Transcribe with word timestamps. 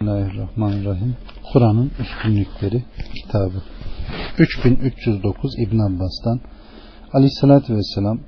Bismillahirrahmanirrahim. 0.00 1.16
Kur'an'ın 1.52 1.90
üstünlükleri 2.00 2.82
kitabı. 3.14 3.62
3309 4.38 5.58
İbn 5.58 5.78
Abbas'tan 5.78 6.40
Aleyhissalatü 7.12 7.76
Vesselam 7.76 8.18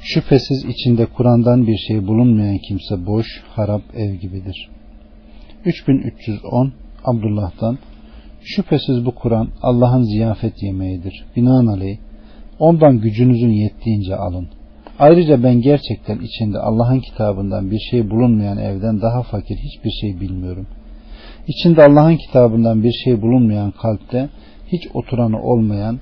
Şüphesiz 0.00 0.64
içinde 0.64 1.06
Kur'an'dan 1.06 1.66
bir 1.66 1.76
şey 1.76 2.06
bulunmayan 2.06 2.58
kimse 2.68 3.06
boş, 3.06 3.26
harap 3.48 3.82
ev 3.94 4.14
gibidir. 4.14 4.68
3310 5.64 6.72
Abdullah'tan 7.04 7.78
Şüphesiz 8.40 9.04
bu 9.06 9.14
Kur'an 9.14 9.48
Allah'ın 9.62 10.02
ziyafet 10.02 10.62
yemeğidir. 10.62 11.24
Binaenaleyh 11.36 11.98
ondan 12.58 13.00
gücünüzün 13.00 13.50
yettiğince 13.50 14.16
alın. 14.16 14.48
Ayrıca 14.98 15.42
ben 15.42 15.60
gerçekten 15.60 16.18
içinde 16.18 16.58
Allah'ın 16.58 17.00
kitabından 17.00 17.70
bir 17.70 17.80
şey 17.90 18.10
bulunmayan 18.10 18.58
evden 18.58 19.00
daha 19.02 19.22
fakir 19.22 19.56
hiçbir 19.56 19.90
şey 19.90 20.20
bilmiyorum. 20.20 20.66
İçinde 21.48 21.84
Allah'ın 21.84 22.16
kitabından 22.16 22.82
bir 22.82 22.92
şey 23.04 23.22
bulunmayan 23.22 23.70
kalpte 23.70 24.28
hiç 24.66 24.82
oturanı 24.94 25.42
olmayan 25.42 26.00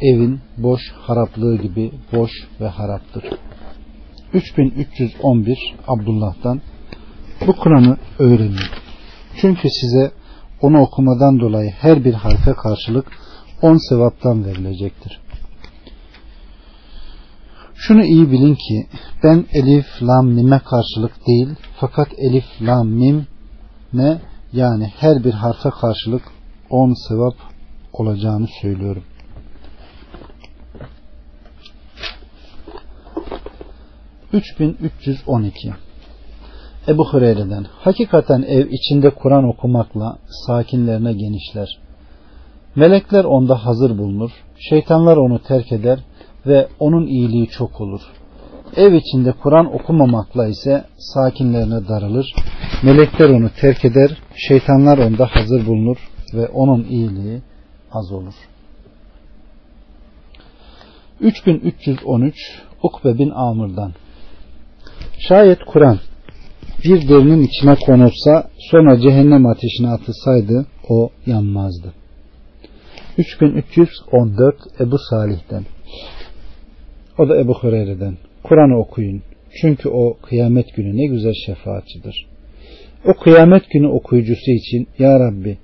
evin 0.00 0.40
boş 0.56 0.80
haraplığı 1.00 1.56
gibi 1.56 1.92
boş 2.12 2.30
ve 2.60 2.68
haraptır. 2.68 3.24
3311 4.34 5.58
Abdullah'dan 5.88 6.60
bu 7.46 7.56
Kur'an'ı 7.56 7.96
öğrenin. 8.18 8.68
Çünkü 9.40 9.68
size 9.70 10.10
onu 10.62 10.80
okumadan 10.80 11.40
dolayı 11.40 11.70
her 11.70 12.04
bir 12.04 12.14
harfe 12.14 12.52
karşılık 12.52 13.06
on 13.62 13.76
sevaptan 13.88 14.44
verilecektir. 14.44 15.20
Şunu 17.74 18.04
iyi 18.04 18.30
bilin 18.30 18.54
ki 18.54 18.86
ben 19.22 19.44
elif 19.52 19.86
lam 20.02 20.26
mime 20.26 20.58
karşılık 20.58 21.26
değil 21.26 21.48
fakat 21.80 22.08
elif 22.18 22.44
lam 22.62 22.88
mim 22.88 23.26
ne 23.92 24.18
yani 24.52 24.92
her 24.96 25.24
bir 25.24 25.32
harfe 25.32 25.70
karşılık 25.70 26.22
on 26.70 26.94
sevap 27.08 27.34
olacağını 27.92 28.46
söylüyorum. 28.62 29.04
...3312 34.32 35.72
Ebu 36.88 37.08
Hureyre'den 37.08 37.66
Hakikaten 37.78 38.42
ev 38.42 38.66
içinde 38.70 39.10
Kur'an 39.10 39.44
okumakla 39.44 40.18
sakinlerine 40.46 41.12
genişler. 41.12 41.78
Melekler 42.76 43.24
onda 43.24 43.66
hazır 43.66 43.98
bulunur. 43.98 44.30
Şeytanlar 44.58 45.16
onu 45.16 45.42
terk 45.42 45.72
eder 45.72 45.98
ve 46.46 46.68
onun 46.78 47.06
iyiliği 47.06 47.48
çok 47.48 47.80
olur. 47.80 48.00
Ev 48.76 48.92
içinde 48.92 49.32
Kur'an 49.32 49.74
okumamakla 49.74 50.46
ise 50.46 50.84
sakinlerine 50.98 51.88
darılır. 51.88 52.34
Melekler 52.82 53.28
onu 53.28 53.50
terk 53.60 53.84
eder, 53.84 54.16
şeytanlar 54.48 54.98
onda 54.98 55.26
hazır 55.26 55.66
bulunur 55.66 55.96
ve 56.34 56.48
onun 56.48 56.84
iyiliği 56.84 57.40
az 57.92 58.12
olur. 58.12 58.34
3313 61.20 62.34
Ukbe 62.82 63.18
bin 63.18 63.30
Amr'dan 63.30 63.92
Şayet 65.18 65.64
Kur'an 65.64 65.98
bir 66.84 67.08
derinin 67.08 67.42
içine 67.42 67.74
konursa 67.74 68.50
sonra 68.58 69.00
cehennem 69.00 69.46
ateşine 69.46 69.88
atılsaydı 69.88 70.66
o 70.88 71.10
yanmazdı. 71.26 71.92
3314 73.18 74.56
Ebu 74.80 74.98
Salih'ten 75.10 75.64
o 77.18 77.28
da 77.28 77.40
Ebu 77.40 77.54
Hureyre'den. 77.54 78.18
Kur'an'ı 78.42 78.78
okuyun. 78.78 79.22
Çünkü 79.60 79.88
o 79.88 80.16
kıyamet 80.22 80.74
günü 80.76 80.96
ne 80.96 81.06
güzel 81.06 81.34
şefaatçidir. 81.46 82.27
O 83.08 83.14
kıyamet 83.14 83.70
günü 83.70 83.86
okuyucusu 83.86 84.50
için 84.50 84.88
Ya 84.98 85.20
Rabbi 85.20 85.58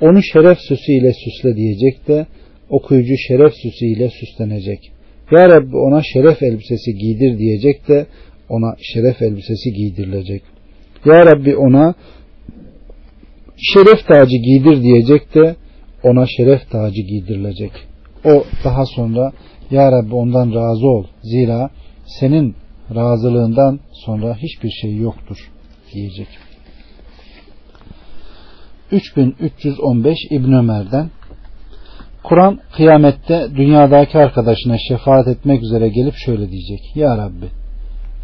onu 0.00 0.22
şeref 0.22 0.58
süsüyle 0.58 1.12
süsle 1.12 1.56
diyecek 1.56 2.08
de 2.08 2.26
okuyucu 2.70 3.14
şeref 3.28 3.52
süsüyle 3.54 4.10
süslenecek. 4.10 4.92
Ya 5.30 5.48
Rabbi 5.48 5.76
ona 5.76 6.02
şeref 6.02 6.42
elbisesi 6.42 6.94
giydir 6.94 7.38
diyecek 7.38 7.88
de 7.88 8.06
ona 8.48 8.76
şeref 8.92 9.22
elbisesi 9.22 9.72
giydirilecek. 9.72 10.42
Ya 11.04 11.26
Rabbi 11.26 11.56
ona 11.56 11.94
şeref 13.56 14.06
tacı 14.08 14.36
giydir 14.36 14.82
diyecek 14.82 15.34
de 15.34 15.56
ona 16.02 16.26
şeref 16.36 16.70
tacı 16.70 17.02
giydirilecek. 17.02 17.72
O 18.24 18.44
daha 18.64 18.86
sonra 18.86 19.32
ya 19.70 19.92
Rabbi 19.92 20.14
ondan 20.14 20.54
razı 20.54 20.86
ol. 20.86 21.04
Zira 21.22 21.70
senin 22.20 22.54
razılığından 22.94 23.80
sonra 23.92 24.36
hiçbir 24.36 24.70
şey 24.70 24.96
yoktur 24.96 25.50
diyecek. 25.94 26.28
3315 28.94 30.18
İbn 30.30 30.52
Ömer'den 30.52 31.10
Kur'an 32.24 32.58
kıyamette 32.76 33.48
dünyadaki 33.56 34.18
arkadaşına 34.18 34.76
şefaat 34.88 35.28
etmek 35.28 35.62
üzere 35.62 35.88
gelip 35.88 36.14
şöyle 36.14 36.50
diyecek. 36.50 36.96
Ya 36.96 37.18
Rabbi 37.18 37.46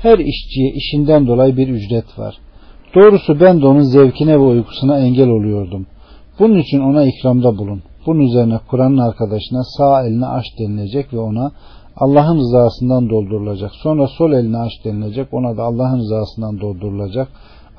her 0.02 0.18
işçiye 0.18 0.72
işinden 0.74 1.26
dolayı 1.26 1.56
bir 1.56 1.68
ücret 1.68 2.18
var. 2.18 2.34
Doğrusu 2.94 3.40
ben 3.40 3.60
de 3.62 3.66
onun 3.66 3.82
zevkine 3.82 4.32
ve 4.32 4.44
uykusuna 4.44 4.98
engel 4.98 5.28
oluyordum. 5.28 5.86
Bunun 6.38 6.58
için 6.58 6.80
ona 6.80 7.06
ikramda 7.06 7.58
bulun. 7.58 7.82
Bunun 8.06 8.20
üzerine 8.20 8.58
Kur'an'ın 8.70 8.98
arkadaşına 8.98 9.62
sağ 9.64 10.06
eline 10.06 10.26
aç 10.26 10.44
denilecek 10.58 11.12
ve 11.12 11.18
ona 11.18 11.52
Allah'ın 11.96 12.38
rızasından 12.38 13.10
doldurulacak. 13.10 13.70
Sonra 13.82 14.06
sol 14.06 14.32
eline 14.32 14.58
aç 14.58 14.72
denilecek. 14.84 15.34
Ona 15.34 15.56
da 15.56 15.62
Allah'ın 15.62 15.98
rızasından 15.98 16.60
doldurulacak. 16.60 17.28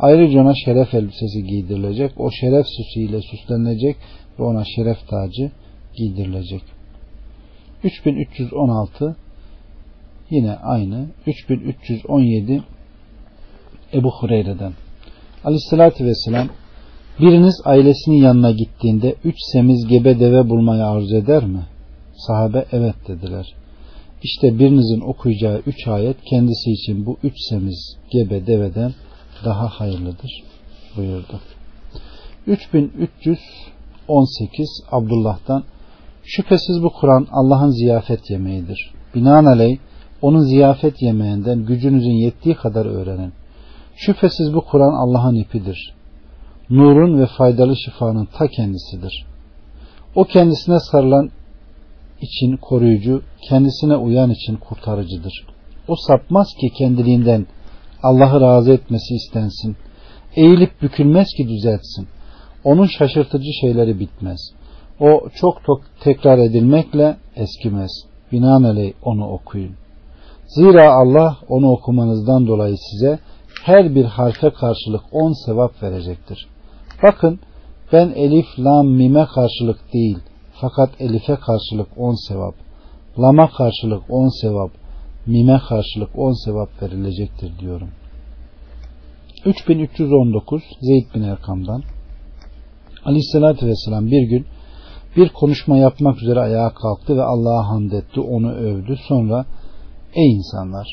Ayrıca 0.01 0.41
ona 0.41 0.53
şeref 0.65 0.93
elbisesi 0.93 1.43
giydirilecek. 1.43 2.11
O 2.17 2.31
şeref 2.31 2.65
süsüyle 2.67 3.21
süslenilecek 3.21 3.95
ve 4.39 4.43
ona 4.43 4.63
şeref 4.75 5.07
tacı 5.07 5.51
giydirilecek. 5.97 6.61
3316 7.83 9.15
yine 10.29 10.55
aynı. 10.55 11.07
3317 11.27 12.63
Ebu 13.93 14.11
Hureyre'den 14.11 14.73
Aleyhissalatü 15.43 16.05
Vesselam 16.05 16.49
Biriniz 17.19 17.61
ailesinin 17.65 18.15
yanına 18.15 18.51
gittiğinde 18.51 19.15
üç 19.23 19.35
semiz 19.53 19.87
gebe 19.87 20.19
deve 20.19 20.49
bulmayı 20.49 20.85
arzu 20.85 21.15
eder 21.15 21.45
mi? 21.45 21.65
Sahabe 22.13 22.65
evet 22.71 22.95
dediler. 23.07 23.55
İşte 24.23 24.59
birinizin 24.59 25.01
okuyacağı 25.01 25.61
üç 25.65 25.87
ayet 25.87 26.17
kendisi 26.29 26.71
için 26.71 27.05
bu 27.05 27.17
üç 27.23 27.33
semiz 27.49 27.97
gebe 28.11 28.47
deveden 28.47 28.93
daha 29.45 29.67
hayırlıdır 29.67 30.43
buyurdu. 30.97 31.39
3318 32.47 34.83
Abdullah'tan 34.91 35.63
Şüphesiz 36.23 36.83
bu 36.83 36.93
Kur'an 36.93 37.27
Allah'ın 37.31 37.69
ziyafet 37.69 38.29
yemeğidir. 38.29 38.93
Binaenaleyh 39.15 39.77
onun 40.21 40.41
ziyafet 40.41 41.01
yemeğinden 41.01 41.65
gücünüzün 41.65 42.25
yettiği 42.25 42.55
kadar 42.55 42.85
öğrenin. 42.85 43.33
Şüphesiz 43.95 44.53
bu 44.53 44.65
Kur'an 44.65 44.93
Allah'ın 44.93 45.35
ipidir 45.35 45.93
nurun 46.71 47.21
ve 47.21 47.25
faydalı 47.25 47.77
şifanın 47.77 48.25
ta 48.25 48.47
kendisidir. 48.47 49.25
O 50.15 50.23
kendisine 50.23 50.79
sarılan 50.79 51.29
için 52.21 52.57
koruyucu, 52.57 53.21
kendisine 53.49 53.95
uyan 53.95 54.29
için 54.29 54.55
kurtarıcıdır. 54.55 55.47
O 55.87 55.95
sapmaz 56.07 56.47
ki 56.61 56.69
kendiliğinden 56.77 57.47
Allah'ı 58.03 58.41
razı 58.41 58.71
etmesi 58.71 59.15
istensin. 59.15 59.77
Eğilip 60.35 60.81
bükülmez 60.81 61.27
ki 61.37 61.47
düzeltsin. 61.47 62.07
Onun 62.63 62.85
şaşırtıcı 62.85 63.49
şeyleri 63.61 63.99
bitmez. 63.99 64.39
O 64.99 65.29
çok 65.35 65.81
tekrar 66.03 66.37
edilmekle 66.37 67.17
eskimez. 67.35 67.91
Binaenaleyh 68.31 68.93
onu 69.03 69.27
okuyun. 69.27 69.75
Zira 70.47 70.93
Allah 70.93 71.37
onu 71.49 71.71
okumanızdan 71.71 72.47
dolayı 72.47 72.75
size 72.77 73.19
her 73.63 73.95
bir 73.95 74.05
harfe 74.05 74.49
karşılık 74.49 75.01
on 75.11 75.45
sevap 75.45 75.83
verecektir. 75.83 76.47
Bakın 77.03 77.39
ben 77.93 78.09
elif, 78.09 78.45
lam, 78.59 78.87
mime 78.87 79.25
karşılık 79.25 79.93
değil 79.93 80.17
fakat 80.61 80.89
elife 81.01 81.35
karşılık 81.35 81.87
on 81.97 82.27
sevap, 82.27 82.55
lama 83.19 83.49
karşılık 83.57 84.03
on 84.09 84.41
sevap, 84.41 84.71
mime 85.25 85.59
karşılık 85.69 86.19
on 86.19 86.45
sevap 86.45 86.81
verilecektir 86.81 87.59
diyorum. 87.59 87.89
3319 89.45 90.63
Zeyd 90.81 91.15
bin 91.15 91.23
Erkam'dan 91.23 91.83
Aleyhisselatü 93.05 93.67
Vesselam 93.67 94.05
bir 94.05 94.29
gün 94.29 94.45
bir 95.15 95.29
konuşma 95.29 95.77
yapmak 95.77 96.21
üzere 96.23 96.39
ayağa 96.39 96.73
kalktı 96.73 97.17
ve 97.17 97.23
Allah'a 97.23 97.69
hamd 97.69 97.91
etti, 97.91 98.19
onu 98.19 98.51
övdü. 98.51 98.97
Sonra 99.07 99.45
ey 100.15 100.31
insanlar 100.31 100.87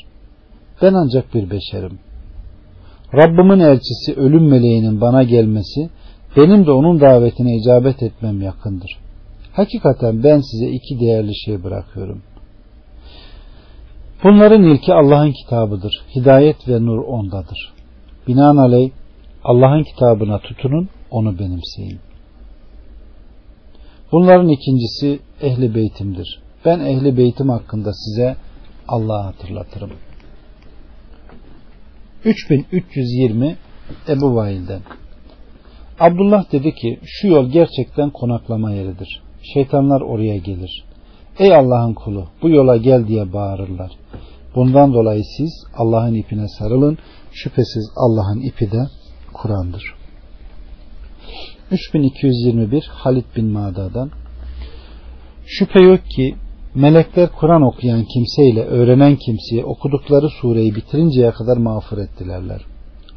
ben 0.83 0.95
ancak 0.95 1.35
bir 1.35 1.50
beşerim. 1.50 1.99
Rabbimin 3.15 3.61
elçisi 3.61 4.15
ölüm 4.17 4.49
meleğinin 4.49 5.01
bana 5.01 5.23
gelmesi 5.23 5.91
benim 6.37 6.67
de 6.67 6.71
onun 6.71 7.01
davetine 7.01 7.56
icabet 7.56 8.03
etmem 8.03 8.43
yakındır. 8.43 8.99
Hakikaten 9.53 10.23
ben 10.23 10.41
size 10.41 10.71
iki 10.71 11.01
değerli 11.01 11.37
şey 11.44 11.65
bırakıyorum. 11.65 12.23
Bunların 14.25 14.62
ilki 14.62 14.94
Allah'ın 14.94 15.33
kitabıdır. 15.33 15.93
Hidayet 16.17 16.69
ve 16.69 16.83
nur 16.87 16.99
ondadır. 16.99 17.78
Binaenaleyh 18.29 18.91
Allah'ın 19.45 19.83
kitabına 19.83 20.39
tutunun 20.39 20.89
onu 21.11 21.39
benimseyin. 21.39 22.01
Bunların 24.13 24.49
ikincisi 24.49 25.21
ehli 25.43 25.75
beytimdir. 25.75 26.41
Ben 26.65 26.81
ehli 26.81 27.17
beytim 27.17 27.49
hakkında 27.49 27.93
size 27.93 28.37
Allah'ı 28.89 29.23
hatırlatırım. 29.23 29.91
3320 32.25 33.57
Ebu 34.09 34.35
Vail'den 34.35 34.81
Abdullah 36.01 36.53
dedi 36.53 36.75
ki 36.75 36.99
şu 37.05 37.29
yol 37.29 37.51
gerçekten 37.51 38.11
konaklama 38.11 38.73
yeridir. 38.73 39.23
Şeytanlar 39.55 40.01
oraya 40.01 40.37
gelir. 40.37 40.85
Ey 41.39 41.55
Allah'ın 41.55 41.95
kulu 41.95 42.27
bu 42.43 42.49
yola 42.49 42.77
gel 42.77 43.09
diye 43.09 43.33
bağırırlar. 43.33 43.91
Bundan 44.55 44.95
dolayı 44.95 45.23
siz 45.37 45.65
Allah'ın 45.77 46.15
ipine 46.15 46.49
sarılın. 46.49 46.99
Şüphesiz 47.33 47.91
Allah'ın 47.97 48.41
ipi 48.41 48.73
de 48.73 48.87
Kur'an'dır. 49.33 49.95
3221 51.71 52.83
Halid 52.83 53.25
bin 53.37 53.47
Mada'dan 53.47 54.11
Şüphe 55.47 55.81
yok 55.81 56.01
ki 56.17 56.35
melekler 56.75 57.29
Kur'an 57.41 57.63
okuyan 57.63 58.05
kimseyle 58.05 58.65
öğrenen 58.65 59.17
kimseye 59.17 59.65
okudukları 59.65 60.29
sureyi 60.29 60.75
bitirinceye 60.75 61.31
kadar 61.31 61.57
mağfiret 61.57 62.19
dilerler. 62.19 62.61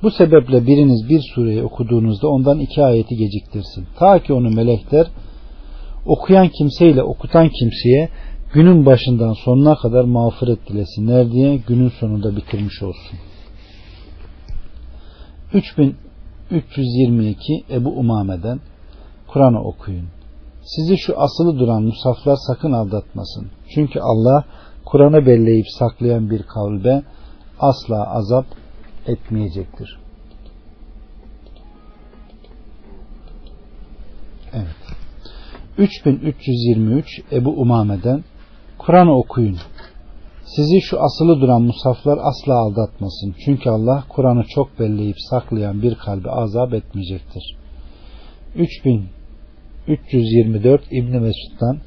Bu 0.04 0.12
sebeple 0.12 0.68
biriniz 0.68 1.10
bir 1.10 1.22
sureyi 1.36 1.64
okuduğunuzda 1.64 2.28
ondan 2.28 2.60
iki 2.60 2.84
ayeti 2.84 3.16
geciktirsin. 3.16 3.88
Ta 4.00 4.24
ki 4.24 4.34
onu 4.34 4.50
melekler 4.50 5.08
okuyan 6.06 6.48
kimseyle 6.48 7.04
okutan 7.04 7.50
kimseye 7.50 8.10
günün 8.54 8.86
başından 8.86 9.34
sonuna 9.34 9.76
kadar 9.76 10.04
mağfiret 10.04 10.70
dilesinler 10.70 11.32
diye 11.32 11.58
günün 11.68 11.90
sonunda 11.90 12.36
bitirmiş 12.36 12.82
olsun. 12.82 13.20
3322 15.54 17.64
Ebu 17.70 17.90
Umame'den 17.90 18.60
Kur'an'ı 19.28 19.64
okuyun. 19.64 20.08
Sizi 20.64 20.98
şu 20.98 21.20
asılı 21.20 21.60
duran 21.60 21.84
musaflar 21.84 22.38
sakın 22.48 22.72
aldatmasın. 22.72 23.52
Çünkü 23.76 24.00
Allah 24.00 24.46
Kur'an'ı 24.86 25.26
belleyip 25.26 25.66
saklayan 25.80 26.30
bir 26.30 26.44
kavle 26.44 27.04
asla 27.60 28.14
azap 28.14 28.46
etmeyecektir. 29.08 30.00
Evet. 34.54 34.76
3323 35.78 37.22
Ebu 37.32 37.50
Umame'den 37.50 38.24
Kur'an'ı 38.78 39.18
okuyun. 39.18 39.58
Sizi 40.56 40.82
şu 40.82 41.04
asılı 41.04 41.42
duran 41.42 41.62
musaflar 41.62 42.20
asla 42.22 42.54
aldatmasın. 42.54 43.36
Çünkü 43.46 43.70
Allah 43.70 44.04
Kur'an'ı 44.10 44.44
çok 44.44 44.80
belleyip 44.80 45.16
saklayan 45.30 45.82
bir 45.82 45.96
kalbi 45.96 46.30
azap 46.30 46.74
etmeyecektir. 46.74 47.58
3324 48.56 50.82
İbni 50.92 51.20
Mesud'dan 51.20 51.78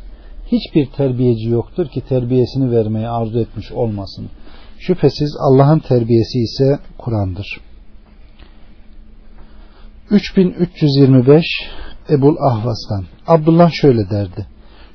hiçbir 0.46 0.86
terbiyeci 0.86 1.48
yoktur 1.48 1.88
ki 1.88 2.00
terbiyesini 2.08 2.70
vermeye 2.70 3.08
arzu 3.08 3.38
etmiş 3.38 3.72
olmasın. 3.72 4.30
Şüphesiz 4.78 5.36
Allah'ın 5.40 5.78
terbiyesi 5.78 6.38
ise 6.38 6.78
Kur'an'dır. 6.98 7.60
3325 10.10 11.44
Ebul 12.10 12.36
Ahvas'tan 12.50 13.04
Abdullah 13.26 13.70
şöyle 13.70 14.10
derdi. 14.10 14.46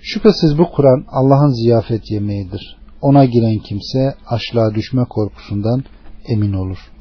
Şüphesiz 0.02 0.58
bu 0.58 0.72
Kur'an 0.72 1.06
Allah'ın 1.12 1.64
ziyafet 1.64 2.12
yemeğidir. 2.12 2.79
Ona 3.02 3.26
giren 3.26 3.58
kimse 3.58 4.16
açlığa 4.28 4.76
düşme 4.76 5.06
korkusundan 5.10 5.84
emin 6.28 6.54
olur. 6.54 6.92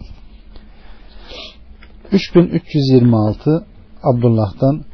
3326 2.13 3.67
Abdullah'tan 4.03 4.85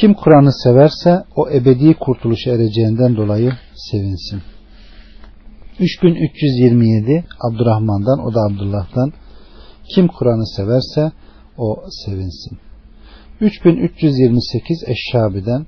kim 0.00 0.14
Kur'an'ı 0.14 0.52
severse 0.52 1.24
o 1.36 1.50
ebedi 1.50 1.94
kurtuluşa 1.94 2.50
ereceğinden 2.50 3.16
dolayı 3.16 3.52
sevinsin. 3.74 4.42
3327 5.80 7.24
Abdurrahman'dan 7.40 8.18
o 8.26 8.34
da 8.34 8.40
Abdullah'tan 8.40 9.12
kim 9.94 10.08
Kur'an'ı 10.08 10.46
severse 10.46 11.12
o 11.58 11.84
sevinsin. 12.04 12.58
3328 13.40 14.84
Eşşabi'den 14.86 15.66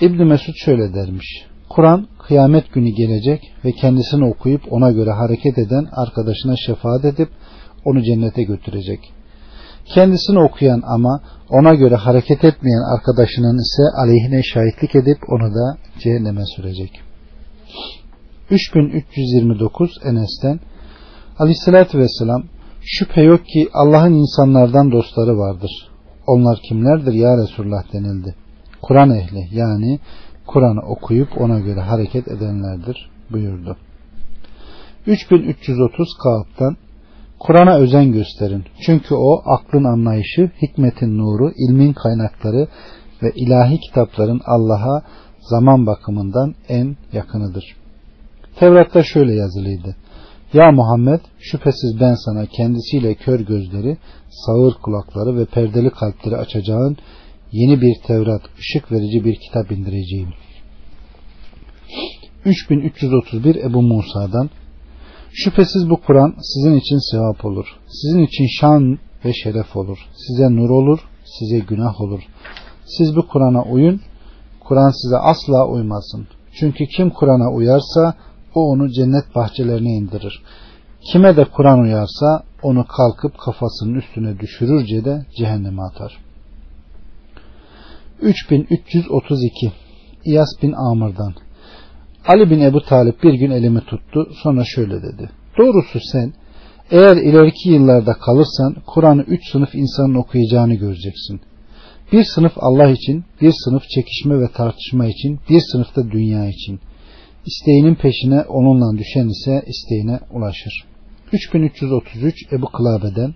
İbn 0.00 0.22
Mesud 0.22 0.54
şöyle 0.64 0.94
dermiş. 0.94 1.46
Kur'an 1.68 2.08
kıyamet 2.30 2.72
günü 2.72 2.90
gelecek 2.90 3.40
ve 3.64 3.72
kendisini 3.72 4.24
okuyup 4.24 4.72
ona 4.72 4.90
göre 4.90 5.10
hareket 5.10 5.58
eden 5.58 5.86
arkadaşına 5.92 6.54
şefaat 6.66 7.04
edip 7.04 7.28
onu 7.84 8.02
cennete 8.02 8.42
götürecek. 8.42 9.00
Kendisini 9.94 10.38
okuyan 10.38 10.82
ama 10.86 11.22
ona 11.48 11.74
göre 11.74 11.94
hareket 11.94 12.44
etmeyen 12.44 12.94
arkadaşının 12.94 13.58
ise 13.58 13.82
aleyhine 14.02 14.42
şahitlik 14.42 14.94
edip 14.94 15.18
onu 15.28 15.54
da 15.54 15.76
cehenneme 15.98 16.44
sürecek. 16.56 17.00
3329 18.50 19.90
Enes'ten 20.04 20.60
Aleyhisselatü 21.38 21.98
Vesselam 21.98 22.42
şüphe 22.82 23.22
yok 23.22 23.46
ki 23.46 23.68
Allah'ın 23.74 24.14
insanlardan 24.14 24.92
dostları 24.92 25.38
vardır. 25.38 25.70
Onlar 26.26 26.58
kimlerdir 26.68 27.12
ya 27.12 27.36
Resulullah 27.38 27.92
denildi. 27.92 28.34
Kur'an 28.82 29.10
ehli 29.10 29.48
yani 29.52 29.98
Kur'an'ı 30.52 30.80
okuyup 30.80 31.40
ona 31.40 31.60
göre 31.60 31.80
hareket 31.80 32.28
edenlerdir 32.28 33.10
buyurdu. 33.32 33.76
3330 35.06 36.08
Kaap'tan 36.22 36.76
Kur'an'a 37.38 37.76
özen 37.76 38.12
gösterin. 38.12 38.64
Çünkü 38.86 39.14
o 39.14 39.42
aklın 39.44 39.84
anlayışı, 39.84 40.50
hikmetin 40.62 41.18
nuru, 41.18 41.52
ilmin 41.56 41.92
kaynakları 41.92 42.68
ve 43.22 43.32
ilahi 43.34 43.78
kitapların 43.80 44.40
Allah'a 44.46 45.02
zaman 45.40 45.86
bakımından 45.86 46.54
en 46.68 46.96
yakınıdır. 47.12 47.64
Tevrat'ta 48.56 49.02
şöyle 49.02 49.34
yazılıydı. 49.34 49.96
Ya 50.52 50.72
Muhammed 50.72 51.20
şüphesiz 51.38 52.00
ben 52.00 52.14
sana 52.14 52.46
kendisiyle 52.46 53.14
kör 53.14 53.40
gözleri, 53.40 53.98
sağır 54.30 54.74
kulakları 54.74 55.36
ve 55.36 55.44
perdeli 55.44 55.90
kalpleri 55.90 56.36
açacağın 56.36 56.96
yeni 57.52 57.80
bir 57.80 57.94
Tevrat, 58.06 58.42
ışık 58.58 58.92
verici 58.92 59.24
bir 59.24 59.36
kitap 59.36 59.72
indireceğim. 59.72 60.28
3331 62.44 63.56
Ebu 63.56 63.82
Musa'dan 63.82 64.50
Şüphesiz 65.32 65.90
bu 65.90 65.96
Kur'an 65.96 66.34
sizin 66.42 66.76
için 66.76 67.10
sevap 67.10 67.44
olur. 67.44 67.66
Sizin 67.88 68.22
için 68.22 68.46
şan 68.60 68.98
ve 69.24 69.32
şeref 69.32 69.76
olur. 69.76 69.98
Size 70.26 70.56
nur 70.56 70.70
olur, 70.70 70.98
size 71.24 71.58
günah 71.58 72.00
olur. 72.00 72.20
Siz 72.84 73.16
bu 73.16 73.28
Kur'an'a 73.28 73.62
uyun, 73.62 74.00
Kur'an 74.60 74.90
size 75.02 75.16
asla 75.16 75.66
uymasın. 75.66 76.26
Çünkü 76.52 76.86
kim 76.86 77.10
Kur'an'a 77.10 77.50
uyarsa 77.50 78.14
o 78.54 78.60
onu 78.60 78.90
cennet 78.92 79.34
bahçelerine 79.34 79.92
indirir. 79.92 80.42
Kime 81.12 81.36
de 81.36 81.44
Kur'an 81.44 81.78
uyarsa 81.78 82.42
onu 82.62 82.86
kalkıp 82.86 83.38
kafasının 83.38 83.94
üstüne 83.94 84.40
düşürürce 84.40 85.04
de 85.04 85.26
cehenneme 85.36 85.82
atar. 85.82 86.18
3332 88.22 89.72
İyas 90.24 90.48
bin 90.62 90.72
Amr'dan 90.72 91.34
Ali 92.26 92.50
bin 92.50 92.60
Ebu 92.60 92.80
Talip 92.80 93.22
bir 93.22 93.34
gün 93.34 93.50
elimi 93.50 93.80
tuttu 93.80 94.28
sonra 94.42 94.64
şöyle 94.64 95.02
dedi. 95.02 95.30
Doğrusu 95.58 96.00
sen 96.12 96.32
eğer 96.90 97.16
ileriki 97.16 97.68
yıllarda 97.68 98.12
kalırsan 98.12 98.76
Kur'an'ı 98.86 99.22
üç 99.22 99.40
sınıf 99.52 99.74
insanın 99.74 100.14
okuyacağını 100.14 100.74
göreceksin. 100.74 101.40
Bir 102.12 102.24
sınıf 102.24 102.52
Allah 102.56 102.90
için, 102.90 103.24
bir 103.40 103.52
sınıf 103.64 103.82
çekişme 103.94 104.40
ve 104.40 104.48
tartışma 104.48 105.06
için, 105.06 105.40
bir 105.50 105.60
sınıf 105.72 105.96
da 105.96 106.10
dünya 106.10 106.48
için. 106.48 106.80
İsteğinin 107.46 107.94
peşine 107.94 108.40
onunla 108.40 108.98
düşen 108.98 109.28
ise 109.28 109.62
isteğine 109.66 110.20
ulaşır. 110.30 110.84
3333 111.32 112.52
Ebu 112.52 112.66
Kılabe'den 112.66 113.34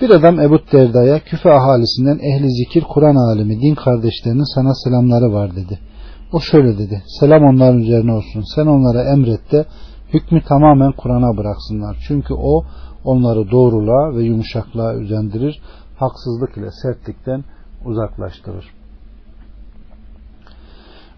bir 0.00 0.10
adam 0.10 0.40
Ebu 0.40 0.58
Derda'ya 0.72 1.18
küfe 1.24 1.50
ahalisinden 1.50 2.18
ehli 2.18 2.48
zikir 2.50 2.84
Kur'an 2.94 3.16
alimi 3.16 3.60
din 3.60 3.74
kardeşlerinin 3.74 4.54
sana 4.54 4.74
selamları 4.74 5.32
var 5.32 5.56
dedi. 5.56 5.78
O 6.32 6.40
şöyle 6.40 6.78
dedi. 6.78 7.02
Selam 7.20 7.42
onların 7.42 7.78
üzerine 7.78 8.12
olsun. 8.12 8.42
Sen 8.54 8.66
onlara 8.66 9.02
emret 9.12 9.52
de 9.52 9.64
hükmü 10.14 10.42
tamamen 10.48 10.92
Kur'an'a 10.92 11.36
bıraksınlar. 11.36 12.04
Çünkü 12.08 12.34
o 12.34 12.64
onları 13.04 13.50
doğruluğa 13.50 14.16
ve 14.16 14.22
yumuşaklığa 14.22 14.94
üzendirir. 14.94 15.60
Haksızlık 15.96 16.56
ile 16.56 16.70
sertlikten 16.82 17.44
uzaklaştırır. 17.84 18.64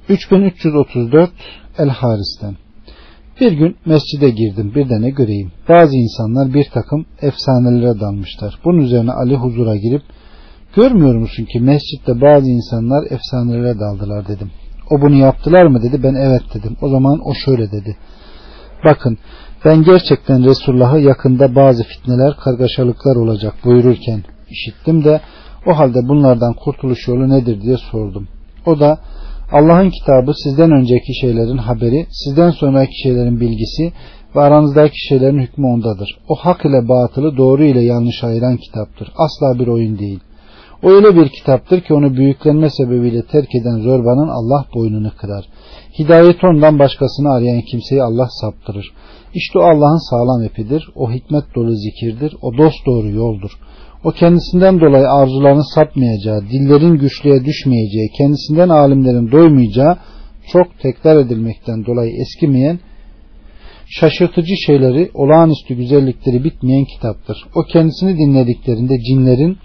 3334 0.09 1.30
El 1.78 1.88
Haris'ten 1.88 2.56
bir 3.40 3.52
gün 3.52 3.76
mescide 3.87 4.31
girdim 4.31 4.73
bir 4.75 4.88
de 4.88 5.00
ne 5.00 5.11
göreyim. 5.11 5.52
Bazı 5.69 5.97
insanlar 5.97 6.55
bir 6.55 6.66
takım 6.75 7.07
efsanelere 7.23 8.00
dalmışlar. 8.00 8.59
Bunun 8.64 8.78
üzerine 8.78 9.12
Ali 9.12 9.37
huzura 9.37 9.76
girip 9.76 10.02
görmüyor 10.76 11.14
musun 11.14 11.45
ki 11.45 11.61
mescitte 11.61 12.21
bazı 12.21 12.50
insanlar 12.50 13.05
efsanelere 13.11 13.78
daldılar 13.78 14.28
dedim. 14.28 14.50
O 14.90 15.00
bunu 15.00 15.14
yaptılar 15.14 15.66
mı 15.66 15.83
dedi. 15.83 16.02
Ben 16.02 16.14
evet 16.14 16.43
dedim. 16.55 16.76
O 16.83 16.88
zaman 16.88 17.21
o 17.25 17.35
şöyle 17.35 17.73
dedi. 17.73 17.97
Bakın 18.85 19.19
ben 19.64 19.83
gerçekten 19.83 20.45
Resulullah'ı 20.45 21.00
yakında 21.00 21.55
bazı 21.55 21.83
fitneler, 21.85 22.37
kargaşalıklar 22.37 23.16
olacak 23.16 23.55
buyururken 23.64 24.23
işittim 24.50 25.05
de 25.05 25.21
O 25.66 25.78
halde 25.78 26.09
bunlardan 26.09 26.55
kurtuluş 26.55 27.09
yolu 27.09 27.28
nedir 27.28 27.62
diye 27.62 27.76
sordum. 27.76 28.28
O 28.66 28.81
da 28.81 28.99
Allah'ın 29.52 29.90
kitabı 29.90 30.32
sizden 30.44 30.70
önceki 30.70 31.20
şeylerin 31.20 31.58
haberi, 31.58 32.06
sizden 32.10 32.50
sonraki 32.50 33.02
şeylerin 33.02 33.40
bilgisi 33.40 33.92
ve 34.36 34.40
aranızdaki 34.40 35.06
şeylerin 35.08 35.38
hükmü 35.38 35.66
ondadır. 35.66 36.18
O 36.28 36.34
hak 36.34 36.64
ile 36.64 36.88
batılı 36.88 37.36
doğru 37.36 37.64
ile 37.64 37.80
yanlış 37.80 38.24
ayıran 38.24 38.56
kitaptır. 38.56 39.12
Asla 39.16 39.58
bir 39.58 39.66
oyun 39.66 39.98
değil. 39.98 40.20
O 40.82 40.88
öyle 40.88 41.16
bir 41.16 41.28
kitaptır 41.28 41.80
ki 41.80 41.94
onu 41.94 42.16
büyüklenme 42.16 42.70
sebebiyle 42.70 43.22
terk 43.22 43.54
eden 43.54 43.80
zorbanın 43.80 44.28
Allah 44.28 44.64
boynunu 44.74 45.10
kırar. 45.20 45.44
Hidayet 45.98 46.44
ondan 46.44 46.78
başkasını 46.78 47.32
arayan 47.32 47.60
kimseyi 47.60 48.02
Allah 48.02 48.28
saptırır. 48.30 48.92
İşte 49.34 49.58
o 49.58 49.62
Allah'ın 49.62 50.10
sağlam 50.10 50.42
epidir. 50.42 50.88
O 50.94 51.10
hikmet 51.10 51.44
dolu 51.54 51.74
zikirdir. 51.74 52.36
O 52.42 52.58
dost 52.58 52.86
doğru 52.86 53.08
yoldur. 53.10 53.50
O 54.06 54.10
kendisinden 54.10 54.80
dolayı 54.80 55.08
arzularını 55.08 55.64
sapmayacağı, 55.75 56.40
dillerin 56.40 56.98
güçlüğe 56.98 57.44
düşmeyeceği, 57.44 58.08
kendisinden 58.18 58.68
alimlerin 58.68 59.32
doymayacağı, 59.32 59.96
çok 60.52 60.78
tekrar 60.78 61.16
edilmekten 61.16 61.86
dolayı 61.86 62.12
eskimeyen, 62.20 62.78
şaşırtıcı 63.86 64.54
şeyleri, 64.66 65.10
olağanüstü 65.14 65.75
güzellikleri 65.75 66.44
bitmeyen 66.44 66.84
kitaptır. 66.84 67.36
O 67.54 67.62
kendisini 67.62 68.18
dinlediklerinde 68.18 69.00
cinlerin, 69.00 69.58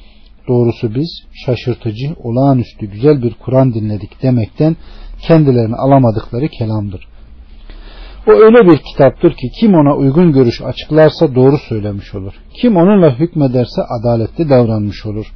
doğrusu 0.47 0.95
biz 0.95 1.09
şaşırtıcı, 1.45 2.15
olağanüstü 2.23 2.85
güzel 2.85 3.23
bir 3.23 3.33
Kur'an 3.33 3.73
dinledik 3.73 4.23
demekten 4.23 4.75
kendilerini 5.27 5.75
alamadıkları 5.75 6.47
kelamdır. 6.47 7.10
O 8.27 8.31
öyle 8.31 8.71
bir 8.71 8.77
kitaptır 8.77 9.31
ki 9.31 9.51
kim 9.59 9.73
ona 9.73 9.95
uygun 9.95 10.31
görüş 10.31 10.61
açıklarsa 10.61 11.35
doğru 11.35 11.57
söylemiş 11.69 12.15
olur. 12.15 12.33
Kim 12.53 12.77
onunla 12.77 13.19
hükmederse 13.19 13.81
adaletli 13.99 14.49
davranmış 14.49 15.05
olur. 15.05 15.33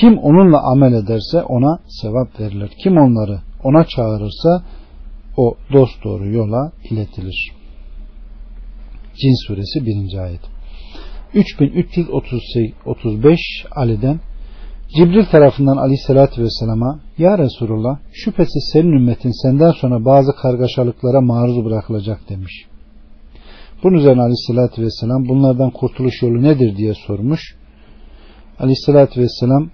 Kim 0.00 0.18
onunla 0.18 0.60
amel 0.72 0.92
ederse 0.92 1.42
ona 1.42 1.78
sevap 2.00 2.40
verilir. 2.40 2.70
Kim 2.82 2.96
onları 2.96 3.40
ona 3.64 3.84
çağırırsa 3.84 4.62
o 5.36 5.54
dost 5.72 6.04
doğru 6.04 6.28
yola 6.28 6.72
iletilir. 6.90 7.52
Cin 9.20 9.46
suresi 9.46 9.86
1. 9.86 10.18
ayet. 10.18 10.40
3335 11.34 13.40
Ali'den 13.70 14.20
Cibril 14.96 15.24
tarafından 15.24 15.76
aleyhissalatü 15.76 16.42
vesselama 16.42 17.00
Ya 17.18 17.38
Resulullah 17.38 17.98
şüphesiz 18.12 18.70
senin 18.72 18.92
ümmetin 18.92 19.42
senden 19.42 19.70
sonra 19.70 20.04
bazı 20.04 20.32
kargaşalıklara 20.32 21.20
maruz 21.20 21.64
bırakılacak 21.64 22.28
demiş. 22.28 22.66
Bunun 23.82 23.98
üzerine 23.98 24.20
aleyhissalatü 24.20 24.82
vesselam 24.82 25.28
bunlardan 25.28 25.70
kurtuluş 25.70 26.22
yolu 26.22 26.42
nedir 26.42 26.76
diye 26.76 26.94
sormuş. 26.94 27.56
Aleyhissalatü 28.58 29.20
vesselam 29.20 29.70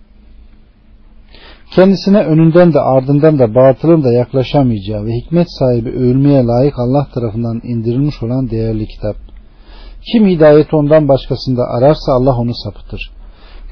kendisine 1.75 2.23
önünden 2.23 2.73
de 2.73 2.81
ardından 2.81 3.39
da 3.39 3.55
batılın 3.55 4.05
da 4.05 4.13
yaklaşamayacağı 4.13 5.05
ve 5.05 5.11
hikmet 5.13 5.47
sahibi 5.59 5.91
övülmeye 5.91 6.45
layık 6.45 6.79
Allah 6.79 7.07
tarafından 7.15 7.61
indirilmiş 7.65 8.23
olan 8.23 8.51
değerli 8.51 8.87
kitap. 8.87 9.17
Kim 10.13 10.27
hidayeti 10.27 10.77
ondan 10.77 11.09
başkasında 11.09 11.63
ararsa 11.63 12.13
Allah 12.13 12.37
onu 12.37 12.53
sapıtır. 12.65 13.16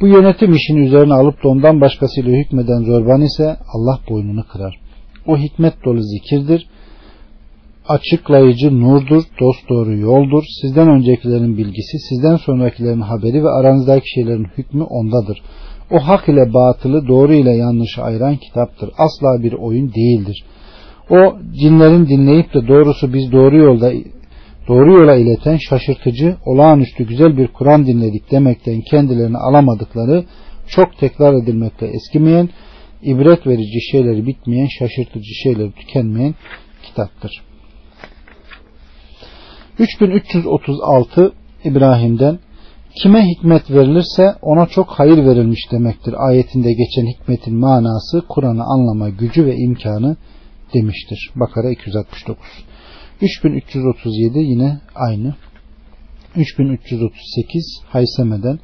Bu 0.00 0.06
yönetim 0.06 0.52
işini 0.52 0.86
üzerine 0.86 1.14
alıp 1.14 1.44
da 1.44 1.48
ondan 1.48 1.80
başkasıyla 1.80 2.32
hükmeden 2.32 2.82
zorban 2.84 3.20
ise 3.20 3.56
Allah 3.74 3.98
boynunu 4.10 4.44
kırar. 4.52 4.80
O 5.26 5.36
hikmet 5.36 5.84
dolu 5.84 6.02
zikirdir. 6.02 6.66
Açıklayıcı 7.88 8.80
nurdur, 8.80 9.22
dost 9.40 9.68
doğru 9.68 9.96
yoldur. 9.96 10.44
Sizden 10.60 10.88
öncekilerin 10.88 11.58
bilgisi, 11.58 11.98
sizden 12.08 12.36
sonrakilerin 12.36 13.00
haberi 13.00 13.44
ve 13.44 13.48
aranızdaki 13.48 14.10
şeylerin 14.14 14.46
hükmü 14.58 14.82
ondadır. 14.82 15.42
O 15.90 15.98
hak 15.98 16.28
ile 16.28 16.54
batılı, 16.54 17.08
doğru 17.08 17.34
ile 17.34 17.56
yanlışı 17.56 18.02
ayıran 18.02 18.36
kitaptır. 18.36 18.90
Asla 18.98 19.42
bir 19.42 19.52
oyun 19.52 19.92
değildir. 19.94 20.44
O 21.10 21.34
cinlerin 21.60 22.06
dinleyip 22.06 22.54
de 22.54 22.68
doğrusu 22.68 23.12
biz 23.12 23.32
doğru 23.32 23.56
yolda 23.56 23.92
doğru 24.68 24.92
yola 24.92 25.16
ileten 25.16 25.56
şaşırtıcı, 25.56 26.36
olağanüstü 26.46 27.06
güzel 27.06 27.36
bir 27.36 27.48
Kur'an 27.48 27.86
dinledik 27.86 28.30
demekten 28.30 28.80
kendilerini 28.80 29.38
alamadıkları, 29.38 30.24
çok 30.66 30.98
tekrar 30.98 31.42
edilmekle 31.42 31.86
eskimeyen, 31.86 32.48
ibret 33.02 33.46
verici 33.46 33.80
şeyleri 33.90 34.26
bitmeyen, 34.26 34.68
şaşırtıcı 34.78 35.34
şeyleri 35.42 35.72
tükenmeyen 35.72 36.34
kitaptır. 36.82 37.42
3336 39.78 41.32
İbrahim'den 41.64 42.38
Kime 43.02 43.28
hikmet 43.28 43.70
verilirse 43.70 44.34
ona 44.42 44.66
çok 44.66 44.90
hayır 44.90 45.16
verilmiş 45.16 45.72
demektir. 45.72 46.14
Ayetinde 46.28 46.72
geçen 46.72 47.06
hikmetin 47.06 47.54
manası 47.54 48.22
Kur'an'ı 48.28 48.64
anlama 48.64 49.08
gücü 49.08 49.46
ve 49.46 49.56
imkanı 49.56 50.16
demiştir. 50.74 51.30
Bakara 51.36 51.70
269. 51.70 52.46
3337 53.20 54.38
yine 54.38 54.80
aynı. 54.94 55.34
3338 56.36 57.82
Hayseme'den 57.88 58.58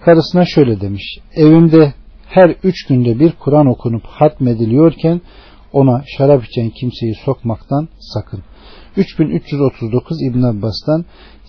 karısına 0.00 0.44
şöyle 0.44 0.80
demiş. 0.80 1.18
Evimde 1.34 1.94
her 2.26 2.56
üç 2.62 2.86
günde 2.86 3.18
bir 3.18 3.32
Kur'an 3.32 3.66
okunup 3.66 4.02
hatmediliyorken 4.04 5.20
ona 5.72 6.02
şarap 6.06 6.44
içen 6.44 6.70
kimseyi 6.70 7.14
sokmaktan 7.14 7.88
sakın. 8.00 8.42
3339 8.96 10.22
İbn 10.22 10.42
Abbas'tan 10.42 11.04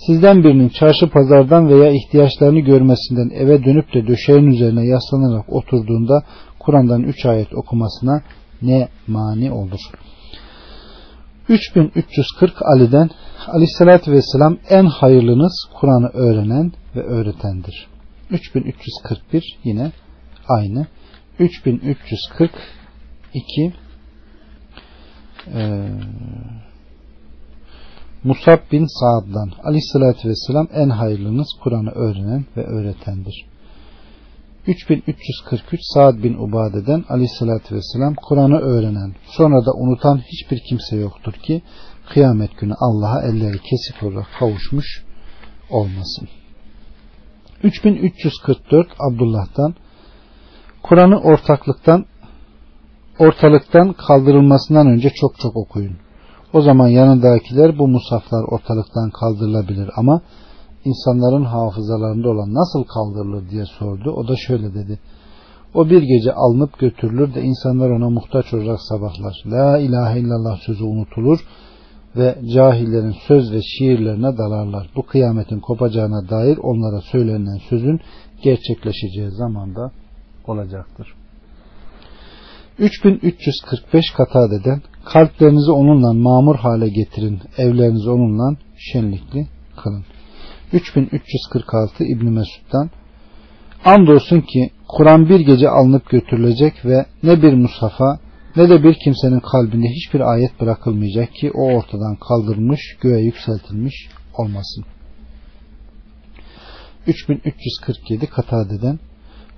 sizden 0.08 0.44
birinin 0.44 0.70
çarşı 0.70 1.10
pazardan 1.10 1.70
veya 1.70 1.92
ihtiyaçlarını 1.92 2.60
görmesinden 2.60 3.30
eve 3.36 3.64
dönüp 3.64 3.94
de 3.94 4.08
döşeğin 4.08 4.48
üzerine 4.48 4.86
yaslanarak 4.86 5.54
oturduğunda 5.54 6.24
Kur'an'dan 6.60 7.04
3 7.04 7.26
ayet 7.26 7.54
okumasına 7.54 8.22
ne 8.62 8.88
mani 9.08 9.52
olur? 9.52 9.80
3340 11.50 12.62
Ali'den 12.62 13.10
Aleyhisselatü 13.48 14.12
Vesselam 14.12 14.58
en 14.70 14.86
hayırlınız 14.86 15.66
Kur'an'ı 15.80 16.08
öğrenen 16.08 16.72
ve 16.96 17.04
öğretendir. 17.04 17.88
3341 18.32 19.58
yine 19.64 19.92
aynı. 20.48 20.88
3342 21.40 23.74
e, 25.54 25.90
Musab 28.24 28.72
bin 28.72 28.86
Saad'dan 29.00 29.52
Aleyhisselatü 29.64 30.30
Vesselam 30.30 30.68
en 30.74 30.90
hayırlınız 30.90 31.48
Kur'an'ı 31.64 31.92
öğrenen 31.92 32.46
ve 32.58 32.66
öğretendir. 32.66 33.46
3343 34.70 35.80
Saad 35.94 36.24
bin 36.24 36.34
Ubade'den 36.34 37.06
aleyhissalatü 37.10 37.76
vesselam 37.76 38.16
Kur'an'ı 38.16 38.60
öğrenen 38.60 39.16
sonra 39.26 39.66
da 39.66 39.72
unutan 39.74 40.18
hiçbir 40.18 40.60
kimse 40.70 40.96
yoktur 40.96 41.34
ki 41.34 41.62
kıyamet 42.10 42.58
günü 42.58 42.74
Allah'a 42.80 43.22
elleri 43.22 43.60
kesik 43.60 44.04
olarak 44.04 44.28
kavuşmuş 44.40 45.06
olmasın. 45.70 46.28
3344 47.64 48.88
Abdullah'tan 49.00 49.76
Kur'an'ı 50.84 51.20
ortaklıktan 51.20 52.06
ortalıktan 53.20 53.94
kaldırılmasından 53.94 54.88
önce 54.88 55.10
çok 55.10 55.40
çok 55.40 55.58
okuyun. 55.58 55.98
O 56.54 56.62
zaman 56.62 56.88
yanındakiler 56.88 57.78
bu 57.80 57.88
musaflar 57.88 58.44
ortalıktan 58.44 59.10
kaldırılabilir 59.10 59.90
ama 59.96 60.22
insanların 60.86 61.46
hafızalarında 61.46 62.30
olan 62.30 62.54
nasıl 62.54 62.84
kaldırılır 62.84 63.50
diye 63.50 63.66
sordu. 63.66 64.12
O 64.12 64.28
da 64.28 64.36
şöyle 64.36 64.74
dedi. 64.74 65.00
O 65.74 65.90
bir 65.90 66.02
gece 66.02 66.34
alınıp 66.34 66.80
götürülür 66.80 67.34
de 67.34 67.42
insanlar 67.42 67.90
ona 67.90 68.10
muhtaç 68.10 68.54
olarak 68.54 68.82
sabahlar. 68.82 69.44
La 69.46 69.80
ilahe 69.80 70.20
illallah 70.20 70.58
sözü 70.58 70.84
unutulur 70.84 71.40
ve 72.16 72.36
cahillerin 72.54 73.16
söz 73.28 73.52
ve 73.52 73.62
şiirlerine 73.62 74.38
dalarlar. 74.38 74.90
Bu 74.96 75.06
kıyametin 75.06 75.60
kopacağına 75.60 76.30
dair 76.30 76.58
onlara 76.58 77.02
söylenen 77.02 77.58
sözün 77.70 78.00
gerçekleşeceği 78.44 79.32
zamanda 79.32 79.92
olacaktır. 80.48 81.14
3345 82.80 84.12
Katade'den 84.18 84.82
kalplerinizi 85.06 85.72
onunla 85.72 86.14
mamur 86.14 86.56
hale 86.56 86.90
getirin, 86.90 87.40
evlerinizi 87.58 88.10
onunla 88.10 88.56
şenlikli 88.78 89.48
kılın. 89.84 90.04
3346 90.74 92.04
İbn 92.04 92.26
Mesud'dan 92.26 92.90
Andolsun 93.86 94.42
ki 94.42 94.70
Kur'an 94.88 95.30
bir 95.30 95.40
gece 95.40 95.70
alınıp 95.70 96.10
götürülecek 96.10 96.86
ve 96.86 97.06
ne 97.24 97.42
bir 97.42 97.54
musafa 97.54 98.20
ne 98.56 98.70
de 98.70 98.84
bir 98.84 98.94
kimsenin 98.94 99.40
kalbinde 99.40 99.88
hiçbir 99.88 100.20
ayet 100.20 100.62
bırakılmayacak 100.62 101.34
ki 101.34 101.52
o 101.52 101.64
ortadan 101.64 102.16
kaldırılmış, 102.16 102.80
göğe 103.02 103.22
yükseltilmiş 103.22 104.10
olmasın. 104.38 104.86
3347 107.08 108.28
Katade'den 108.28 109.00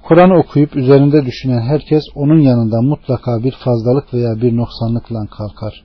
Kur'an 0.04 0.32
okuyup 0.32 0.76
üzerinde 0.76 1.26
düşünen 1.26 1.62
herkes 1.62 2.04
onun 2.16 2.40
yanında 2.40 2.82
mutlaka 2.82 3.44
bir 3.44 3.52
fazlalık 3.52 4.14
veya 4.14 4.42
bir 4.42 4.58
noksanlıkla 4.58 5.28
kalkar. 5.28 5.84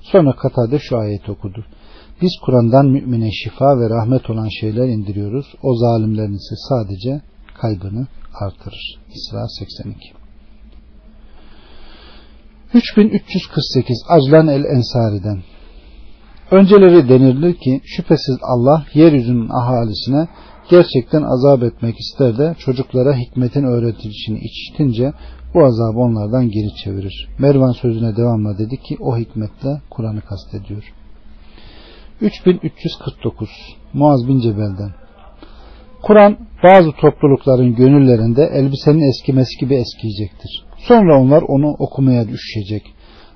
Sonra 0.00 0.36
Katade 0.36 0.78
şu 0.78 0.98
ayeti 0.98 1.30
okudu. 1.30 1.64
Biz 2.22 2.30
Kur'an'dan 2.44 2.86
mümine 2.86 3.30
şifa 3.32 3.80
ve 3.80 3.90
rahmet 3.90 4.30
olan 4.30 4.48
şeyler 4.60 4.88
indiriyoruz. 4.88 5.46
O 5.62 5.76
zalimlerin 5.76 6.34
ise 6.34 6.54
sadece 6.68 7.20
kaybını 7.60 8.06
artırır. 8.40 8.98
İsra 9.14 9.48
82 9.48 10.12
3348 12.74 14.04
Aclan 14.08 14.48
el 14.48 14.64
Ensari'den 14.64 15.42
Önceleri 16.50 17.08
denirli 17.08 17.58
ki 17.58 17.80
şüphesiz 17.84 18.38
Allah 18.42 18.86
yeryüzünün 18.94 19.48
ahalisine 19.48 20.28
gerçekten 20.70 21.22
azap 21.22 21.62
etmek 21.62 21.96
ister 22.00 22.38
de 22.38 22.54
çocuklara 22.58 23.16
hikmetin 23.16 23.64
öğreticini 23.64 24.38
içtince 24.38 25.12
bu 25.54 25.64
azabı 25.64 25.98
onlardan 25.98 26.48
geri 26.48 26.74
çevirir. 26.84 27.28
Mervan 27.38 27.72
sözüne 27.72 28.16
devamla 28.16 28.58
dedi 28.58 28.76
ki 28.76 28.96
o 29.00 29.18
hikmetle 29.18 29.80
Kur'an'ı 29.90 30.20
kastediyor. 30.20 30.84
3349 32.20 33.48
Muaz 33.92 34.28
bin 34.28 34.40
Cebel'den 34.40 34.94
Kur'an 36.02 36.36
bazı 36.64 36.92
toplulukların 36.92 37.74
gönüllerinde 37.74 38.44
elbisenin 38.44 39.08
eskimesi 39.08 39.60
gibi 39.60 39.74
eskiyecektir. 39.74 40.64
Sonra 40.78 41.20
onlar 41.20 41.42
onu 41.42 41.70
okumaya 41.78 42.28
düşecek. 42.28 42.82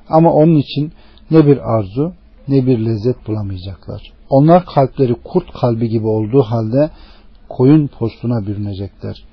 Ama 0.08 0.32
onun 0.32 0.56
için 0.56 0.92
ne 1.30 1.46
bir 1.46 1.58
arzu 1.76 2.12
ne 2.48 2.66
bir 2.66 2.78
lezzet 2.78 3.16
bulamayacaklar. 3.26 4.12
Onlar 4.28 4.66
kalpleri 4.66 5.14
kurt 5.24 5.52
kalbi 5.52 5.88
gibi 5.88 6.06
olduğu 6.06 6.42
halde 6.42 6.90
koyun 7.48 7.86
postuna 7.86 8.46
bürünecekler. 8.46 9.24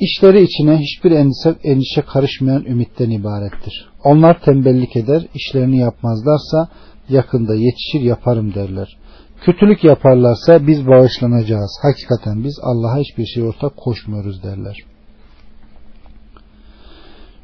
İşleri 0.00 0.42
içine 0.42 0.76
hiçbir 0.76 1.10
endişe, 1.10 1.54
endişe 1.64 2.02
karışmayan 2.02 2.64
ümitten 2.64 3.10
ibarettir. 3.10 3.88
Onlar 4.04 4.40
tembellik 4.40 4.96
eder, 4.96 5.26
işlerini 5.34 5.78
yapmazlarsa 5.78 6.68
yakında 7.08 7.54
yetişir 7.54 8.00
yaparım 8.00 8.54
derler. 8.54 8.96
Kötülük 9.40 9.84
yaparlarsa 9.84 10.66
biz 10.66 10.86
bağışlanacağız. 10.86 11.78
Hakikaten 11.82 12.44
biz 12.44 12.60
Allah'a 12.62 12.98
hiçbir 12.98 13.26
şey 13.26 13.42
ortak 13.42 13.76
koşmuyoruz 13.76 14.42
derler. 14.42 14.76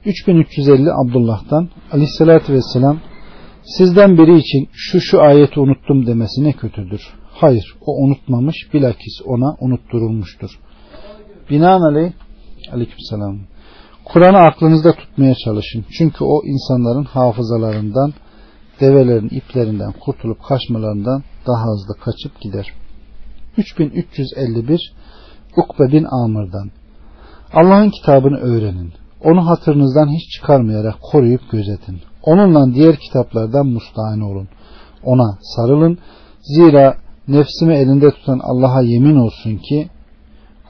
3350 0.05 0.91
Abdullah'tan 0.93 1.69
Aleyhisselatü 1.93 2.53
Vesselam 2.53 3.01
sizden 3.65 4.19
biri 4.19 4.39
için 4.39 4.69
şu 4.73 5.01
şu 5.01 5.23
ayeti 5.23 5.61
unuttum 5.61 6.07
demesi 6.07 6.45
ne 6.45 6.53
kötüdür. 6.53 7.03
Hayır 7.31 7.75
o 7.87 8.05
unutmamış 8.05 8.57
bilakis 8.75 9.21
ona 9.25 9.57
unutturulmuştur. 9.61 10.51
Binaenaleyh 11.51 12.13
aleykümselam 12.73 13.39
Kur'an'ı 14.05 14.39
aklınızda 14.39 14.93
tutmaya 14.93 15.35
çalışın. 15.35 15.85
Çünkü 15.99 16.25
o 16.25 16.43
insanların 16.45 17.05
hafızalarından 17.05 18.13
develerin 18.83 19.29
iplerinden 19.29 19.93
kurtulup 19.93 20.45
kaçmalarından 20.45 21.23
daha 21.47 21.65
hızlı 21.65 21.95
kaçıp 22.05 22.41
gider. 22.41 22.67
3351 23.57 24.93
Ukbe 25.57 25.93
bin 25.93 26.07
Amr'dan 26.25 26.71
Allah'ın 27.53 27.91
kitabını 27.91 28.37
öğrenin. 28.37 28.93
Onu 29.25 29.47
hatırınızdan 29.47 30.09
hiç 30.09 30.31
çıkarmayarak 30.31 30.95
koruyup 31.03 31.51
gözetin. 31.51 32.01
Onunla 32.23 32.75
diğer 32.75 32.97
kitaplardan 32.97 33.67
mustahane 33.67 34.25
olun. 34.25 34.49
Ona 35.05 35.39
sarılın. 35.43 35.99
Zira 36.43 36.97
nefsimi 37.29 37.75
elinde 37.75 38.11
tutan 38.11 38.41
Allah'a 38.43 38.83
yemin 38.83 39.17
olsun 39.17 39.57
ki 39.57 39.89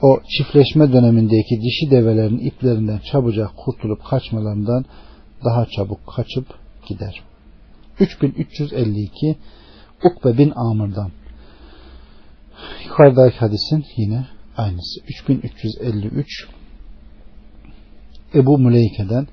o 0.02 0.21
çiftleşme 0.37 0.92
dönemindeki 0.92 1.61
dişi 1.61 1.90
develerin 1.90 2.38
iplerinden 2.38 3.00
çabucak 3.12 3.50
kurtulup 3.57 4.04
kaçmalarından 4.04 4.85
daha 5.45 5.66
çabuk 5.66 6.00
kaçıp 6.16 6.47
gider. 6.88 7.31
3352 8.00 9.37
Ukbe 10.04 10.38
bin 10.38 10.52
Amr'dan 10.56 11.11
yukarıdaki 12.84 13.37
hadisin 13.37 13.84
yine 13.96 14.26
aynısı. 14.56 15.00
3353 15.08 16.49
Ebu 18.34 18.58
Müleyke'den 18.58 19.26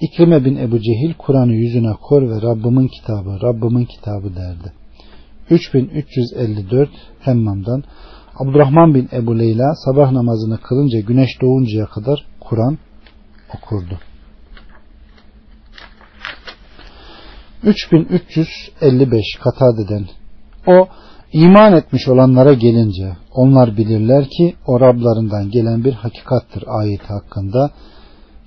İkrime 0.00 0.44
bin 0.44 0.56
Ebu 0.56 0.80
Cehil 0.80 1.14
Kur'an'ı 1.18 1.52
yüzüne 1.52 1.92
kor 1.92 2.22
ve 2.22 2.42
Rabbimin 2.42 2.88
kitabı, 2.88 3.40
Rabbimin 3.42 3.84
kitabı 3.84 4.36
derdi. 4.36 4.72
3354 5.50 6.90
Hemmam'dan 7.20 7.84
Abdurrahman 8.38 8.94
bin 8.94 9.08
Ebu 9.12 9.38
Leyla 9.38 9.74
sabah 9.74 10.12
namazını 10.12 10.58
kılınca 10.58 11.00
güneş 11.00 11.30
doğuncaya 11.42 11.86
kadar 11.86 12.26
Kur'an 12.40 12.78
okurdu. 13.54 13.98
3355 17.64 19.24
Katade'den 19.42 20.06
o 20.66 20.88
iman 21.32 21.72
etmiş 21.72 22.08
olanlara 22.08 22.52
gelince 22.52 23.16
onlar 23.32 23.76
bilirler 23.76 24.24
ki 24.24 24.54
o 24.66 24.80
Rablarından 24.80 25.50
gelen 25.50 25.84
bir 25.84 25.92
hakikattır 25.92 26.64
ayet 26.66 27.02
hakkında 27.02 27.70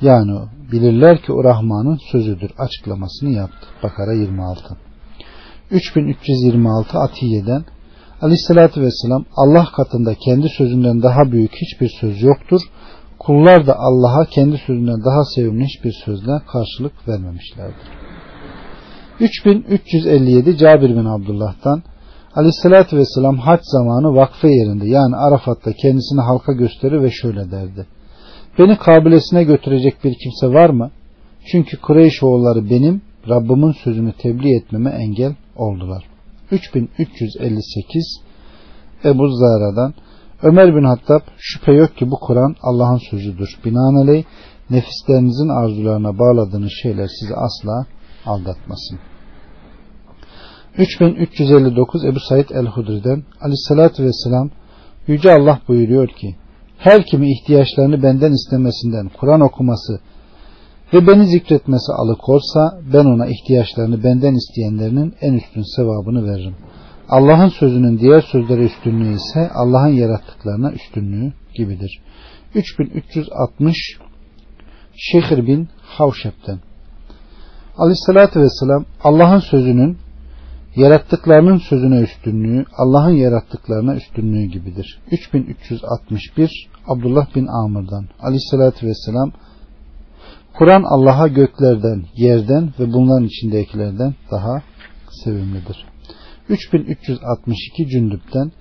yani 0.02 0.40
bilirler 0.72 1.22
ki 1.22 1.34
o 1.34 1.44
Rahman'ın 1.44 1.98
sözüdür 2.12 2.52
açıklamasını 2.58 3.30
yaptı. 3.30 3.68
Bakara 3.84 4.14
26 4.14 4.78
3326 5.72 7.00
Atiye'den 7.00 7.66
Aleyhisselatü 8.22 8.82
Vesselam 8.82 9.26
Allah 9.36 9.68
katında 9.76 10.16
kendi 10.26 10.50
sözünden 10.50 11.02
daha 11.04 11.32
büyük 11.32 11.52
hiçbir 11.52 11.90
söz 12.02 12.22
yoktur. 12.22 12.62
Kullar 13.20 13.68
da 13.68 13.76
Allah'a 13.78 14.26
kendi 14.26 14.58
sözünden 14.58 15.06
daha 15.06 15.24
sevimli 15.36 15.66
hiçbir 15.66 15.92
sözle 16.06 16.32
karşılık 16.52 17.08
vermemişlerdir. 17.08 18.07
3357 19.20 20.58
Cabir 20.58 20.90
bin 20.90 21.06
Abdullah'tan 21.06 21.84
Aleyhisselatü 22.36 22.98
Vesselam 22.98 23.38
hac 23.38 23.60
zamanı 23.64 24.16
vakfe 24.16 24.48
yerinde 24.48 24.88
yani 24.88 25.16
Arafat'ta 25.16 25.74
kendisini 25.74 26.22
halka 26.22 26.54
gösterir 26.54 27.02
ve 27.02 27.12
şöyle 27.12 27.52
derdi. 27.52 27.86
Beni 28.60 28.78
kabilesine 28.78 29.44
götürecek 29.44 30.04
bir 30.04 30.16
kimse 30.24 30.48
var 30.48 30.70
mı? 30.70 30.92
Çünkü 31.52 31.82
Kureyş 31.82 32.24
oğulları 32.24 32.70
benim 32.70 33.02
Rabbimin 33.30 33.72
sözünü 33.72 34.14
tebliğ 34.14 34.56
etmeme 34.56 34.90
engel 34.90 35.36
oldular. 35.56 36.04
3358 36.52 38.22
Ebu 39.06 39.28
Zara'dan 39.28 39.94
Ömer 40.44 40.76
bin 40.76 40.84
Hattab 40.84 41.22
şüphe 41.38 41.74
yok 41.74 41.98
ki 41.98 42.12
bu 42.12 42.20
Kur'an 42.20 42.56
Allah'ın 42.62 43.00
sözüdür. 43.10 43.50
Binaenaleyh 43.66 44.24
nefislerinizin 44.70 45.50
arzularına 45.50 46.20
bağladığınız 46.20 46.72
şeyler 46.84 47.08
sizi 47.20 47.36
asla 47.36 47.86
aldatmasın. 48.26 49.00
3359 50.78 52.06
Ebu 52.06 52.20
Said 52.20 52.50
el-Hudri'den 52.50 53.24
Aleyhisselatü 53.42 54.04
Vesselam 54.04 54.50
Yüce 55.08 55.34
Allah 55.34 55.60
buyuruyor 55.68 56.08
ki 56.08 56.36
her 56.78 57.06
kimi 57.06 57.32
ihtiyaçlarını 57.32 58.04
benden 58.04 58.32
istemesinden 58.32 59.10
Kur'an 59.20 59.42
okuması 59.42 60.00
ve 60.94 61.08
beni 61.08 61.26
zikretmesi 61.26 61.94
alıkorsa 61.94 62.82
ben 62.94 63.06
ona 63.06 63.28
ihtiyaçlarını 63.28 64.04
benden 64.04 64.34
isteyenlerinin 64.34 65.14
en 65.22 65.34
üstün 65.34 65.76
sevabını 65.76 66.32
veririm. 66.32 66.56
Allah'ın 67.10 67.50
sözünün 67.50 68.00
diğer 68.00 68.22
sözlere 68.22 68.66
üstünlüğü 68.66 69.16
ise 69.16 69.50
Allah'ın 69.54 69.94
yarattıklarına 69.94 70.72
üstünlüğü 70.72 71.34
gibidir. 71.56 72.02
3360 72.56 73.78
Şehir 74.96 75.48
bin 75.48 75.70
Havşep'ten 75.82 76.60
Aleyhissalatü 77.78 78.40
Vesselam 78.40 78.86
Allah'ın 79.04 79.40
sözünün 79.40 79.98
yarattıklarının 80.78 81.58
sözüne 81.58 82.00
üstünlüğü 82.00 82.66
Allah'ın 82.78 83.16
yarattıklarına 83.16 83.96
üstünlüğü 83.96 84.46
gibidir. 84.46 85.00
3361 85.12 86.70
Abdullah 86.88 87.36
bin 87.36 87.48
Amr'dan 87.48 88.06
Aleyhissalatü 88.20 88.88
Vesselam 88.88 89.32
Kur'an 90.54 90.84
Allah'a 90.84 91.28
göklerden, 91.28 92.06
yerden 92.16 92.74
ve 92.80 92.94
bunların 92.94 93.26
içindekilerden 93.26 94.16
daha 94.32 94.62
sevimlidir. 95.24 95.86
3362 96.50 97.88
Cündüp'ten 97.88 98.52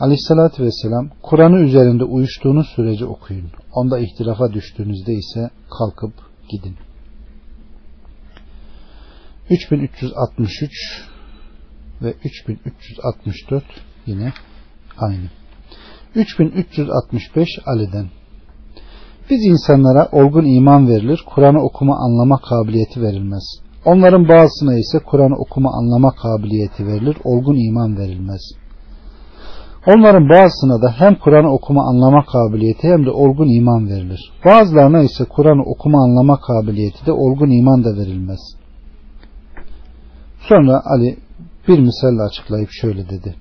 Aleyhissalatü 0.00 0.62
Vesselam 0.62 1.10
Kur'an'ı 1.22 1.58
üzerinde 1.58 2.04
uyuştuğunuz 2.04 2.66
sürece 2.76 3.04
okuyun. 3.04 3.50
Onda 3.72 3.98
ihtilafa 3.98 4.52
düştüğünüzde 4.52 5.12
ise 5.12 5.50
kalkıp 5.78 6.12
gidin. 6.50 6.76
3363 9.50 11.09
ve 12.02 12.14
3364 12.24 13.64
yine 14.06 14.32
aynı. 14.98 15.30
3365 16.14 17.48
Ali'den 17.66 18.06
biz 19.30 19.46
insanlara 19.46 20.08
olgun 20.12 20.44
iman 20.44 20.88
verilir, 20.88 21.24
Kur'an'ı 21.34 21.62
okuma 21.62 21.96
anlama 22.04 22.38
kabiliyeti 22.48 23.02
verilmez. 23.02 23.44
Onların 23.84 24.28
bazısına 24.28 24.78
ise 24.78 24.98
Kur'an'ı 24.98 25.36
okuma 25.36 25.70
anlama 25.78 26.10
kabiliyeti 26.10 26.86
verilir, 26.86 27.16
olgun 27.24 27.68
iman 27.68 27.98
verilmez. 27.98 28.40
Onların 29.86 30.28
bazısına 30.28 30.82
da 30.82 30.92
hem 30.98 31.14
Kur'an'ı 31.14 31.52
okuma 31.52 31.88
anlama 31.88 32.24
kabiliyeti 32.24 32.88
hem 32.88 33.06
de 33.06 33.10
olgun 33.10 33.48
iman 33.58 33.88
verilir. 33.88 34.32
Bazılarına 34.44 35.02
ise 35.02 35.24
Kur'an'ı 35.24 35.62
okuma 35.62 36.04
anlama 36.04 36.40
kabiliyeti 36.40 37.06
de 37.06 37.12
olgun 37.12 37.50
iman 37.50 37.84
da 37.84 37.96
verilmez. 37.96 38.40
Sonra 40.48 40.82
Ali 40.84 41.16
bir 41.70 41.78
misalle 41.78 42.22
açıklayıp 42.22 42.68
şöyle 42.70 43.08
dedi. 43.08 43.34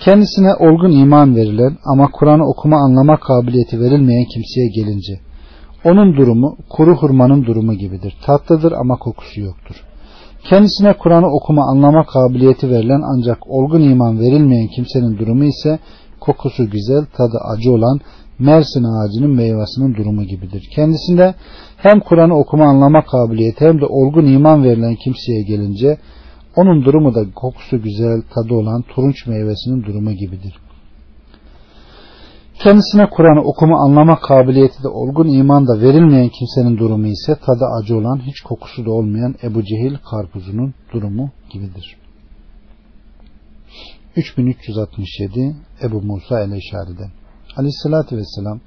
Kendisine 0.00 0.54
olgun 0.54 0.90
iman 0.90 1.36
verilen 1.36 1.76
ama 1.84 2.10
Kur'an'ı 2.12 2.48
okuma 2.48 2.76
anlama 2.76 3.20
kabiliyeti 3.20 3.80
verilmeyen 3.80 4.26
kimseye 4.34 4.68
gelince 4.76 5.20
onun 5.84 6.16
durumu 6.16 6.56
kuru 6.68 6.96
hurmanın 6.96 7.44
durumu 7.44 7.74
gibidir. 7.74 8.16
Tatlıdır 8.26 8.72
ama 8.72 8.96
kokusu 8.96 9.40
yoktur. 9.40 9.76
Kendisine 10.44 10.92
Kur'an'ı 10.92 11.26
okuma 11.26 11.62
anlama 11.70 12.06
kabiliyeti 12.06 12.70
verilen 12.70 13.02
ancak 13.14 13.50
olgun 13.50 13.80
iman 13.80 14.20
verilmeyen 14.20 14.68
kimsenin 14.68 15.18
durumu 15.18 15.44
ise 15.44 15.78
kokusu 16.20 16.70
güzel, 16.70 17.04
tadı 17.16 17.38
acı 17.44 17.72
olan 17.72 18.00
Mersin 18.38 18.84
ağacının 18.84 19.36
meyvasının 19.36 19.94
durumu 19.94 20.22
gibidir. 20.22 20.68
Kendisinde 20.74 21.34
hem 21.76 22.00
Kur'an'ı 22.00 22.38
okuma 22.38 22.64
anlama 22.64 23.04
kabiliyeti 23.04 23.64
hem 23.64 23.80
de 23.80 23.86
olgun 23.86 24.26
iman 24.26 24.64
verilen 24.64 24.94
kimseye 25.04 25.42
gelince 25.42 25.98
onun 26.56 26.84
durumu 26.84 27.14
da 27.14 27.32
kokusu 27.34 27.82
güzel, 27.82 28.22
tadı 28.34 28.54
olan 28.54 28.82
turunç 28.82 29.26
meyvesinin 29.26 29.82
durumu 29.84 30.12
gibidir. 30.12 30.54
Kendisine 32.62 33.10
Kur'an'ı 33.10 33.40
okuma 33.40 33.84
anlama 33.84 34.20
kabiliyeti 34.20 34.82
de 34.82 34.88
olgun 34.88 35.28
iman 35.28 35.66
da 35.68 35.80
verilmeyen 35.80 36.28
kimsenin 36.28 36.78
durumu 36.78 37.06
ise 37.06 37.34
tadı 37.34 37.64
acı 37.80 37.96
olan 37.96 38.18
hiç 38.26 38.40
kokusu 38.40 38.86
da 38.86 38.90
olmayan 38.90 39.34
Ebu 39.42 39.62
Cehil 39.64 39.96
karpuzunun 40.10 40.74
durumu 40.92 41.30
gibidir. 41.50 41.96
3367 44.16 45.56
Ebu 45.82 46.02
Musa 46.02 46.40
el-Eşari'den 46.40 47.10
Aleyhissalatü 47.56 48.16
Vesselam 48.16 48.60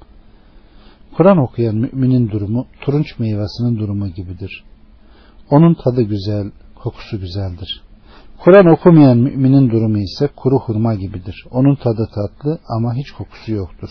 Kur'an 1.16 1.38
okuyan 1.38 1.76
müminin 1.76 2.28
durumu 2.28 2.66
turunç 2.80 3.18
meyvasının 3.18 3.78
durumu 3.78 4.08
gibidir. 4.08 4.64
Onun 5.50 5.74
tadı 5.74 6.02
güzel, 6.02 6.50
kokusu 6.82 7.20
güzeldir. 7.20 7.82
Kur'an 8.44 8.66
okumayan 8.66 9.18
müminin 9.18 9.70
durumu 9.70 9.98
ise 9.98 10.26
kuru 10.36 10.58
hurma 10.58 10.94
gibidir. 10.94 11.46
Onun 11.50 11.74
tadı 11.74 12.08
tatlı 12.14 12.58
ama 12.68 12.94
hiç 12.94 13.10
kokusu 13.10 13.52
yoktur. 13.52 13.90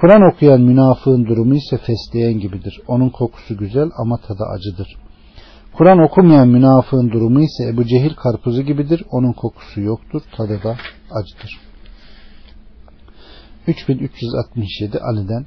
Kur'an 0.00 0.22
okuyan 0.22 0.60
münafığın 0.60 1.26
durumu 1.26 1.54
ise 1.54 1.78
fesleğen 1.78 2.40
gibidir. 2.40 2.80
Onun 2.88 3.08
kokusu 3.08 3.56
güzel 3.56 3.90
ama 3.98 4.16
tadı 4.16 4.44
acıdır. 4.44 4.88
Kur'an 5.72 5.98
okumayan 5.98 6.48
münafığın 6.48 7.10
durumu 7.10 7.40
ise 7.40 7.68
Ebu 7.68 7.84
Cehil 7.84 8.14
karpuzu 8.14 8.62
gibidir. 8.62 9.04
Onun 9.10 9.32
kokusu 9.32 9.80
yoktur, 9.80 10.22
tadı 10.36 10.62
da 10.64 10.76
acıdır. 11.10 11.60
3367 13.66 14.98
Ali'den 15.00 15.46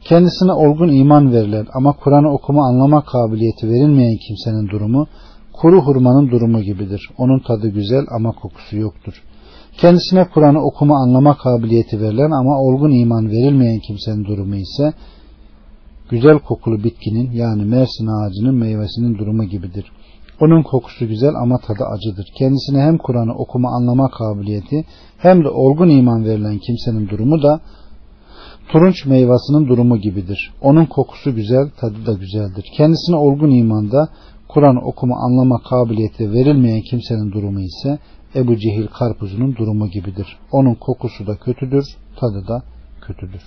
Kendisine 0.00 0.52
olgun 0.52 0.88
iman 0.88 1.32
verilen 1.32 1.66
ama 1.74 1.92
Kur'an'ı 1.92 2.32
okuma 2.32 2.68
anlama 2.68 3.04
kabiliyeti 3.04 3.68
verilmeyen 3.68 4.16
kimsenin 4.28 4.68
durumu 4.68 5.06
kuru 5.60 5.82
hurmanın 5.82 6.30
durumu 6.30 6.60
gibidir. 6.60 7.10
Onun 7.18 7.38
tadı 7.38 7.68
güzel 7.68 8.04
ama 8.10 8.32
kokusu 8.32 8.76
yoktur. 8.76 9.22
Kendisine 9.76 10.28
Kur'an'ı 10.34 10.62
okuma 10.64 11.02
anlama 11.02 11.36
kabiliyeti 11.36 12.00
verilen 12.00 12.30
ama 12.30 12.58
olgun 12.58 12.90
iman 12.90 13.30
verilmeyen 13.30 13.78
kimsenin 13.78 14.24
durumu 14.24 14.56
ise 14.56 14.92
güzel 16.10 16.38
kokulu 16.38 16.84
bitkinin 16.84 17.30
yani 17.32 17.64
mersin 17.64 18.06
ağacının 18.06 18.54
meyvesinin 18.54 19.18
durumu 19.18 19.44
gibidir. 19.44 19.92
Onun 20.40 20.62
kokusu 20.62 21.08
güzel 21.08 21.34
ama 21.42 21.58
tadı 21.58 21.84
acıdır. 21.84 22.26
Kendisine 22.38 22.80
hem 22.80 22.98
Kur'an'ı 22.98 23.34
okuma 23.34 23.68
anlama 23.76 24.10
kabiliyeti 24.10 24.84
hem 25.18 25.44
de 25.44 25.48
olgun 25.48 25.88
iman 25.88 26.24
verilen 26.24 26.58
kimsenin 26.58 27.08
durumu 27.08 27.42
da 27.42 27.60
turunç 28.72 29.06
meyvasının 29.06 29.68
durumu 29.68 29.96
gibidir. 29.96 30.52
Onun 30.60 30.86
kokusu 30.86 31.34
güzel, 31.34 31.70
tadı 31.80 32.06
da 32.06 32.12
güzeldir. 32.12 32.64
Kendisine 32.76 33.16
olgun 33.16 33.50
imanda 33.50 34.08
Kur'an 34.52 34.88
okuma 34.90 35.16
anlama 35.26 35.58
kabiliyeti 35.70 36.32
verilmeyen 36.32 36.82
kimsenin 36.90 37.32
durumu 37.32 37.60
ise 37.60 37.98
Ebu 38.34 38.56
Cehil 38.56 38.86
karpuzunun 38.86 39.56
durumu 39.56 39.86
gibidir. 39.88 40.38
Onun 40.52 40.74
kokusu 40.74 41.26
da 41.26 41.36
kötüdür, 41.36 41.84
tadı 42.16 42.48
da 42.48 42.62
kötüdür. 43.00 43.42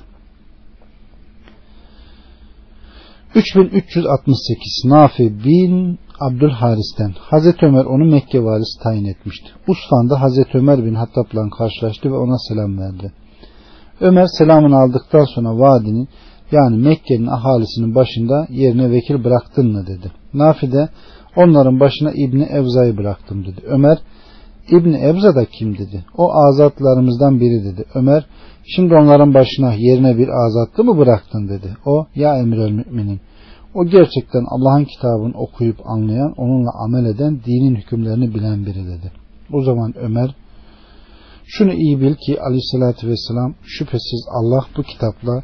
3368 3.36 4.86
Nafi 4.86 5.44
bin 5.46 6.00
Abdülharis'ten 6.20 7.14
Hazreti 7.20 7.66
Ömer 7.66 7.86
onu 7.86 8.06
Mekke 8.06 8.44
valisi 8.44 8.84
tayin 8.84 9.06
etmişti. 9.06 9.50
Usfan'da 9.68 10.22
Hazreti 10.22 10.58
Ömer 10.58 10.86
bin 10.86 10.96
Hattab'la 10.96 11.50
karşılaştı 11.50 12.12
ve 12.12 12.16
ona 12.16 12.38
selam 12.38 12.78
verdi. 12.78 13.12
Ömer 14.02 14.28
selamını 14.38 14.76
aldıktan 14.76 15.26
sonra 15.36 15.58
vadinin 15.58 16.08
yani 16.52 16.78
Mekke'nin 16.78 17.28
ahalisinin 17.28 17.96
başında 17.96 18.48
yerine 18.50 18.92
vekil 18.92 19.24
bıraktın 19.24 19.72
mı 19.72 19.88
dedi. 19.88 20.12
Nafi 20.34 20.72
de 20.72 20.90
onların 21.36 21.80
başına 21.80 22.12
İbni 22.12 22.44
Evza'yı 22.44 22.98
bıraktım 22.98 23.46
dedi. 23.46 23.62
Ömer 23.66 23.98
İbni 24.72 24.98
Evza 24.98 25.36
da 25.36 25.46
kim 25.46 25.78
dedi. 25.78 26.06
O 26.18 26.34
azatlarımızdan 26.34 27.40
biri 27.40 27.64
dedi. 27.64 27.86
Ömer 27.96 28.26
şimdi 28.76 28.94
onların 28.94 29.34
başına 29.34 29.74
yerine 29.74 30.18
bir 30.18 30.28
azatlı 30.46 30.84
mı 30.84 30.98
bıraktın 30.98 31.48
dedi. 31.50 31.78
O 31.86 32.08
ya 32.16 32.38
emir 32.38 32.58
el 32.58 32.72
müminin. 32.72 33.20
O 33.74 33.86
gerçekten 33.86 34.46
Allah'ın 34.50 34.86
kitabını 34.86 35.38
okuyup 35.38 35.78
anlayan, 35.86 36.34
onunla 36.38 36.70
amel 36.86 37.06
eden, 37.06 37.40
dinin 37.46 37.76
hükümlerini 37.76 38.34
bilen 38.34 38.66
biri 38.66 38.86
dedi. 38.86 39.12
O 39.54 39.62
zaman 39.62 39.94
Ömer 39.98 40.36
şunu 41.46 41.74
iyi 41.74 42.02
bil 42.02 42.16
ki 42.16 42.42
aleyhissalatü 42.42 43.08
vesselam 43.08 43.56
şüphesiz 43.64 44.28
Allah 44.32 44.66
bu 44.78 44.84
kitapla 44.84 45.44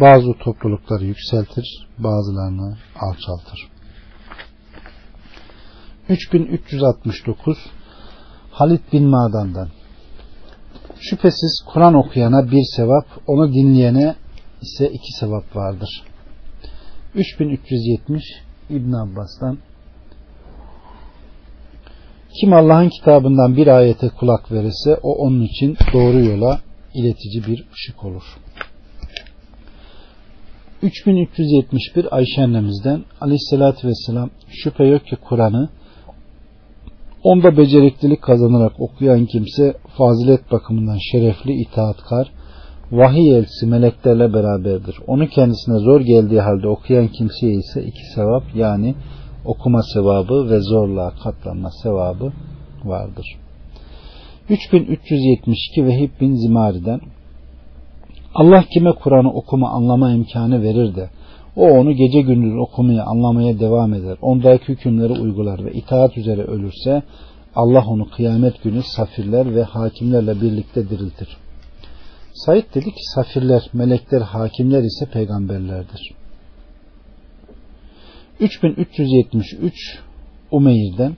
bazı 0.00 0.32
toplulukları 0.32 1.04
yükseltir, 1.04 1.88
bazılarını 1.98 2.76
alçaltır. 3.00 3.68
3369 6.08 7.58
Halid 8.50 8.80
bin 8.92 9.04
Madan'dan 9.04 9.68
Şüphesiz 11.00 11.62
Kur'an 11.66 11.94
okuyana 11.94 12.50
bir 12.50 12.62
sevap, 12.76 13.06
onu 13.26 13.52
dinleyene 13.52 14.14
ise 14.62 14.88
iki 14.88 15.12
sevap 15.20 15.56
vardır. 15.56 16.02
3370 17.14 18.22
İbn 18.70 18.92
Abbas'tan 18.92 19.58
Kim 22.40 22.52
Allah'ın 22.52 22.88
kitabından 22.88 23.56
bir 23.56 23.66
ayete 23.66 24.08
kulak 24.08 24.52
verirse 24.52 24.98
o 25.02 25.14
onun 25.14 25.42
için 25.42 25.76
doğru 25.92 26.24
yola 26.24 26.60
iletici 26.94 27.46
bir 27.46 27.66
ışık 27.74 28.04
olur. 28.04 28.22
3371 30.82 32.16
Ayşe 32.16 32.42
annemizden 32.42 33.04
aleyhissalatü 33.20 33.88
vesselam 33.88 34.30
şüphe 34.48 34.84
yok 34.84 35.06
ki 35.06 35.16
Kur'an'ı 35.28 35.68
onda 37.22 37.56
beceriklilik 37.56 38.22
kazanarak 38.22 38.80
okuyan 38.80 39.26
kimse 39.26 39.76
fazilet 39.96 40.52
bakımından 40.52 40.98
şerefli, 41.12 41.52
itaatkar, 41.52 42.30
vahiy 42.92 43.36
elçisi 43.36 43.66
meleklerle 43.66 44.34
beraberdir. 44.34 44.96
Onu 45.06 45.28
kendisine 45.28 45.78
zor 45.78 46.00
geldiği 46.00 46.40
halde 46.40 46.68
okuyan 46.68 47.08
kimseye 47.08 47.54
ise 47.54 47.82
iki 47.82 48.12
sevap 48.14 48.42
yani 48.54 48.94
okuma 49.44 49.82
sevabı 49.82 50.50
ve 50.50 50.60
zorluğa 50.60 51.10
katlanma 51.24 51.70
sevabı 51.82 52.32
vardır. 52.84 53.36
3372 54.50 55.86
Vehib 55.86 56.20
bin 56.20 56.34
Zimari'den 56.34 57.00
Allah 58.40 58.64
kime 58.72 58.92
Kur'an'ı 58.92 59.32
okuma 59.32 59.70
anlama 59.70 60.10
imkanı 60.10 60.62
verir 60.62 60.96
de 60.96 61.10
o 61.56 61.62
onu 61.62 61.92
gece 61.92 62.20
gündüz 62.20 62.58
okumaya 62.58 63.04
anlamaya 63.04 63.60
devam 63.60 63.94
eder. 63.94 64.16
Ondaki 64.22 64.68
hükümleri 64.68 65.12
uygular 65.12 65.64
ve 65.64 65.72
itaat 65.72 66.18
üzere 66.18 66.42
ölürse 66.42 67.02
Allah 67.54 67.84
onu 67.86 68.10
kıyamet 68.10 68.62
günü 68.62 68.82
safirler 68.82 69.54
ve 69.54 69.62
hakimlerle 69.62 70.40
birlikte 70.40 70.90
diriltir. 70.90 71.36
Said 72.32 72.64
dedi 72.74 72.90
ki 72.90 73.02
safirler, 73.14 73.70
melekler, 73.72 74.20
hakimler 74.20 74.82
ise 74.82 75.06
peygamberlerdir. 75.06 76.12
3373 78.40 79.98
Umeyr'den 80.50 81.16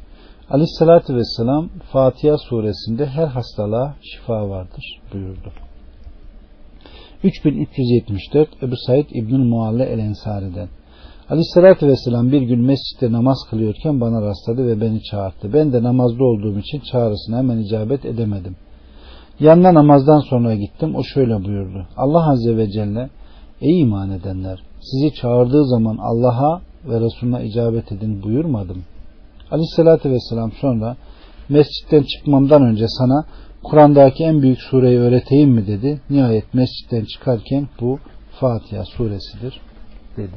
Aleyhissalatü 0.51 1.17
Vesselam 1.17 1.69
Fatiha 1.93 2.39
suresinde 2.39 3.07
her 3.07 3.27
hastalığa 3.27 3.97
şifa 4.03 4.49
vardır 4.49 5.01
buyurdu. 5.13 5.53
3374 7.25 8.63
Ebu 8.63 8.77
Said 8.87 9.07
İbnül 9.11 9.45
Mualle 9.45 9.85
El 9.85 9.99
Ensari'den 9.99 10.69
Aleyhissalatü 11.31 11.87
Vesselam 11.87 12.33
bir 12.33 12.43
gün 12.43 12.61
mescitte 12.61 13.13
namaz 13.13 13.39
kılıyorken 13.51 14.01
bana 14.01 14.23
rastladı 14.23 14.67
ve 14.67 14.81
beni 14.81 15.03
çağırdı. 15.03 15.53
Ben 15.53 15.73
de 15.73 15.83
namazda 15.83 16.25
olduğum 16.25 16.59
için 16.59 16.81
çağrısına 16.81 17.39
hemen 17.39 17.59
icabet 17.59 18.05
edemedim. 18.05 18.57
Yanına 19.41 19.75
namazdan 19.75 20.21
sonra 20.21 20.55
gittim. 20.55 20.97
O 20.97 21.03
şöyle 21.03 21.45
buyurdu. 21.45 21.87
Allah 21.97 22.31
Azze 22.31 22.57
ve 22.57 22.71
Celle 22.71 23.11
Ey 23.61 23.81
iman 23.81 24.11
edenler 24.11 24.63
sizi 24.81 25.15
çağırdığı 25.15 25.67
zaman 25.67 25.97
Allah'a 25.97 26.61
ve 26.89 27.01
Resulüne 27.01 27.47
icabet 27.47 27.93
edin 27.93 28.23
buyurmadım. 28.23 28.83
Aleyhissalatü 29.51 30.11
Vesselam 30.11 30.53
sonra 30.53 30.97
mescitten 31.49 32.03
çıkmamdan 32.03 32.63
önce 32.63 32.85
sana 32.89 33.25
Kur'an'daki 33.63 34.25
en 34.25 34.43
büyük 34.43 34.61
sureyi 34.61 34.99
öğreteyim 34.99 35.51
mi 35.51 35.67
dedi. 35.67 36.01
Nihayet 36.11 36.55
mescitten 36.55 37.05
çıkarken 37.05 37.69
bu 37.81 37.99
Fatiha 38.41 38.85
suresidir 38.85 39.61
dedi. 40.17 40.37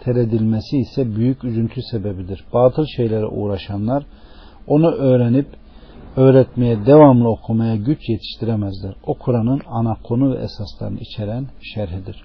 teredilmesi 0.05 0.79
ise 0.79 1.17
büyük 1.17 1.45
üzüntü 1.45 1.83
sebebidir. 1.83 2.45
Batıl 2.53 2.85
şeylere 2.97 3.27
uğraşanlar 3.27 4.07
onu 4.67 4.91
öğrenip 4.91 5.47
öğretmeye, 6.17 6.87
devamlı 6.87 7.29
okumaya 7.29 7.77
güç 7.77 8.09
yetiştiremezler. 8.09 8.95
O 9.07 9.15
Kur'an'ın 9.15 9.61
ana 9.67 9.97
konu 10.03 10.35
ve 10.35 10.39
esaslarını 10.39 11.01
içeren 11.01 11.47
şerhidir. 11.75 12.25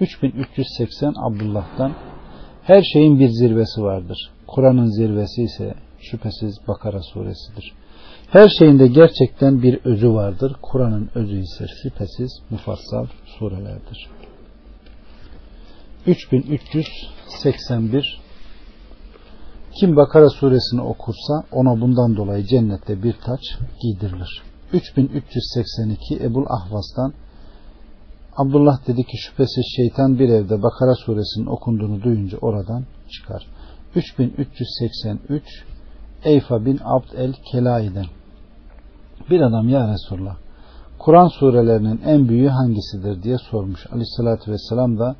3380 0.00 1.14
Abdullah'tan 1.16 1.92
her 2.62 2.82
şeyin 2.82 3.18
bir 3.18 3.28
zirvesi 3.28 3.82
vardır. 3.82 4.30
Kur'an'ın 4.46 4.86
zirvesi 4.86 5.42
ise 5.42 5.74
şüphesiz 6.00 6.68
Bakara 6.68 7.02
suresidir. 7.02 7.72
Her 8.30 8.48
şeyinde 8.48 8.86
gerçekten 8.86 9.62
bir 9.62 9.78
özü 9.84 10.12
vardır. 10.12 10.56
Kur'an'ın 10.62 11.10
özü 11.14 11.40
ise 11.40 11.66
şüphesiz 11.82 12.42
mufassal 12.50 13.06
surelerdir. 13.38 14.08
3381 16.06 18.25
Kim 19.80 19.96
Bakara 19.96 20.30
suresini 20.30 20.80
okursa 20.80 21.44
ona 21.52 21.80
bundan 21.80 22.16
dolayı 22.16 22.44
cennette 22.44 23.02
bir 23.02 23.12
taç 23.12 23.40
giydirilir. 23.82 24.42
3382 24.72 26.24
Ebul 26.24 26.44
Ahvas'tan 26.48 27.12
Abdullah 28.36 28.86
dedi 28.86 29.04
ki 29.04 29.16
şüphesiz 29.16 29.64
şeytan 29.76 30.18
bir 30.18 30.28
evde 30.28 30.62
Bakara 30.62 30.94
suresinin 30.94 31.46
okunduğunu 31.46 32.02
duyunca 32.02 32.38
oradan 32.38 32.84
çıkar. 33.12 33.46
3383 33.94 35.64
Eyfa 36.24 36.64
bin 36.64 36.80
Abd 36.84 37.12
el 37.18 37.32
Kelai'den 37.52 38.06
bir 39.30 39.40
adam 39.40 39.68
ya 39.68 39.92
Resulullah 39.92 40.36
Kur'an 40.98 41.28
surelerinin 41.28 42.00
en 42.04 42.28
büyüğü 42.28 42.48
hangisidir 42.48 43.22
diye 43.22 43.38
sormuş. 43.38 43.86
Aleyhissalatü 43.92 44.52
vesselam 44.52 44.98
da 44.98 45.16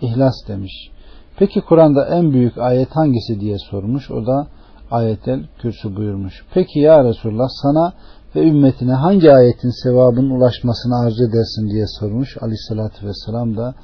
İhlas 0.00 0.48
demiş. 0.48 0.90
Peki 1.38 1.60
Kur'an'da 1.60 2.04
en 2.06 2.32
büyük 2.32 2.58
ayet 2.58 2.88
hangisi 2.96 3.40
diye 3.40 3.56
sormuş. 3.70 4.10
O 4.10 4.26
da 4.26 4.46
ayetel 4.90 5.40
kürsü 5.58 5.96
buyurmuş. 5.96 6.44
Peki 6.54 6.80
ya 6.80 7.04
Resulullah 7.04 7.48
sana 7.62 7.92
ve 8.36 8.48
ümmetine 8.48 8.92
hangi 8.92 9.32
ayetin 9.32 9.82
sevabının 9.82 10.30
ulaşmasını 10.30 10.98
arzu 11.04 11.24
edersin 11.24 11.70
diye 11.70 11.84
sormuş. 12.00 12.36
Aleyhissalatü 12.40 13.06
vesselam 13.06 13.56
da 13.56 13.74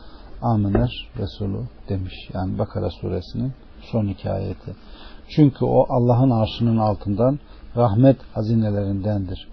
Amener 0.42 1.08
Resulü 1.18 1.60
demiş. 1.88 2.14
Yani 2.34 2.58
Bakara 2.58 2.90
suresinin 2.90 3.52
son 3.92 4.06
iki 4.06 4.30
ayeti. 4.30 4.74
Çünkü 5.28 5.64
o 5.64 5.86
Allah'ın 5.88 6.30
arşının 6.30 6.78
altından 6.78 7.38
rahmet 7.76 8.16
hazinelerindendir. 8.34 9.48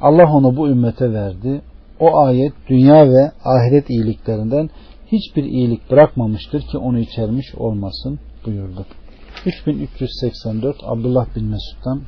Allah 0.00 0.32
onu 0.32 0.56
bu 0.56 0.68
ümmete 0.68 1.12
verdi. 1.12 1.62
O 2.00 2.18
ayet 2.18 2.52
dünya 2.68 3.08
ve 3.08 3.32
ahiret 3.44 3.90
iyiliklerinden 3.90 4.70
hiçbir 5.16 5.44
iyilik 5.44 5.90
bırakmamıştır 5.90 6.60
ki 6.60 6.78
onu 6.78 6.98
içermiş 6.98 7.54
olmasın 7.54 8.18
buyurdu. 8.46 8.86
3384 9.46 10.76
Abdullah 10.84 11.26
bin 11.36 11.44
Mesud'dan 11.44 12.00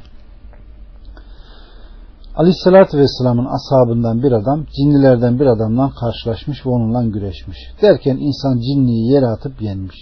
Aleyhissalatü 2.36 2.98
Vesselam'ın 2.98 3.48
ashabından 3.56 4.22
bir 4.22 4.32
adam 4.32 4.66
cinnilerden 4.76 5.40
bir 5.40 5.46
adamla 5.46 5.90
karşılaşmış 6.00 6.66
ve 6.66 6.70
onunla 6.70 7.02
güreşmiş. 7.04 7.58
Derken 7.82 8.16
insan 8.16 8.58
cinniyi 8.58 9.12
yere 9.12 9.26
atıp 9.26 9.62
yenmiş. 9.62 9.96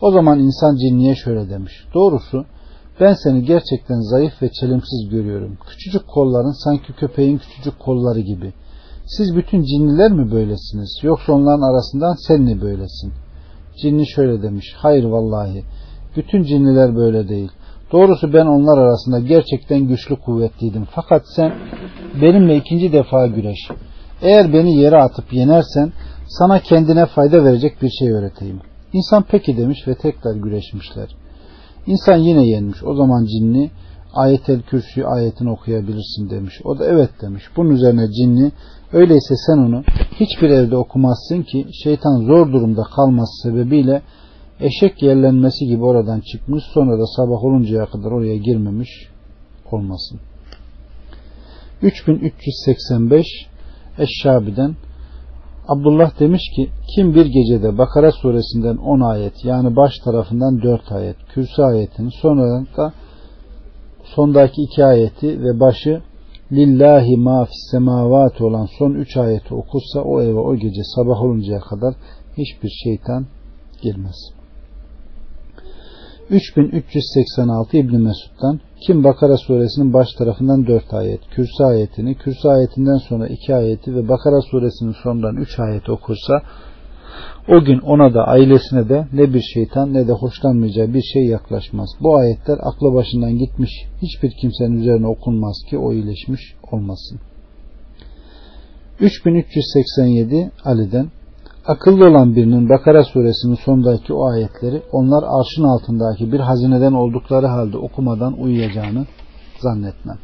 O 0.00 0.10
zaman 0.10 0.38
insan 0.38 0.76
cinniye 0.76 1.14
şöyle 1.14 1.50
demiş. 1.50 1.72
Doğrusu 1.94 2.44
ben 3.00 3.14
seni 3.24 3.44
gerçekten 3.44 4.00
zayıf 4.00 4.42
ve 4.42 4.50
çelimsiz 4.60 5.08
görüyorum. 5.10 5.58
Küçücük 5.68 6.08
kolların 6.08 6.64
sanki 6.64 6.92
köpeğin 6.92 7.38
küçücük 7.38 7.78
kolları 7.78 8.20
gibi. 8.20 8.52
Siz 9.06 9.36
bütün 9.36 9.62
cinniler 9.62 10.12
mi 10.12 10.30
böylesiniz? 10.32 10.98
Yoksa 11.02 11.32
onların 11.32 11.72
arasından 11.72 12.14
sen 12.26 12.42
mi 12.42 12.60
böylesin? 12.60 13.12
Cinni 13.82 14.06
şöyle 14.06 14.42
demiş. 14.42 14.74
Hayır 14.76 15.04
vallahi. 15.04 15.64
Bütün 16.16 16.42
cinniler 16.42 16.96
böyle 16.96 17.28
değil. 17.28 17.50
Doğrusu 17.92 18.32
ben 18.32 18.46
onlar 18.46 18.78
arasında 18.78 19.20
gerçekten 19.20 19.80
güçlü 19.80 20.16
kuvvetliydim. 20.16 20.86
Fakat 20.90 21.22
sen 21.36 21.52
benimle 22.22 22.56
ikinci 22.56 22.92
defa 22.92 23.26
güreş. 23.26 23.70
Eğer 24.22 24.52
beni 24.52 24.76
yere 24.76 24.96
atıp 24.96 25.32
yenersen 25.32 25.92
sana 26.28 26.60
kendine 26.60 27.06
fayda 27.06 27.44
verecek 27.44 27.82
bir 27.82 27.90
şey 27.90 28.12
öğreteyim. 28.12 28.60
İnsan 28.92 29.24
peki 29.30 29.56
demiş 29.56 29.88
ve 29.88 29.94
tekrar 29.94 30.34
güreşmişler. 30.34 31.08
İnsan 31.86 32.16
yine 32.16 32.46
yenmiş. 32.46 32.84
O 32.84 32.94
zaman 32.94 33.24
cinni 33.24 33.70
ayetel 34.16 34.62
kürsü 34.62 35.04
ayetini 35.04 35.50
okuyabilirsin 35.50 36.30
demiş. 36.30 36.60
O 36.64 36.78
da 36.78 36.86
evet 36.86 37.10
demiş. 37.22 37.44
Bunun 37.56 37.70
üzerine 37.70 38.12
cinni 38.12 38.52
öyleyse 38.92 39.34
sen 39.46 39.58
onu 39.58 39.82
hiçbir 40.20 40.50
evde 40.50 40.76
okumazsın 40.76 41.42
ki 41.42 41.66
şeytan 41.84 42.26
zor 42.26 42.52
durumda 42.52 42.82
kalması 42.82 43.48
sebebiyle 43.48 44.02
eşek 44.60 45.02
yerlenmesi 45.02 45.66
gibi 45.66 45.84
oradan 45.84 46.20
çıkmış 46.20 46.64
sonra 46.74 46.98
da 46.98 47.06
sabah 47.16 47.44
oluncaya 47.44 47.86
kadar 47.86 48.10
oraya 48.10 48.36
girmemiş 48.36 48.90
olmasın. 49.72 50.20
3385 51.82 53.26
Eşşabi'den 53.98 54.76
Abdullah 55.68 56.20
demiş 56.20 56.42
ki 56.56 56.70
kim 56.94 57.14
bir 57.14 57.26
gecede 57.26 57.78
Bakara 57.78 58.12
suresinden 58.12 58.76
10 58.76 59.00
ayet 59.00 59.44
yani 59.44 59.76
baş 59.76 59.92
tarafından 60.04 60.62
4 60.62 60.92
ayet 60.92 61.16
kürsü 61.28 61.62
ayetini 61.62 62.10
sonra 62.22 62.66
da 62.76 62.92
sondaki 64.14 64.62
2 64.62 64.84
ayeti 64.84 65.42
ve 65.42 65.60
başı 65.60 66.02
lillahi 66.52 67.16
ma 67.16 67.44
fis 67.44 67.74
olan 68.40 68.68
son 68.78 68.94
3 68.94 69.16
ayeti 69.16 69.54
okursa 69.54 70.00
o 70.00 70.22
eve 70.22 70.38
o 70.38 70.56
gece 70.56 70.82
sabah 70.96 71.22
oluncaya 71.22 71.60
kadar 71.60 71.94
hiçbir 72.36 72.70
şeytan 72.84 73.26
girmez. 73.82 74.36
3386 76.30 77.76
İbn 77.76 77.96
Mesud'dan 77.96 78.60
kim 78.86 79.04
Bakara 79.04 79.36
suresinin 79.36 79.92
baş 79.92 80.08
tarafından 80.18 80.66
4 80.66 80.94
ayet, 80.94 81.20
Kürsü 81.30 81.64
ayetini, 81.64 82.14
Kürsü 82.14 82.48
ayetinden 82.48 82.98
sonra 82.98 83.26
2 83.26 83.54
ayeti 83.54 83.94
ve 83.94 84.08
Bakara 84.08 84.40
suresinin 84.40 84.94
sonundan 85.02 85.36
3 85.36 85.58
ayet 85.58 85.88
okursa 85.88 86.42
o 87.48 87.64
gün 87.64 87.78
ona 87.78 88.14
da 88.14 88.24
ailesine 88.24 88.88
de 88.88 89.06
ne 89.12 89.34
bir 89.34 89.40
şeytan 89.54 89.94
ne 89.94 90.08
de 90.08 90.12
hoşlanmayacağı 90.12 90.94
bir 90.94 91.02
şey 91.02 91.24
yaklaşmaz. 91.24 91.90
Bu 92.00 92.16
ayetler 92.16 92.58
aklı 92.62 92.94
başından 92.94 93.38
gitmiş 93.38 93.70
hiçbir 94.02 94.30
kimsenin 94.40 94.80
üzerine 94.80 95.06
okunmaz 95.06 95.56
ki 95.70 95.78
o 95.78 95.92
iyileşmiş 95.92 96.40
olmasın. 96.72 97.20
3387 99.00 100.50
Ali'den 100.64 101.10
akıllı 101.66 102.08
olan 102.08 102.36
birinin 102.36 102.68
Bakara 102.68 103.04
suresinin 103.04 103.54
sondaki 103.54 104.12
o 104.12 104.24
ayetleri 104.24 104.82
onlar 104.92 105.24
arşın 105.40 105.64
altındaki 105.64 106.32
bir 106.32 106.40
hazineden 106.40 106.92
oldukları 106.92 107.46
halde 107.46 107.78
okumadan 107.78 108.40
uyuyacağını 108.40 109.06
zannetmem. 109.60 110.18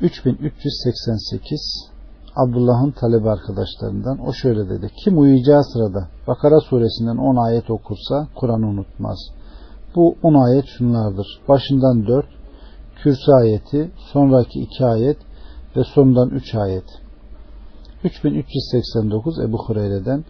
3388 0.00 1.91
Abdullah'ın 2.36 2.90
talebi 2.90 3.30
arkadaşlarından 3.30 4.18
o 4.28 4.32
şöyle 4.32 4.68
dedi. 4.68 4.90
Kim 5.04 5.18
uyuyacağı 5.18 5.64
sırada 5.64 6.08
Bakara 6.26 6.60
suresinden 6.60 7.16
10 7.16 7.36
ayet 7.36 7.70
okursa 7.70 8.28
Kur'an'ı 8.36 8.66
unutmaz. 8.66 9.18
Bu 9.96 10.14
10 10.22 10.34
ayet 10.34 10.64
şunlardır. 10.78 11.26
Başından 11.48 12.06
4, 12.06 12.26
kürsü 13.02 13.32
ayeti, 13.32 13.90
sonraki 14.12 14.60
2 14.60 14.84
ayet 14.84 15.16
ve 15.76 15.84
sondan 15.94 16.30
3 16.30 16.54
ayet. 16.54 16.84
3389 18.04 19.40
Ebu 19.40 19.58
Hureyre'den 19.66 20.24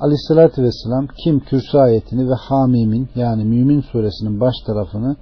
Aleyhissalatü 0.00 0.62
vesselam 0.62 1.06
kim 1.24 1.40
kürsü 1.40 1.78
ayetini 1.78 2.28
ve 2.28 2.34
Hamim'in 2.34 3.08
yani 3.14 3.44
Mümin 3.44 3.80
suresinin 3.80 4.40
baş 4.40 4.54
tarafını 4.66 5.16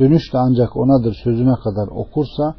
dönüşle 0.00 0.38
ancak 0.38 0.76
onadır 0.76 1.14
sözüme 1.24 1.54
kadar 1.54 1.88
okursa 1.88 2.54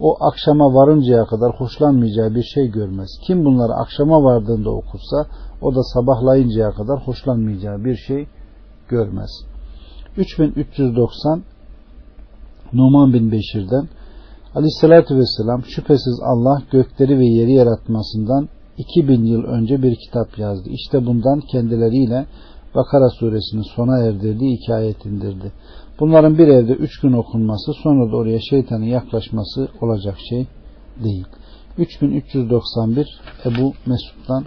o 0.00 0.24
akşama 0.24 0.74
varıncaya 0.74 1.24
kadar 1.24 1.52
hoşlanmayacağı 1.60 2.34
bir 2.34 2.42
şey 2.42 2.70
görmez. 2.70 3.10
Kim 3.26 3.44
bunları 3.44 3.72
akşama 3.72 4.22
vardığında 4.22 4.70
okursa 4.70 5.26
o 5.62 5.74
da 5.74 5.82
sabahlayıncaya 5.82 6.70
kadar 6.70 7.06
hoşlanmayacağı 7.06 7.84
bir 7.84 7.96
şey 7.96 8.26
görmez. 8.88 9.30
3390 10.16 11.42
Numan 12.72 13.12
bin 13.12 13.32
Beşir'den 13.32 13.88
Aleyhissalatü 14.54 15.16
Vesselam 15.16 15.64
şüphesiz 15.64 16.20
Allah 16.24 16.62
gökleri 16.70 17.18
ve 17.18 17.26
yeri 17.26 17.52
yaratmasından 17.52 18.48
2000 18.78 19.24
yıl 19.24 19.44
önce 19.44 19.82
bir 19.82 19.96
kitap 19.96 20.38
yazdı. 20.38 20.70
İşte 20.70 21.06
bundan 21.06 21.40
kendileriyle 21.40 22.26
Bakara 22.74 23.10
suresinin 23.10 23.74
sona 23.76 23.98
erdirdiği 23.98 24.56
iki 24.56 24.74
ayet 24.74 25.06
indirdi. 25.06 25.52
Bunların 26.00 26.38
bir 26.38 26.48
evde 26.48 26.72
üç 26.72 27.00
gün 27.00 27.12
okunması 27.12 27.72
sonra 27.82 28.12
da 28.12 28.16
oraya 28.16 28.40
şeytanın 28.40 28.84
yaklaşması 28.84 29.68
olacak 29.80 30.16
şey 30.28 30.46
değil. 31.04 31.26
3391 31.78 33.06
Ebu 33.44 33.72
Mesud'dan 33.86 34.44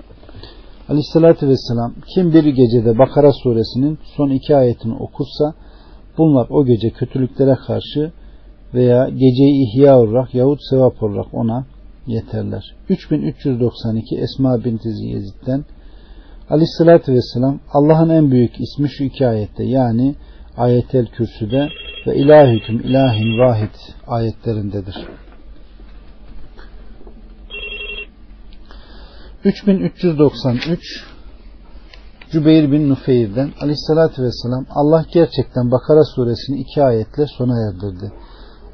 Aleyhissalatü 0.90 1.48
Vesselam 1.48 1.94
kim 2.16 2.34
bir 2.34 2.44
gecede 2.44 2.98
Bakara 2.98 3.32
suresinin 3.32 4.00
son 4.18 4.30
iki 4.30 4.56
ayetini 4.56 4.94
okursa 4.94 5.54
bunlar 6.18 6.48
o 6.50 6.66
gece 6.66 6.90
kötülüklere 6.90 7.56
karşı 7.56 8.12
veya 8.74 9.10
geceyi 9.10 9.68
ihya 9.68 10.00
olarak 10.00 10.36
yahut 10.36 10.60
sevap 10.70 11.04
olarak 11.04 11.34
ona 11.34 11.66
yeterler. 12.08 12.76
3392 12.90 14.18
Esma 14.18 14.64
binti 14.64 14.90
Yezid'den 14.90 15.66
Aleyhissalatü 16.50 17.14
Vesselam 17.14 17.60
Allah'ın 17.74 18.10
en 18.10 18.32
büyük 18.32 18.62
ismi 18.62 18.90
şu 18.90 19.04
iki 19.04 19.28
ayette 19.28 19.64
yani 19.64 20.16
ayetel 20.58 21.06
kürsüde 21.06 21.70
ve 22.08 22.16
ilahüküm 22.16 22.80
ilahin 22.80 23.40
vahid 23.40 23.76
ayetlerindedir. 24.08 24.96
3393 29.44 31.04
Cübeyr 32.32 32.72
bin 32.72 32.90
Nufeyr'den 32.90 33.50
Aleyhissalatü 33.62 34.24
Vesselam 34.24 34.66
Allah 34.70 35.06
gerçekten 35.14 35.72
Bakara 35.72 36.04
suresini 36.04 36.60
iki 36.60 36.84
ayetle 36.84 37.26
sona 37.38 37.70
erdirdi. 37.70 38.12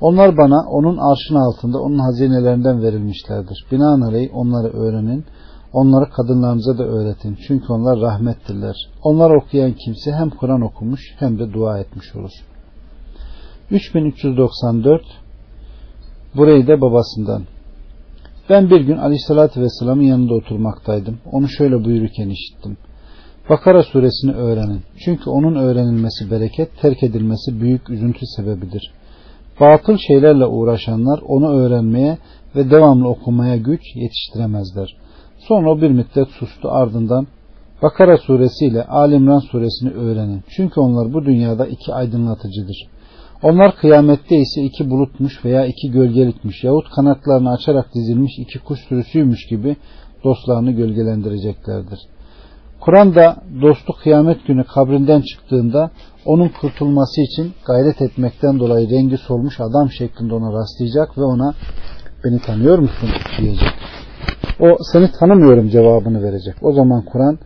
Onlar 0.02 0.38
bana 0.38 0.65
onun 0.69 0.98
arşın 0.98 1.36
altında 1.36 1.80
onun 1.80 2.00
hazinelerinden 2.00 2.82
verilmişlerdir. 2.82 3.65
Binaenaleyh 3.72 4.30
onları 4.36 4.67
öğrenin. 4.67 5.26
Onları 5.74 6.10
kadınlarınıza 6.10 6.78
da 6.78 6.84
öğretin. 6.84 7.38
Çünkü 7.48 7.74
onlar 7.74 8.00
rahmettirler. 8.00 8.76
Onlar 9.04 9.30
okuyan 9.30 9.74
kimse 9.74 10.12
hem 10.12 10.30
Kur'an 10.30 10.62
okumuş 10.62 11.02
hem 11.20 11.40
de 11.40 11.54
dua 11.54 11.80
etmiş 11.80 12.16
olur. 12.16 12.32
3394 13.72 15.02
Burayı 16.36 16.68
da 16.68 16.82
babasından. 16.82 17.44
Ben 18.50 18.70
bir 18.70 18.82
gün 18.82 18.98
Aleyhisselatü 18.98 19.62
Vesselam'ın 19.62 20.04
yanında 20.04 20.34
oturmaktaydım. 20.34 21.18
Onu 21.32 21.48
şöyle 21.48 21.86
buyururken 21.86 22.30
işittim. 22.30 22.78
Bakara 23.50 23.84
suresini 23.84 24.34
öğrenin. 24.34 24.82
Çünkü 25.06 25.30
onun 25.30 25.56
öğrenilmesi 25.56 26.32
bereket, 26.32 26.82
terk 26.82 27.04
edilmesi 27.04 27.62
büyük 27.62 27.90
üzüntü 27.90 28.26
sebebidir. 28.38 28.92
Batıl 29.60 29.98
şeylerle 29.98 30.46
uğraşanlar 30.46 31.20
onu 31.28 31.50
öğrenmeye 31.50 32.18
ve 32.56 32.72
devamlı 32.72 33.08
okumaya 33.08 33.58
güç 33.58 33.82
yetiştiremezler. 33.96 34.96
Sonra 35.47 35.71
o 35.71 35.82
bir 35.82 35.89
müddet 35.89 36.27
sustu 36.29 36.69
ardından 36.71 37.27
Bakara 37.82 38.17
suresi 38.17 38.65
ile 38.65 38.84
Alimran 38.84 39.39
suresini 39.39 39.89
öğrenin. 39.91 40.43
Çünkü 40.56 40.79
onlar 40.79 41.13
bu 41.13 41.25
dünyada 41.25 41.67
iki 41.67 41.93
aydınlatıcıdır. 41.93 42.88
Onlar 43.43 43.75
kıyamette 43.75 44.36
ise 44.36 44.62
iki 44.62 44.89
bulutmuş 44.89 45.45
veya 45.45 45.65
iki 45.65 45.91
gölgelikmiş 45.91 46.63
yahut 46.63 46.89
kanatlarını 46.95 47.51
açarak 47.51 47.93
dizilmiş 47.95 48.32
iki 48.39 48.60
kuş 48.60 48.79
sürüsüymüş 48.79 49.47
gibi 49.49 49.75
dostlarını 50.23 50.71
gölgelendireceklerdir. 50.71 51.99
Kur'an'da 52.79 53.36
dostu 53.62 53.93
kıyamet 54.03 54.47
günü 54.47 54.63
kabrinden 54.63 55.21
çıktığında 55.21 55.91
onun 56.25 56.49
kurtulması 56.62 57.21
için 57.21 57.53
gayret 57.65 58.01
etmekten 58.01 58.60
dolayı 58.60 58.89
rengi 58.89 59.17
solmuş 59.17 59.60
adam 59.60 59.89
şeklinde 59.91 60.34
ona 60.34 60.53
rastlayacak 60.53 61.17
ve 61.17 61.23
ona 61.23 61.53
beni 62.23 62.39
tanıyor 62.39 62.79
musun 62.79 63.10
diyecek. 63.39 63.69
O 64.60 64.78
seni 64.94 65.12
tanımıyorum 65.12 65.70
cevabını 65.70 66.24
verecek. 66.24 66.56
O 66.62 66.74
zaman 66.74 67.02
Kur'an 67.06 67.39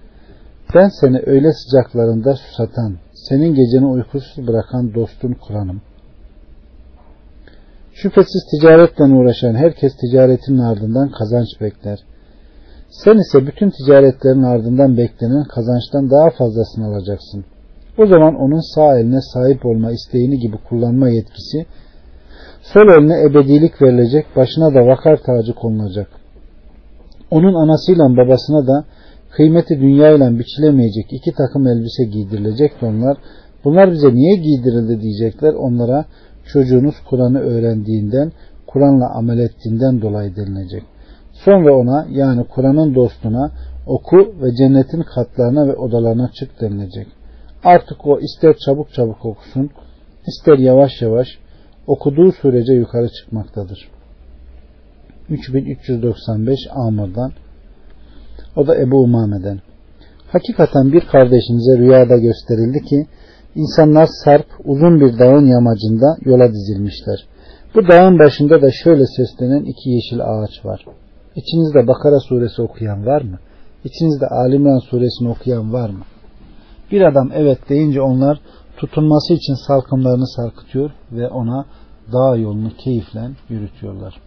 ben 0.76 0.90
seni 1.02 1.22
öyle 1.26 1.54
sıcaklarında 1.54 2.36
susatan, 2.36 2.98
senin 3.14 3.56
geceni 3.56 3.86
uykusuz 3.86 4.48
bırakan 4.48 4.94
dostun 4.94 5.36
Kur'an'ım. 5.48 5.82
Şüphesiz 7.94 8.44
ticaretle 8.52 9.04
uğraşan 9.04 9.56
herkes 9.56 9.94
ticaretinin 9.98 10.60
ardından 10.60 11.10
kazanç 11.10 11.48
bekler. 11.62 12.00
Sen 12.90 13.18
ise 13.18 13.48
bütün 13.48 13.70
ticaretlerin 13.70 14.44
ardından 14.44 14.98
beklenen 14.98 15.44
kazançtan 15.44 16.12
daha 16.12 16.30
fazlasını 16.30 16.86
alacaksın. 16.88 17.46
O 17.98 18.08
zaman 18.08 18.36
onun 18.36 18.76
sağ 18.76 19.00
eline 19.00 19.22
sahip 19.22 19.66
olma 19.66 19.92
isteğini 19.92 20.40
gibi 20.40 20.58
kullanma 20.70 21.10
yetkisi, 21.10 21.66
sol 22.62 22.88
eline 22.88 23.22
ebedilik 23.22 23.82
verilecek, 23.82 24.26
başına 24.36 24.74
da 24.74 24.88
vakar 24.88 25.18
tacı 25.18 25.54
konulacak. 25.54 26.08
Onun 27.32 27.54
anasıyla 27.54 28.18
babasına 28.18 28.68
da 28.68 28.86
kıymeti 29.32 29.80
dünyayla 29.80 30.40
biçilemeyecek 30.40 31.14
iki 31.14 31.32
takım 31.32 31.68
elbise 31.68 32.04
giydirilecek 32.04 32.82
de 32.82 32.86
onlar, 32.86 33.18
bunlar 33.64 33.92
bize 33.92 34.16
niye 34.16 34.36
giydirildi 34.36 35.02
diyecekler, 35.02 35.54
onlara 35.54 36.06
çocuğunuz 36.46 36.96
Kur'an'ı 37.10 37.40
öğrendiğinden, 37.40 38.32
Kur'an'la 38.68 39.10
amel 39.10 39.40
ettiğinden 39.40 40.02
dolayı 40.02 40.36
denilecek. 40.36 40.84
Sonra 41.34 41.78
ona 41.78 42.08
yani 42.12 42.44
Kur'an'ın 42.44 42.96
dostuna 42.96 43.52
oku 43.88 44.18
ve 44.42 44.56
cennetin 44.56 45.02
katlarına 45.02 45.68
ve 45.68 45.76
odalarına 45.76 46.32
çık 46.32 46.62
denilecek. 46.62 47.08
Artık 47.64 48.08
o 48.08 48.20
ister 48.20 48.56
çabuk 48.66 48.94
çabuk 48.94 49.26
okusun, 49.26 49.70
ister 50.28 50.58
yavaş 50.58 51.02
yavaş 51.02 51.28
okuduğu 51.88 52.32
sürece 52.32 52.74
yukarı 52.74 53.10
çıkmaktadır. 53.10 53.97
3395 55.30 56.60
Amr'dan 56.72 57.32
o 58.56 58.68
da 58.68 58.76
Ebu 58.76 58.98
Umame'den. 58.98 59.60
Hakikaten 60.32 60.92
bir 60.92 61.02
kardeşinize 61.02 61.78
rüyada 61.78 62.18
gösterildi 62.18 62.80
ki 62.90 63.08
insanlar 63.56 64.08
sarp 64.24 64.48
uzun 64.66 65.00
bir 65.00 65.20
dağın 65.20 65.46
yamacında 65.46 66.18
yola 66.26 66.52
dizilmişler. 66.54 67.26
Bu 67.76 67.88
dağın 67.88 68.20
başında 68.20 68.62
da 68.62 68.72
şöyle 68.72 69.06
seslenen 69.06 69.64
iki 69.64 69.90
yeşil 69.90 70.20
ağaç 70.22 70.66
var. 70.66 70.86
İçinizde 71.36 71.88
Bakara 71.88 72.20
suresi 72.20 72.62
okuyan 72.62 73.06
var 73.06 73.22
mı? 73.22 73.40
İçinizde 73.84 74.28
Alimran 74.28 74.80
suresini 74.80 75.30
okuyan 75.30 75.74
var 75.74 75.90
mı? 75.90 76.04
Bir 76.92 77.02
adam 77.02 77.32
evet 77.34 77.70
deyince 77.70 78.02
onlar 78.02 78.40
tutunması 78.78 79.34
için 79.34 79.68
salkımlarını 79.68 80.28
sarkıtıyor 80.28 80.92
ve 81.12 81.28
ona 81.28 81.66
dağ 82.14 82.36
yolunu 82.36 82.72
keyifle 82.78 83.30
yürütüyorlar. 83.50 84.27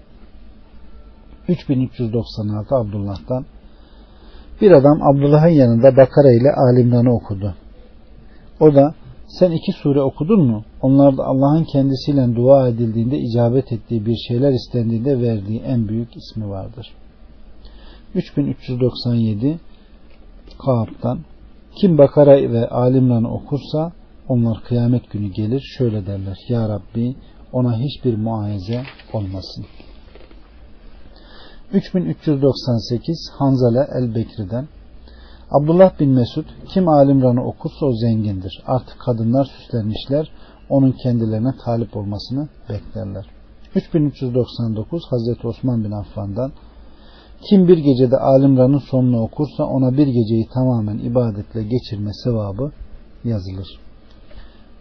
3396 1.51 2.75
Abdullah'tan 2.75 3.45
bir 4.61 4.71
adam 4.71 5.03
Abdullah'ın 5.03 5.49
yanında 5.49 5.97
Bakara 5.97 6.33
ile 6.33 6.53
Alimran'ı 6.53 7.15
okudu. 7.15 7.55
O 8.61 8.75
da 8.75 8.95
sen 9.29 9.51
iki 9.51 9.73
sure 9.73 10.01
okudun 10.01 10.47
mu? 10.47 10.65
Onlar 10.83 11.17
da 11.17 11.25
Allah'ın 11.25 11.65
kendisiyle 11.65 12.37
dua 12.37 12.69
edildiğinde 12.69 13.19
icabet 13.19 13.73
ettiği 13.73 14.07
bir 14.07 14.17
şeyler 14.29 14.53
istendiğinde 14.53 15.21
verdiği 15.21 15.61
en 15.61 15.89
büyük 15.89 16.17
ismi 16.17 16.49
vardır. 16.49 16.87
3397 18.15 19.61
Kaab'dan 20.59 21.19
kim 21.81 21.99
Bakara 21.99 22.53
ve 22.53 22.69
Alimran'ı 22.69 23.35
okursa 23.35 23.92
onlar 24.29 24.63
kıyamet 24.69 25.11
günü 25.11 25.29
gelir 25.29 25.61
şöyle 25.79 26.07
derler. 26.07 26.37
Ya 26.48 26.69
Rabbi 26.69 27.17
ona 27.53 27.79
hiçbir 27.79 28.17
muayeze 28.17 28.83
olmasın. 29.13 29.67
3398 31.73 33.31
Hanzale 33.38 33.88
el-Bekri'den 33.94 34.68
Abdullah 35.50 36.00
bin 36.00 36.10
Mesud 36.10 36.44
kim 36.75 36.88
Alimran'ı 36.88 37.44
okursa 37.44 37.87
o 37.87 37.92
zengindir. 37.92 38.62
Artık 38.66 38.98
kadınlar 38.98 39.44
süslenmişler 39.44 40.31
onun 40.68 40.92
kendilerine 40.92 41.54
talip 41.64 41.96
olmasını 41.96 42.48
beklerler. 42.68 43.27
3399 43.75 45.02
Hazreti 45.10 45.46
Osman 45.46 45.85
bin 45.85 45.90
Affan'dan 45.90 46.52
kim 47.50 47.68
bir 47.68 47.79
gecede 47.79 48.16
Alimran'ın 48.16 48.79
sonunu 48.90 49.21
okursa 49.23 49.64
ona 49.64 49.92
bir 49.92 50.06
geceyi 50.06 50.48
tamamen 50.54 50.98
ibadetle 50.98 51.62
geçirme 51.62 52.10
sevabı 52.25 52.73
yazılır. 53.25 53.68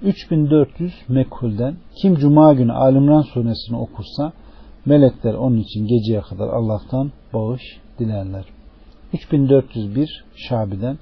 3400 0.01 0.93
Mekkul'den 1.09 1.77
kim 2.01 2.15
Cuma 2.15 2.53
günü 2.53 2.71
Alimran 2.71 3.21
suresini 3.21 3.77
okursa 3.77 4.33
melekler 4.86 5.34
onun 5.34 5.57
için 5.57 5.88
geceye 5.88 6.21
kadar 6.21 6.47
Allah'tan 6.47 7.11
bağış 7.34 7.61
dilerler. 7.99 8.45
3401 9.13 10.25
Şabi'den 10.36 10.97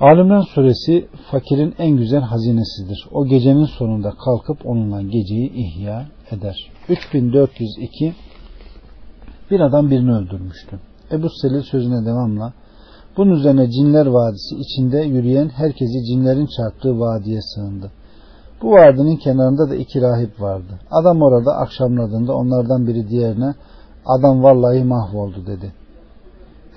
Alimran 0.00 0.40
suresi 0.40 1.06
fakirin 1.30 1.74
en 1.78 1.96
güzel 1.96 2.20
hazinesidir. 2.20 3.08
O 3.12 3.26
gecenin 3.26 3.64
sonunda 3.64 4.10
kalkıp 4.10 4.66
onunla 4.66 5.02
geceyi 5.02 5.52
ihya 5.52 6.06
eder. 6.30 6.56
3402 6.88 8.14
Bir 9.50 9.60
adam 9.60 9.90
birini 9.90 10.12
öldürmüştü. 10.12 10.80
Ebu 11.12 11.28
Selil 11.30 11.62
sözüne 11.62 12.06
devamla 12.06 12.52
bunun 13.16 13.30
üzerine 13.30 13.70
cinler 13.70 14.06
vadisi 14.06 14.56
içinde 14.56 14.98
yürüyen 14.98 15.48
herkesi 15.48 16.04
cinlerin 16.04 16.48
çarptığı 16.56 17.00
vadiye 17.00 17.40
sığındı. 17.42 17.90
Bu 18.62 18.70
vadinin 18.70 19.16
kenarında 19.16 19.70
da 19.70 19.76
iki 19.76 20.00
rahip 20.02 20.40
vardı. 20.40 20.80
Adam 20.90 21.22
orada 21.22 21.56
akşamladığında 21.56 22.34
onlardan 22.34 22.86
biri 22.86 23.08
diğerine 23.08 23.54
adam 24.06 24.42
vallahi 24.42 24.84
mahvoldu 24.84 25.46
dedi. 25.46 25.72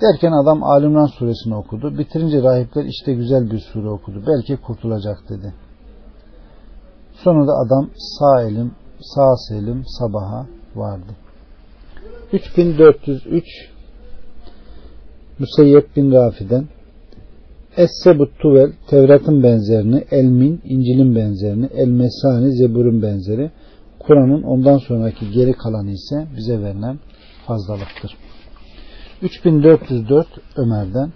Derken 0.02 0.32
adam 0.32 0.64
Alimran 0.64 1.06
suresini 1.06 1.54
okudu. 1.54 1.98
Bitirince 1.98 2.42
rahipler 2.42 2.84
işte 2.84 3.14
güzel 3.14 3.50
bir 3.50 3.58
sure 3.58 3.88
okudu. 3.88 4.22
Belki 4.26 4.56
kurtulacak 4.56 5.28
dedi. 5.28 5.54
Sonra 7.12 7.46
da 7.46 7.52
adam 7.52 7.90
sağ 7.96 8.42
elim, 8.42 8.74
sağ 9.00 9.36
selim 9.48 9.84
sabaha 9.98 10.46
vardı. 10.76 11.12
3403 12.32 13.44
Müseyyep 15.38 15.96
bin 15.96 16.12
Rafi'den 16.12 16.68
Es-Sebut 17.78 18.38
Tuvel 18.38 18.72
Tevrat'ın 18.86 19.42
benzerini, 19.42 20.04
Elmin, 20.10 20.60
İncil'in 20.64 21.14
benzerini, 21.16 21.66
El 21.66 21.88
Mesani, 21.88 22.52
Zebur'un 22.52 23.02
benzeri, 23.02 23.50
Kur'an'ın 23.98 24.42
ondan 24.42 24.78
sonraki 24.78 25.30
geri 25.30 25.52
kalanı 25.52 25.90
ise 25.90 26.26
bize 26.36 26.62
verilen 26.62 26.98
fazlalıktır. 27.46 28.16
3404 29.22 30.26
Ömer'den 30.56 31.12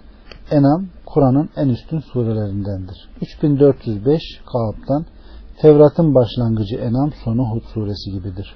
Enam 0.51 0.85
Kur'an'ın 1.05 1.49
en 1.55 1.69
üstün 1.69 1.99
surelerindendir. 1.99 3.09
3405 3.21 4.21
Kaab'dan 4.51 5.05
Tevrat'ın 5.61 6.15
başlangıcı 6.15 6.75
Enam 6.75 7.11
sonu 7.23 7.43
Hud 7.51 7.63
suresi 7.73 8.11
gibidir. 8.11 8.55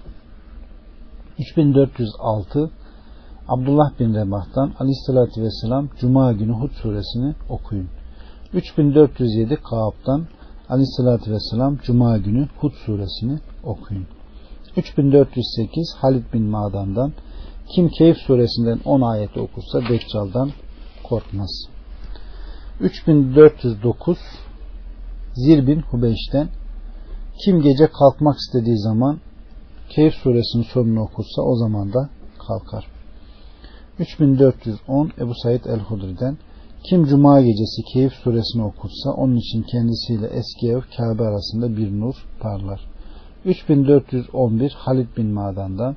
3406 1.39 2.71
Abdullah 3.47 3.99
bin 3.99 4.13
Rebah'tan 4.13 4.73
Aleyhisselatü 4.79 5.41
Vesselam 5.41 5.89
Cuma 5.99 6.31
günü 6.33 6.51
Hud 6.51 6.71
suresini 6.71 7.35
okuyun. 7.49 7.89
3407 8.53 9.55
Kaab'dan 9.55 10.27
Aleyhisselatü 10.69 11.31
Vesselam 11.31 11.77
Cuma 11.77 12.17
günü 12.17 12.47
Hud 12.57 12.73
suresini 12.85 13.39
okuyun. 13.63 14.07
3408 14.77 15.95
Halid 15.97 16.33
bin 16.33 16.43
Madan'dan 16.43 17.13
kim 17.75 17.89
Keyif 17.89 18.17
suresinden 18.17 18.79
10 18.85 19.01
ayeti 19.01 19.39
okursa 19.39 19.81
Deccal'dan 19.89 20.51
korkmaz. 21.03 21.67
3409 22.79 24.17
Zir 25.33 25.67
bin 25.67 25.81
Hubeyş'ten 25.81 26.49
kim 27.45 27.61
gece 27.61 27.87
kalkmak 27.87 28.37
istediği 28.37 28.77
zaman 28.77 29.19
Keyif 29.89 30.13
suresinin 30.13 30.63
sonunu 30.63 31.01
okursa 31.01 31.41
o 31.41 31.55
zaman 31.55 31.93
da 31.93 32.09
kalkar. 32.47 32.87
3410 33.99 35.11
Ebu 35.19 35.33
Said 35.43 35.65
el-Hudri'den 35.65 36.37
kim 36.89 37.05
cuma 37.05 37.41
gecesi 37.41 37.83
Keyif 37.93 38.13
suresini 38.13 38.63
okursa 38.63 39.11
onun 39.11 39.35
için 39.35 39.61
kendisiyle 39.63 40.27
eski 40.27 40.67
ev 40.67 40.81
Kabe 40.97 41.23
arasında 41.23 41.77
bir 41.77 41.99
nur 41.99 42.15
parlar. 42.39 42.81
3411 43.45 44.71
Halid 44.77 45.07
bin 45.17 45.27
Madan'dan 45.27 45.95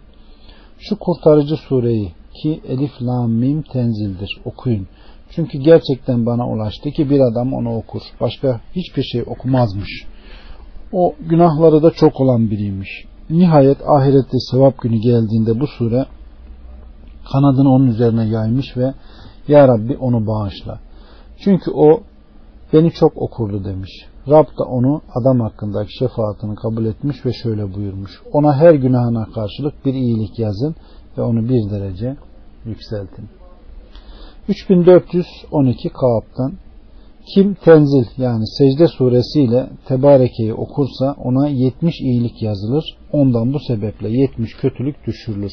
şu 0.79 0.99
kurtarıcı 0.99 1.57
sureyi 1.57 2.13
ki 2.43 2.61
Elif 2.69 3.03
Lam 3.03 3.31
Mim 3.31 3.63
tenzildir 3.63 4.41
okuyun. 4.45 4.87
Çünkü 5.31 5.59
gerçekten 5.59 6.27
bana 6.27 6.49
ulaştı 6.49 6.91
ki 6.91 7.11
bir 7.11 7.21
adam 7.21 7.53
onu 7.53 7.77
okur. 7.77 8.03
Başka 8.21 8.61
hiçbir 8.77 9.03
şey 9.03 9.23
okumazmış. 9.23 10.07
O 10.93 11.15
günahları 11.21 11.83
da 11.83 11.91
çok 11.91 12.21
olan 12.21 12.51
biriymiş. 12.51 13.05
Nihayet 13.31 13.79
ahirette 13.89 14.39
sevap 14.51 14.79
günü 14.79 14.97
geldiğinde 14.97 15.61
bu 15.61 15.67
sure 15.67 16.07
kanadını 17.33 17.71
onun 17.71 17.87
üzerine 17.87 18.29
yaymış 18.29 18.77
ve 18.77 18.95
Ya 19.51 19.69
Rabbi 19.69 19.97
onu 19.97 20.27
bağışla. 20.27 20.81
Çünkü 21.45 21.71
o 21.71 22.01
beni 22.73 22.91
çok 22.91 23.17
okurdu 23.17 23.65
demiş. 23.65 23.91
Rab 24.29 24.47
da 24.59 24.65
onu 24.65 25.03
adam 25.15 25.41
hakkındaki 25.41 25.97
şefaatini 25.99 26.55
kabul 26.55 26.85
etmiş 26.85 27.27
ve 27.27 27.33
şöyle 27.33 27.75
buyurmuş. 27.75 28.11
Ona 28.33 28.57
her 28.57 28.75
günahına 28.75 29.27
karşılık 29.35 29.85
bir 29.85 29.95
iyilik 29.95 30.39
yazın 30.39 30.75
ve 31.19 31.23
onu 31.23 31.49
bir 31.49 31.71
derece 31.71 32.17
yükseltin. 32.65 33.29
3412 34.49 35.89
Kaab'dan 35.89 36.53
kim 37.35 37.55
tenzil 37.55 38.05
yani 38.17 38.45
secde 38.59 38.87
suresiyle 38.87 39.71
tebarekeyi 39.89 40.55
okursa 40.55 41.15
ona 41.25 41.49
70 41.49 42.01
iyilik 42.01 42.43
yazılır. 42.43 42.85
Ondan 43.13 43.53
bu 43.53 43.59
sebeple 43.61 44.11
70 44.11 44.57
kötülük 44.57 45.07
düşürülür. 45.07 45.53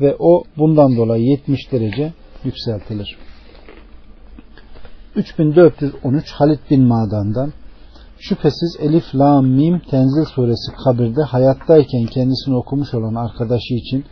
Ve 0.00 0.16
o 0.18 0.42
bundan 0.58 0.96
dolayı 0.96 1.24
70 1.24 1.72
derece 1.72 2.12
yükseltilir. 2.44 3.18
3413 5.16 6.32
Halid 6.32 6.60
bin 6.70 6.82
Madan'dan 6.82 7.52
Şüphesiz 8.18 8.76
Elif, 8.80 9.14
Lam, 9.14 9.46
Mim, 9.46 9.82
Tenzil 9.90 10.24
suresi 10.24 10.72
kabirde 10.84 11.22
hayattayken 11.22 12.06
kendisini 12.06 12.56
okumuş 12.56 12.94
olan 12.94 13.14
arkadaşı 13.14 13.74
için 13.74 14.04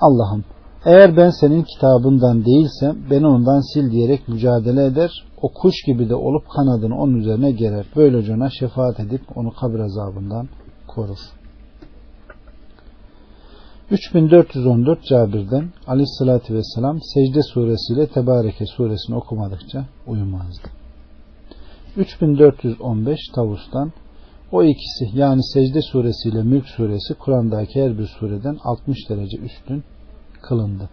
Allah'ım 0.00 0.44
eğer 0.84 1.16
ben 1.16 1.30
senin 1.30 1.62
kitabından 1.62 2.44
değilsem 2.44 2.96
beni 3.10 3.26
ondan 3.26 3.60
sil 3.70 3.86
diyerek 3.90 4.28
mücadele 4.28 4.84
eder. 4.84 5.10
O 5.42 5.52
kuş 5.52 5.74
gibi 5.86 6.08
de 6.08 6.14
olup 6.14 6.48
kanadını 6.48 6.98
onun 6.98 7.14
üzerine 7.14 7.50
gerer. 7.52 7.86
Böylece 7.96 8.34
ona 8.34 8.50
şefaat 8.50 9.00
edip 9.00 9.22
onu 9.36 9.50
kabir 9.60 9.78
azabından 9.78 10.48
korur. 10.88 11.18
3414 13.90 15.04
Cabir'den 15.08 15.68
Aleyhisselatü 15.86 16.54
Vesselam 16.54 16.98
secde 17.14 17.42
suresiyle 17.42 18.06
Tebareke 18.06 18.66
suresini 18.66 19.16
okumadıkça 19.16 19.84
uyumazdı. 20.06 20.68
3415 21.96 23.18
Tavus'tan 23.34 23.92
o 24.52 24.62
ikisi 24.62 25.18
yani 25.18 25.40
secde 25.42 25.82
suresiyle 25.82 26.42
mülk 26.42 26.66
suresi 26.66 27.14
Kur'an'daki 27.14 27.82
her 27.82 27.98
bir 27.98 28.06
sureden 28.06 28.58
60 28.64 29.10
derece 29.10 29.38
üstün 29.38 29.84
kılındı. 30.42 30.88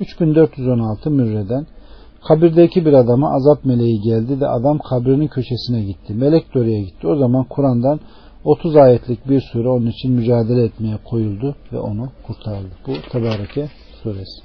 3416 0.00 1.10
Mürre'den 1.10 1.66
kabirdeki 2.28 2.86
bir 2.86 2.92
adama 2.92 3.34
azap 3.34 3.64
meleği 3.64 4.00
geldi 4.00 4.40
de 4.40 4.48
adam 4.48 4.78
kabrinin 4.78 5.28
köşesine 5.28 5.82
gitti. 5.82 6.14
Melek 6.14 6.54
de 6.54 6.58
oraya 6.58 6.82
gitti. 6.82 7.06
O 7.06 7.16
zaman 7.16 7.44
Kur'an'dan 7.44 8.00
30 8.48 8.76
ayetlik 8.76 9.28
bir 9.28 9.40
sure 9.52 9.68
onun 9.68 9.86
için 9.86 10.12
mücadele 10.12 10.64
etmeye 10.64 10.98
koyuldu 11.04 11.54
ve 11.72 11.78
onu 11.78 12.08
kurtardı. 12.26 12.68
Bu 12.86 12.92
Tebareke 13.12 13.68
suresi. 14.02 14.42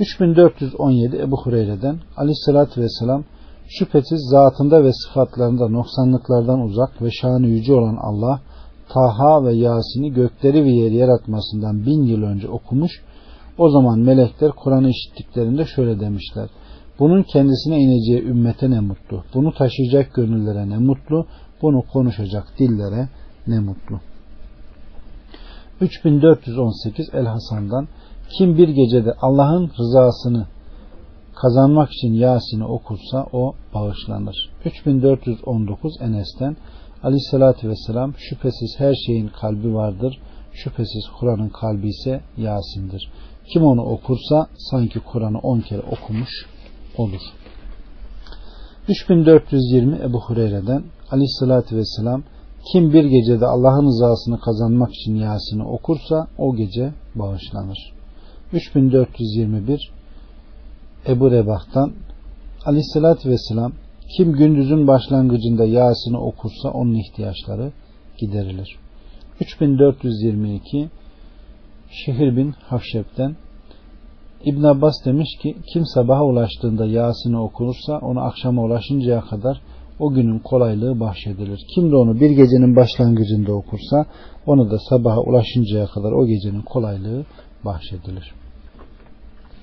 3417 0.00 1.16
Ebu 1.16 1.36
Hureyre'den 1.44 2.00
Aleyhisselatü 2.16 2.80
Vesselam 2.80 3.24
şüphesiz 3.68 4.20
zatında 4.30 4.84
ve 4.84 4.92
sıfatlarında 4.92 5.68
noksanlıklardan 5.68 6.60
uzak 6.60 7.02
ve 7.02 7.10
şanı 7.10 7.46
yüce 7.46 7.74
olan 7.74 7.96
Allah 7.96 8.40
Taha 8.88 9.44
ve 9.44 9.54
Yasin'i 9.54 10.12
gökleri 10.12 10.64
ve 10.64 10.70
yeri 10.70 10.94
yaratmasından 10.94 11.86
bin 11.86 12.02
yıl 12.02 12.22
önce 12.22 12.48
okumuş. 12.48 12.92
O 13.58 13.70
zaman 13.70 13.98
melekler 13.98 14.50
Kur'an'ı 14.50 14.90
işittiklerinde 14.90 15.64
şöyle 15.64 16.00
demişler. 16.00 16.48
Bunun 16.98 17.22
kendisine 17.22 17.78
ineceği 17.78 18.22
ümmete 18.22 18.70
ne 18.70 18.80
mutlu. 18.80 19.24
Bunu 19.34 19.54
taşıyacak 19.54 20.14
gönüllere 20.14 20.68
ne 20.68 20.78
mutlu. 20.78 21.26
Bunu 21.62 21.82
konuşacak 21.92 22.58
dillere 22.58 23.08
ne 23.46 23.60
mutlu. 23.60 24.00
3418 25.80 27.10
El 27.14 27.26
Hasan'dan 27.26 27.88
kim 28.38 28.58
bir 28.58 28.68
gecede 28.68 29.12
Allah'ın 29.20 29.70
rızasını 29.78 30.46
kazanmak 31.34 31.92
için 31.92 32.12
Yasin'i 32.12 32.64
okursa 32.64 33.26
o 33.32 33.54
bağışlanır. 33.74 34.50
3419 34.64 36.00
Enes'ten 36.00 36.56
Aleyhisselatü 37.02 37.68
Vesselam 37.68 38.14
şüphesiz 38.16 38.74
her 38.78 38.94
şeyin 39.06 39.28
kalbi 39.28 39.74
vardır. 39.74 40.18
Şüphesiz 40.52 41.04
Kur'an'ın 41.18 41.48
kalbi 41.48 41.88
ise 41.88 42.20
Yasin'dir. 42.36 43.10
Kim 43.52 43.64
onu 43.64 43.82
okursa 43.82 44.46
sanki 44.56 45.00
Kur'an'ı 45.00 45.38
on 45.38 45.60
kere 45.60 45.80
okumuş 45.80 46.30
olur. 46.98 47.20
3420 48.88 49.96
Ebu 49.96 50.20
Hureyre'den 50.20 50.84
Aleyhisselatü 51.12 51.76
Vesselam 51.76 52.22
kim 52.72 52.92
bir 52.92 53.04
gecede 53.04 53.46
Allah'ın 53.46 53.86
rızasını 53.86 54.40
kazanmak 54.40 54.94
için 54.94 55.14
Yasin'i 55.14 55.64
okursa 55.64 56.26
o 56.38 56.56
gece 56.56 56.92
bağışlanır. 57.14 57.92
3421 58.52 59.90
Ebu 61.08 61.30
Rebah'tan 61.30 61.92
Aleyhisselatü 62.66 63.30
Vesselam 63.30 63.72
kim 64.16 64.32
gündüzün 64.32 64.86
başlangıcında 64.86 65.64
Yasin'i 65.64 66.16
okursa 66.16 66.70
onun 66.70 66.94
ihtiyaçları 66.94 67.72
giderilir. 68.18 68.76
3422 69.40 70.88
Şehir 71.90 72.36
bin 72.36 72.50
Hafşep'ten 72.50 73.36
İbn 74.44 74.62
Abbas 74.62 74.94
demiş 75.04 75.28
ki 75.42 75.56
kim 75.72 75.86
sabaha 75.86 76.24
ulaştığında 76.24 76.86
Yasin'i 76.86 77.38
okursa 77.38 77.98
onu 77.98 78.20
akşama 78.20 78.62
ulaşıncaya 78.62 79.20
kadar 79.20 79.60
o 80.02 80.12
günün 80.12 80.38
kolaylığı 80.38 81.00
bahşedilir. 81.00 81.60
Kim 81.74 81.90
de 81.92 81.96
onu 81.96 82.20
bir 82.20 82.30
gecenin 82.30 82.76
başlangıcında 82.76 83.52
okursa 83.52 84.06
onu 84.46 84.70
da 84.70 84.78
sabaha 84.90 85.20
ulaşıncaya 85.20 85.86
kadar 85.86 86.12
o 86.12 86.26
gecenin 86.26 86.62
kolaylığı 86.62 87.24
bahşedilir. 87.64 88.34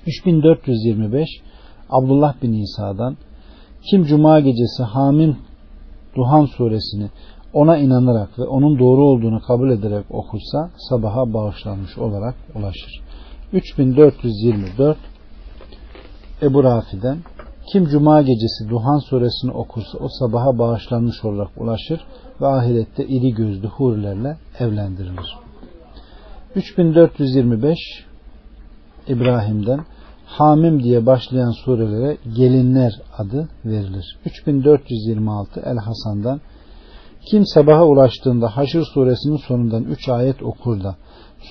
3425 0.06 1.28
Abdullah 1.90 2.42
bin 2.42 2.52
İsa'dan 2.52 3.16
kim 3.90 4.04
cuma 4.04 4.40
gecesi 4.40 4.82
Hamim 4.82 5.36
Duhan 6.16 6.44
suresini 6.44 7.10
ona 7.52 7.76
inanarak 7.78 8.38
ve 8.38 8.42
onun 8.42 8.78
doğru 8.78 9.04
olduğunu 9.04 9.40
kabul 9.40 9.70
ederek 9.70 10.04
okursa 10.10 10.70
sabaha 10.90 11.32
bağışlanmış 11.34 11.98
olarak 11.98 12.34
ulaşır. 12.54 13.00
3424 13.52 14.98
Ebu 16.42 16.64
Rafi'den 16.64 17.18
kim 17.72 17.84
cuma 17.84 18.22
gecesi 18.22 18.68
Duhan 18.68 18.98
suresini 18.98 19.52
okursa 19.52 19.98
o 19.98 20.08
sabaha 20.08 20.58
bağışlanmış 20.58 21.24
olarak 21.24 21.50
ulaşır 21.56 22.00
ve 22.40 22.46
ahirette 22.46 23.06
iri 23.06 23.34
gözlü 23.34 23.68
hurilerle 23.68 24.36
evlendirilir. 24.58 25.36
3425 26.56 27.78
İbrahim'den 29.08 29.80
Hamim 30.26 30.82
diye 30.82 31.06
başlayan 31.06 31.50
surelere 31.50 32.16
gelinler 32.36 32.92
adı 33.18 33.48
verilir. 33.64 34.16
3426 34.26 35.60
El 35.60 35.76
Hasan'dan 35.76 36.40
kim 37.30 37.46
sabaha 37.46 37.84
ulaştığında 37.84 38.56
Haşr 38.56 38.82
suresinin 38.94 39.36
sonundan 39.36 39.84
3 39.84 40.08
ayet 40.08 40.42
okur 40.42 40.84
da 40.84 40.96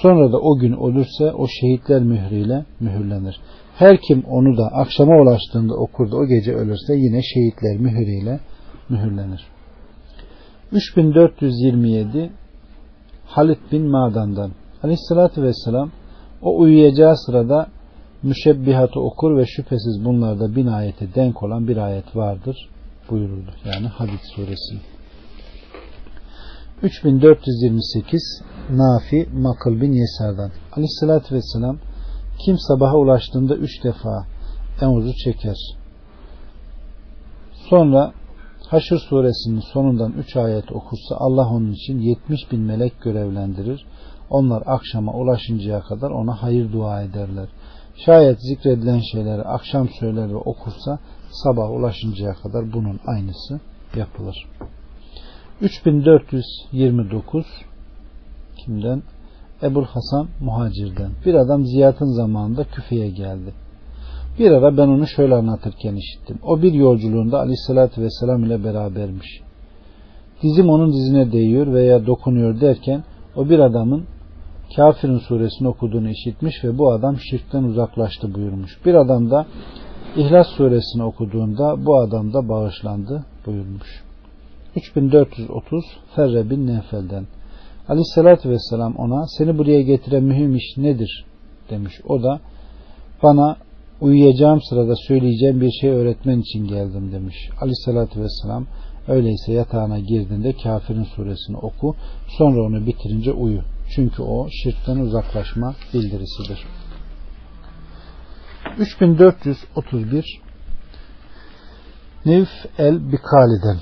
sonra 0.02 0.32
da 0.32 0.38
o 0.38 0.58
gün 0.58 0.74
ölürse 0.74 1.32
o 1.34 1.48
şehitler 1.48 2.02
mührüyle 2.02 2.66
mühürlenir. 2.80 3.40
Her 3.80 3.98
kim 4.02 4.24
onu 4.24 4.58
da 4.58 4.68
akşama 4.68 5.22
ulaştığında 5.22 5.74
okur 5.74 6.12
da 6.12 6.16
o 6.16 6.26
gece 6.26 6.54
ölürse 6.54 6.96
yine 6.96 7.22
şehitler 7.22 7.78
mühürüyle 7.78 8.40
mühürlenir. 8.90 9.48
3427 10.72 12.32
Halit 13.26 13.72
bin 13.72 13.86
Madan'dan 13.88 14.52
Aleyhissalatü 14.84 15.44
Vesselam 15.44 15.92
o 16.42 16.60
uyuyacağı 16.60 17.18
sırada 17.18 17.68
müşebbihatı 18.24 19.00
okur 19.00 19.38
ve 19.38 19.46
şüphesiz 19.46 20.06
bunlarda 20.06 20.56
bin 20.56 20.68
ayete 20.68 21.14
denk 21.16 21.44
olan 21.44 21.68
bir 21.68 21.78
ayet 21.78 22.16
vardır 22.16 22.70
buyuruldu. 23.10 23.52
Yani 23.66 23.88
Hadid 23.88 24.24
suresi. 24.36 24.76
3428 26.84 28.42
Nafi 28.70 29.30
Makıl 29.34 29.82
bin 29.82 29.94
Yesar'dan 29.94 30.52
Aleyhissalatü 30.72 31.36
Vesselam 31.36 31.78
kim 32.46 32.58
sabaha 32.58 32.98
ulaştığında 32.98 33.56
üç 33.56 33.84
defa 33.84 34.26
emuzu 34.82 35.14
çeker. 35.24 35.58
Sonra 37.70 38.14
Haşr 38.68 38.98
suresinin 39.10 39.60
sonundan 39.74 40.12
üç 40.12 40.36
ayet 40.36 40.72
okursa 40.72 41.16
Allah 41.18 41.50
onun 41.50 41.72
için 41.72 42.00
70 42.00 42.52
bin 42.52 42.62
melek 42.62 43.02
görevlendirir. 43.02 43.86
Onlar 44.30 44.64
akşama 44.66 45.14
ulaşıncaya 45.14 45.82
kadar 45.82 46.10
ona 46.10 46.44
hayır 46.44 46.72
dua 46.74 47.02
ederler. 47.02 47.50
Şayet 48.06 48.42
zikredilen 48.42 49.00
şeyleri 49.12 49.42
akşam 49.42 49.90
söyler 50.00 50.30
ve 50.30 50.36
okursa 50.36 51.00
sabah 51.32 51.72
ulaşıncaya 51.72 52.34
kadar 52.34 52.74
bunun 52.74 53.00
aynısı 53.08 53.60
yapılır. 53.96 54.48
3429 55.62 57.46
kimden? 58.58 59.04
Ebul 59.64 59.86
Hasan 59.86 60.28
Muhacir'den. 60.40 61.12
Bir 61.26 61.34
adam 61.34 61.66
ziyartın 61.66 62.06
zamanında 62.06 62.64
küfeye 62.64 63.10
geldi. 63.10 63.54
Bir 64.40 64.52
ara 64.52 64.78
ben 64.78 64.88
onu 64.88 65.08
şöyle 65.08 65.36
anlatırken 65.36 65.96
işittim. 65.96 66.40
O 66.44 66.62
bir 66.62 66.74
yolculuğunda 66.74 67.40
aleyhissalatü 67.40 68.02
vesselam 68.02 68.44
ile 68.44 68.64
berabermiş. 68.64 69.42
Dizim 70.44 70.70
onun 70.70 70.94
dizine 70.94 71.32
değiyor 71.32 71.74
veya 71.74 72.06
dokunuyor 72.06 72.62
derken 72.62 73.04
o 73.36 73.50
bir 73.50 73.60
adamın 73.60 74.04
Kafirin 74.76 75.18
suresini 75.18 75.68
okuduğunu 75.68 76.10
işitmiş 76.10 76.64
ve 76.64 76.78
bu 76.78 76.92
adam 76.92 77.18
şirkten 77.20 77.64
uzaklaştı 77.64 78.34
buyurmuş. 78.34 78.86
Bir 78.86 78.94
adam 78.94 79.32
da 79.32 79.46
İhlas 80.16 80.48
suresini 80.48 81.04
okuduğunda 81.04 81.86
bu 81.86 82.00
adam 82.00 82.34
da 82.34 82.50
bağışlandı 82.50 83.26
buyurmuş. 83.46 84.04
3430 84.76 85.86
Ferre 86.16 86.50
bin 86.50 86.68
Nefel'den 86.68 87.26
Aleyhissalatü 87.90 88.50
Vesselam 88.50 88.96
ona 88.96 89.28
seni 89.28 89.58
buraya 89.58 89.82
getiren 89.82 90.24
mühim 90.24 90.56
iş 90.56 90.78
nedir 90.78 91.26
demiş. 91.70 91.94
O 92.08 92.24
da 92.24 92.40
bana 93.24 93.58
uyuyacağım 94.02 94.62
sırada 94.62 94.94
söyleyeceğim 95.08 95.62
bir 95.62 95.72
şey 95.82 95.90
öğretmen 95.90 96.40
için 96.40 96.68
geldim 96.68 97.12
demiş. 97.12 97.50
Aleyhissalatü 97.62 98.22
Vesselam 98.22 98.68
öyleyse 99.08 99.54
yatağına 99.54 100.00
girdiğinde 100.00 100.54
kafirin 100.54 101.04
suresini 101.04 101.58
oku 101.58 101.96
sonra 102.38 102.62
onu 102.62 102.86
bitirince 102.86 103.32
uyu. 103.32 103.62
Çünkü 103.96 104.22
o 104.22 104.48
şirkten 104.64 104.98
uzaklaşma 105.00 105.76
bildirisidir. 105.94 106.66
3431 108.80 110.42
Nevf 112.26 112.50
el 112.78 113.12
Bikali'den 113.12 113.78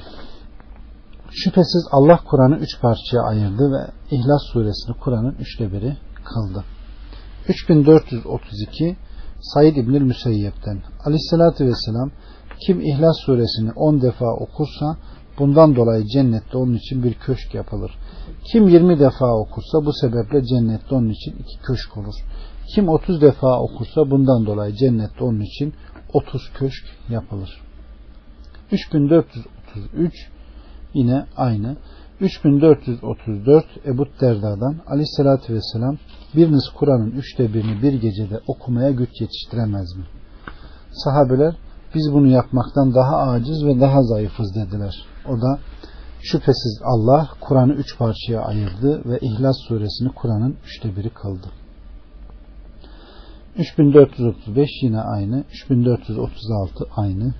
Şüphesiz 1.43 1.87
Allah 1.91 2.19
Kur'an'ı 2.29 2.57
üç 2.57 2.81
parçaya 2.81 3.21
ayırdı 3.23 3.71
ve 3.71 3.91
İhlas 4.15 4.41
suresini 4.53 4.95
Kur'an'ın 4.99 5.35
üçte 5.39 5.71
biri 5.71 5.97
kıldı. 6.23 6.63
3432 7.49 8.97
Said 9.41 9.75
İbnül 9.75 10.01
Müseyyep'ten 10.01 10.81
Aleyhisselatü 11.05 11.65
Vesselam 11.65 12.11
kim 12.59 12.81
İhlas 12.81 13.17
suresini 13.25 13.71
on 13.75 14.01
defa 14.01 14.25
okursa 14.25 14.97
bundan 15.39 15.75
dolayı 15.75 16.05
cennette 16.05 16.57
onun 16.57 16.73
için 16.73 17.03
bir 17.03 17.13
köşk 17.13 17.53
yapılır. 17.53 17.91
Kim 18.51 18.67
20 18.67 18.99
defa 18.99 19.37
okursa 19.39 19.85
bu 19.85 19.93
sebeple 19.93 20.45
cennette 20.45 20.95
onun 20.95 21.09
için 21.09 21.31
iki 21.31 21.59
köşk 21.67 21.97
olur. 21.97 22.15
Kim 22.75 22.89
30 22.89 23.21
defa 23.21 23.59
okursa 23.59 24.11
bundan 24.11 24.45
dolayı 24.45 24.73
cennette 24.73 25.23
onun 25.23 25.41
için 25.41 25.73
30 26.13 26.51
köşk 26.53 26.85
yapılır. 27.09 27.61
3433 28.71 30.36
yine 30.97 31.25
aynı. 31.37 31.77
3434 32.21 33.65
Ebu 33.85 34.07
Derda'dan 34.21 34.75
Aleyhisselatü 34.87 35.53
Vesselam 35.53 35.97
biriniz 36.35 36.69
Kur'an'ın 36.77 37.11
üçte 37.11 37.53
birini 37.53 37.81
bir 37.81 37.93
gecede 37.93 38.39
okumaya 38.47 38.91
güç 38.91 39.21
yetiştiremez 39.21 39.95
mi? 39.95 40.03
Sahabeler 40.91 41.55
biz 41.95 42.13
bunu 42.13 42.27
yapmaktan 42.27 42.95
daha 42.95 43.17
aciz 43.17 43.65
ve 43.65 43.79
daha 43.79 44.03
zayıfız 44.03 44.55
dediler. 44.55 44.95
O 45.29 45.41
da 45.41 45.59
şüphesiz 46.21 46.81
Allah 46.83 47.29
Kur'an'ı 47.41 47.73
üç 47.73 47.97
parçaya 47.97 48.41
ayırdı 48.41 49.09
ve 49.09 49.19
İhlas 49.21 49.55
suresini 49.67 50.09
Kur'an'ın 50.09 50.55
üçte 50.65 50.95
biri 50.95 51.09
kıldı. 51.09 51.47
3435 53.57 54.69
yine 54.83 55.01
aynı. 55.01 55.43
3436 55.51 56.85
aynı. 56.95 57.33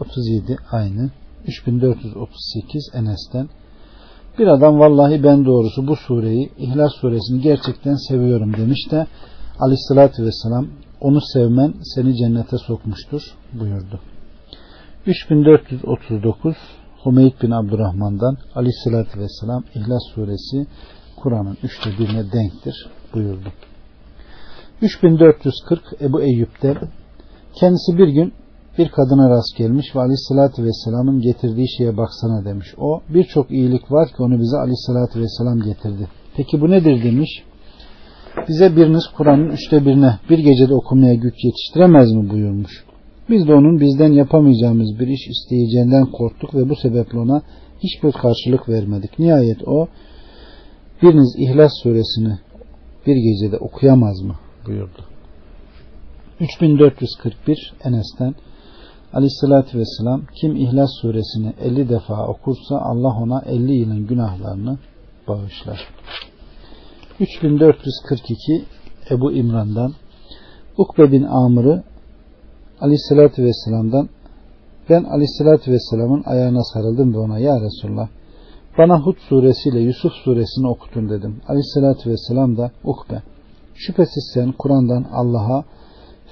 37 0.00 0.56
aynı. 0.70 1.10
3438 1.46 2.90
Enes'ten 2.94 3.48
bir 4.38 4.46
adam 4.46 4.78
vallahi 4.78 5.22
ben 5.24 5.44
doğrusu 5.44 5.86
bu 5.86 5.96
sureyi 5.96 6.50
İhlas 6.58 6.92
suresini 7.00 7.40
gerçekten 7.40 7.94
seviyorum 8.08 8.56
demiş 8.56 8.90
de 8.90 9.06
aleyhissalatü 9.58 10.24
vesselam 10.24 10.66
onu 11.00 11.20
sevmen 11.32 11.74
seni 11.94 12.16
cennete 12.16 12.58
sokmuştur 12.58 13.22
buyurdu. 13.52 14.00
3439 15.06 16.56
Hümeyd 17.04 17.32
bin 17.42 17.50
Abdurrahman'dan 17.50 18.36
aleyhissalatü 18.54 19.20
vesselam 19.20 19.64
İhlas 19.74 20.02
suresi 20.14 20.66
Kur'an'ın 21.16 21.58
üçte 21.62 21.90
birine 21.98 22.32
denktir 22.32 22.86
buyurdu. 23.14 23.52
3440 24.82 25.82
Ebu 26.00 26.22
Eyyub'de 26.22 26.74
kendisi 27.60 27.98
bir 27.98 28.08
gün 28.08 28.32
bir 28.78 28.88
kadına 28.88 29.30
rast 29.30 29.56
gelmiş 29.56 29.86
ve 29.96 30.00
aleyhissalatü 30.00 30.64
vesselamın 30.64 31.20
getirdiği 31.20 31.66
şeye 31.78 31.96
baksana 31.96 32.44
demiş. 32.44 32.74
O 32.78 33.00
birçok 33.08 33.50
iyilik 33.50 33.92
var 33.92 34.08
ki 34.08 34.22
onu 34.22 34.40
bize 34.40 34.56
aleyhissalatü 34.56 35.20
vesselam 35.20 35.60
getirdi. 35.60 36.08
Peki 36.36 36.60
bu 36.60 36.70
nedir 36.70 37.04
demiş. 37.04 37.44
Bize 38.48 38.76
biriniz 38.76 39.04
Kur'an'ın 39.16 39.50
üçte 39.50 39.84
birine 39.86 40.18
bir 40.30 40.38
gecede 40.38 40.74
okumaya 40.74 41.14
güç 41.14 41.44
yetiştiremez 41.44 42.12
mi 42.12 42.30
buyurmuş. 42.30 42.84
Biz 43.30 43.48
de 43.48 43.54
onun 43.54 43.80
bizden 43.80 44.12
yapamayacağımız 44.12 44.98
bir 44.98 45.06
iş 45.06 45.28
isteyeceğinden 45.28 46.06
korktuk 46.06 46.54
ve 46.54 46.68
bu 46.68 46.76
sebeple 46.76 47.18
ona 47.18 47.42
hiçbir 47.82 48.12
karşılık 48.12 48.68
vermedik. 48.68 49.18
Nihayet 49.18 49.68
o 49.68 49.88
biriniz 51.02 51.34
İhlas 51.38 51.72
suresini 51.82 52.38
bir 53.06 53.16
gecede 53.16 53.56
okuyamaz 53.56 54.20
mı 54.20 54.34
buyurdu. 54.66 55.04
3441 56.40 57.72
Enes'ten 57.84 58.34
Aleyhissalatü 59.12 59.78
Vesselam 59.78 60.22
kim 60.40 60.56
İhlas 60.56 60.90
suresini 61.00 61.52
50 61.60 61.88
defa 61.88 62.26
okursa 62.26 62.78
Allah 62.78 63.22
ona 63.22 63.42
50 63.46 63.72
yılın 63.72 64.06
günahlarını 64.06 64.78
bağışlar. 65.28 65.88
3442 67.20 68.64
Ebu 69.10 69.32
İmran'dan 69.32 69.92
Ukbe 70.78 71.12
bin 71.12 71.22
Amr'ı 71.22 71.82
Aleyhisselatü 72.80 73.44
Vesselam'dan 73.44 74.08
ben 74.90 75.04
Aleyhisselatü 75.04 75.72
Vesselam'ın 75.72 76.22
ayağına 76.26 76.64
sarıldım 76.64 77.14
ve 77.14 77.18
ona 77.18 77.38
ya 77.38 77.60
Resulullah 77.60 78.08
bana 78.78 79.00
Hud 79.00 79.16
suresiyle 79.28 79.80
Yusuf 79.80 80.12
suresini 80.12 80.68
okutun 80.68 81.08
dedim. 81.08 81.40
Aleyhisselatü 81.48 82.10
Vesselam 82.10 82.56
da 82.56 82.70
Ukbe 82.84 83.22
şüphesiz 83.74 84.30
sen 84.34 84.52
Kur'an'dan 84.52 85.06
Allah'a 85.12 85.64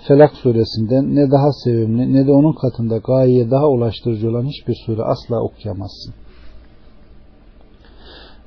Felak 0.08 0.36
suresinden 0.36 1.14
ne 1.14 1.30
daha 1.30 1.52
sevimli 1.52 2.12
ne 2.12 2.26
de 2.26 2.32
onun 2.32 2.52
katında 2.52 2.96
gayeye 2.96 3.50
daha 3.50 3.68
ulaştırıcı 3.68 4.30
olan 4.30 4.46
hiçbir 4.46 4.74
sure 4.86 5.02
asla 5.02 5.42
okuyamazsın. 5.42 6.14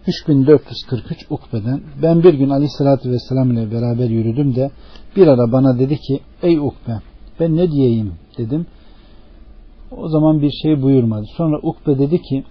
3443 0.08 1.26
Ukbe'den 1.30 1.82
ben 2.02 2.24
bir 2.24 2.34
gün 2.34 2.50
Aleyhisselatü 2.50 3.12
Vesselam 3.12 3.52
ile 3.52 3.72
beraber 3.72 4.10
yürüdüm 4.10 4.56
de 4.56 4.72
bir 5.16 5.28
ara 5.28 5.52
bana 5.52 5.80
dedi 5.80 5.98
ki 5.98 6.20
ey 6.44 6.58
Ukbe 6.58 7.02
ben 7.40 7.56
ne 7.56 7.72
diyeyim 7.72 8.14
dedim. 8.38 8.66
O 9.92 10.08
zaman 10.08 10.42
bir 10.42 10.52
şey 10.52 10.82
buyurmadı. 10.82 11.26
Sonra 11.38 11.60
Ukbe 11.64 12.00
dedi 12.00 12.22
ki 12.22 12.44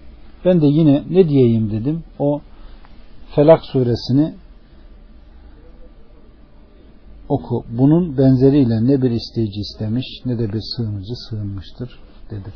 ben 0.44 0.60
de 0.60 0.66
yine 0.66 1.04
ne 1.10 1.28
diyeyim 1.28 1.70
dedim. 1.70 2.04
O 2.18 2.40
Felak 3.34 3.64
suresini 3.64 4.34
oku. 7.28 7.64
Bunun 7.78 8.18
benzeriyle 8.18 8.86
ne 8.86 9.02
bir 9.02 9.10
isteyici 9.10 9.60
istemiş 9.60 10.06
ne 10.24 10.38
de 10.38 10.52
bir 10.52 10.60
sığınıcı 10.76 11.14
sığınmıştır 11.28 11.98
dedi. 12.30 12.52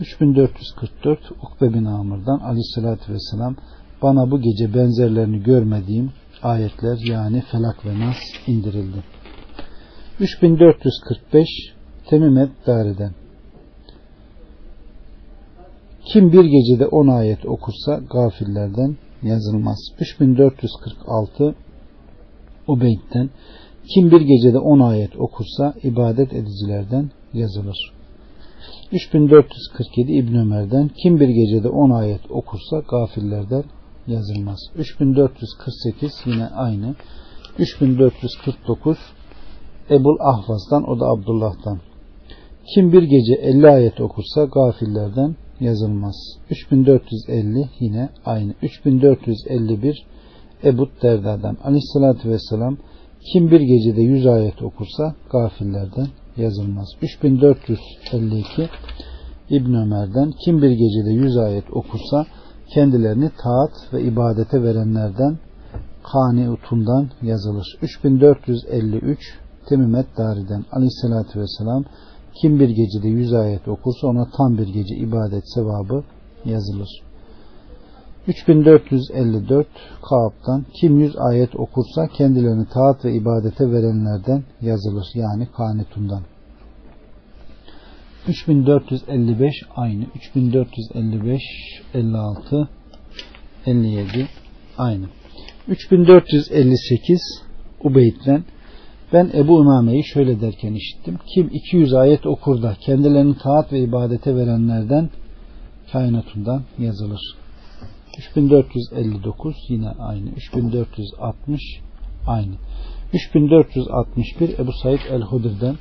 3444 0.00 1.18
Ukbe 1.30 1.74
bin 1.74 1.84
Amr'dan 1.84 2.38
aleyhissalatü 2.38 3.12
vesselam 3.12 3.56
bana 4.02 4.30
bu 4.30 4.40
gece 4.40 4.74
benzerlerini 4.74 5.42
görmediğim 5.42 6.12
ayetler 6.42 6.98
yani 7.08 7.42
Felak 7.50 7.86
ve 7.86 8.00
Nas 8.00 8.16
indirildi. 8.46 9.04
3445 10.20 11.48
Temimet 12.08 12.50
Dari'den 12.66 13.12
Kim 16.12 16.32
bir 16.32 16.44
gecede 16.44 16.86
10 16.86 17.08
ayet 17.08 17.46
okursa 17.46 18.00
gafillerden 18.10 18.96
yazılmaz. 19.22 19.78
3446 20.00 21.54
Ubeyd'den 22.68 23.30
kim 23.94 24.10
bir 24.10 24.20
gecede 24.20 24.58
10 24.58 24.80
ayet 24.80 25.16
okursa 25.16 25.74
ibadet 25.82 26.32
edicilerden 26.32 27.10
yazılır. 27.32 27.92
3447 28.92 30.12
İbn 30.12 30.34
Ömer'den 30.34 30.90
kim 31.02 31.20
bir 31.20 31.28
gecede 31.28 31.68
10 31.68 31.90
ayet 31.90 32.30
okursa 32.30 32.82
gafillerden 32.90 33.64
yazılmaz. 34.06 34.58
3448 34.76 36.12
yine 36.26 36.46
aynı. 36.46 36.94
3449 37.58 38.98
Ebul 39.90 40.16
Ahvaz'dan 40.20 40.90
o 40.90 41.00
da 41.00 41.06
Abdullah'tan. 41.06 41.80
Kim 42.74 42.92
bir 42.92 43.02
gece 43.02 43.34
50 43.34 43.70
ayet 43.70 44.00
okursa 44.00 44.44
gafillerden 44.44 45.36
yazılmaz. 45.60 46.16
3450 46.50 47.68
yine 47.80 48.08
aynı. 48.24 48.54
3451 48.62 50.04
Ebu 50.64 50.88
Derda'dan 51.02 51.56
aleyhissalatü 51.64 52.28
vesselam 52.28 52.76
kim 53.32 53.50
bir 53.50 53.60
gecede 53.60 54.02
100 54.02 54.26
ayet 54.26 54.62
okursa 54.62 55.14
gafillerden 55.32 56.06
yazılmaz. 56.36 56.88
3452 57.02 58.68
İbn 59.50 59.74
Ömer'den 59.74 60.32
kim 60.44 60.62
bir 60.62 60.70
gecede 60.70 61.10
100 61.10 61.36
ayet 61.36 61.64
okursa 61.72 62.26
kendilerini 62.74 63.30
taat 63.42 63.92
ve 63.92 64.02
ibadete 64.02 64.62
verenlerden 64.62 65.38
kani 66.12 66.50
utundan 66.50 67.10
yazılır. 67.22 67.78
3453 67.82 69.18
Temimet 69.68 70.06
Dari'den 70.18 70.64
aleyhissalatü 70.72 71.40
vesselam 71.40 71.84
kim 72.42 72.60
bir 72.60 72.68
gecede 72.68 73.08
100 73.08 73.32
ayet 73.32 73.68
okursa 73.68 74.06
ona 74.06 74.28
tam 74.36 74.58
bir 74.58 74.68
gece 74.68 74.96
ibadet 74.96 75.44
sevabı 75.54 76.04
yazılır. 76.44 77.03
3454 78.28 79.66
Kaab'dan 80.08 80.64
kim 80.80 81.00
100 81.00 81.16
ayet 81.16 81.56
okursa 81.56 82.08
kendilerini 82.08 82.66
taat 82.68 83.04
ve 83.04 83.12
ibadete 83.12 83.70
verenlerden 83.70 84.42
yazılır. 84.60 85.06
Yani 85.14 85.48
kanetundan. 85.56 86.22
3455 88.28 89.54
aynı. 89.76 90.04
3455 90.16 91.42
56 91.94 92.68
57 93.66 94.28
aynı. 94.78 95.06
3458 95.68 97.20
Ubeyd'den 97.84 98.44
ben 99.12 99.30
Ebu 99.34 99.56
Umame'yi 99.56 100.04
şöyle 100.04 100.40
derken 100.40 100.74
işittim. 100.74 101.18
Kim 101.34 101.50
200 101.52 101.94
ayet 101.94 102.26
okur 102.26 102.62
da 102.62 102.76
kendilerini 102.80 103.38
taat 103.38 103.72
ve 103.72 103.80
ibadete 103.80 104.36
verenlerden 104.36 105.10
kainatundan 105.92 106.62
yazılır. 106.78 107.43
3459 108.18 109.56
yine 109.68 109.88
aynı. 109.88 110.30
3460 110.30 111.60
aynı. 112.26 112.54
3461 113.12 114.58
Ebu 114.58 114.72
Said 114.82 115.00
el-Hudr'den 115.10 115.76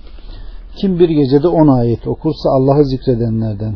kim 0.76 1.00
bir 1.00 1.10
gecede 1.10 1.48
10 1.48 1.68
ayet 1.68 2.08
okursa 2.08 2.50
Allah'ı 2.50 2.86
zikredenlerden 2.86 3.76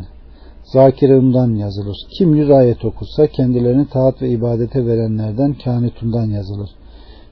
zakirundan 0.72 1.54
yazılır. 1.54 1.96
Kim 2.18 2.34
100 2.34 2.50
ayet 2.50 2.84
okursa 2.84 3.26
kendilerini 3.26 3.88
taat 3.88 4.22
ve 4.22 4.30
ibadete 4.30 4.86
verenlerden 4.86 5.54
kânitundan 5.64 6.26
yazılır. 6.26 6.70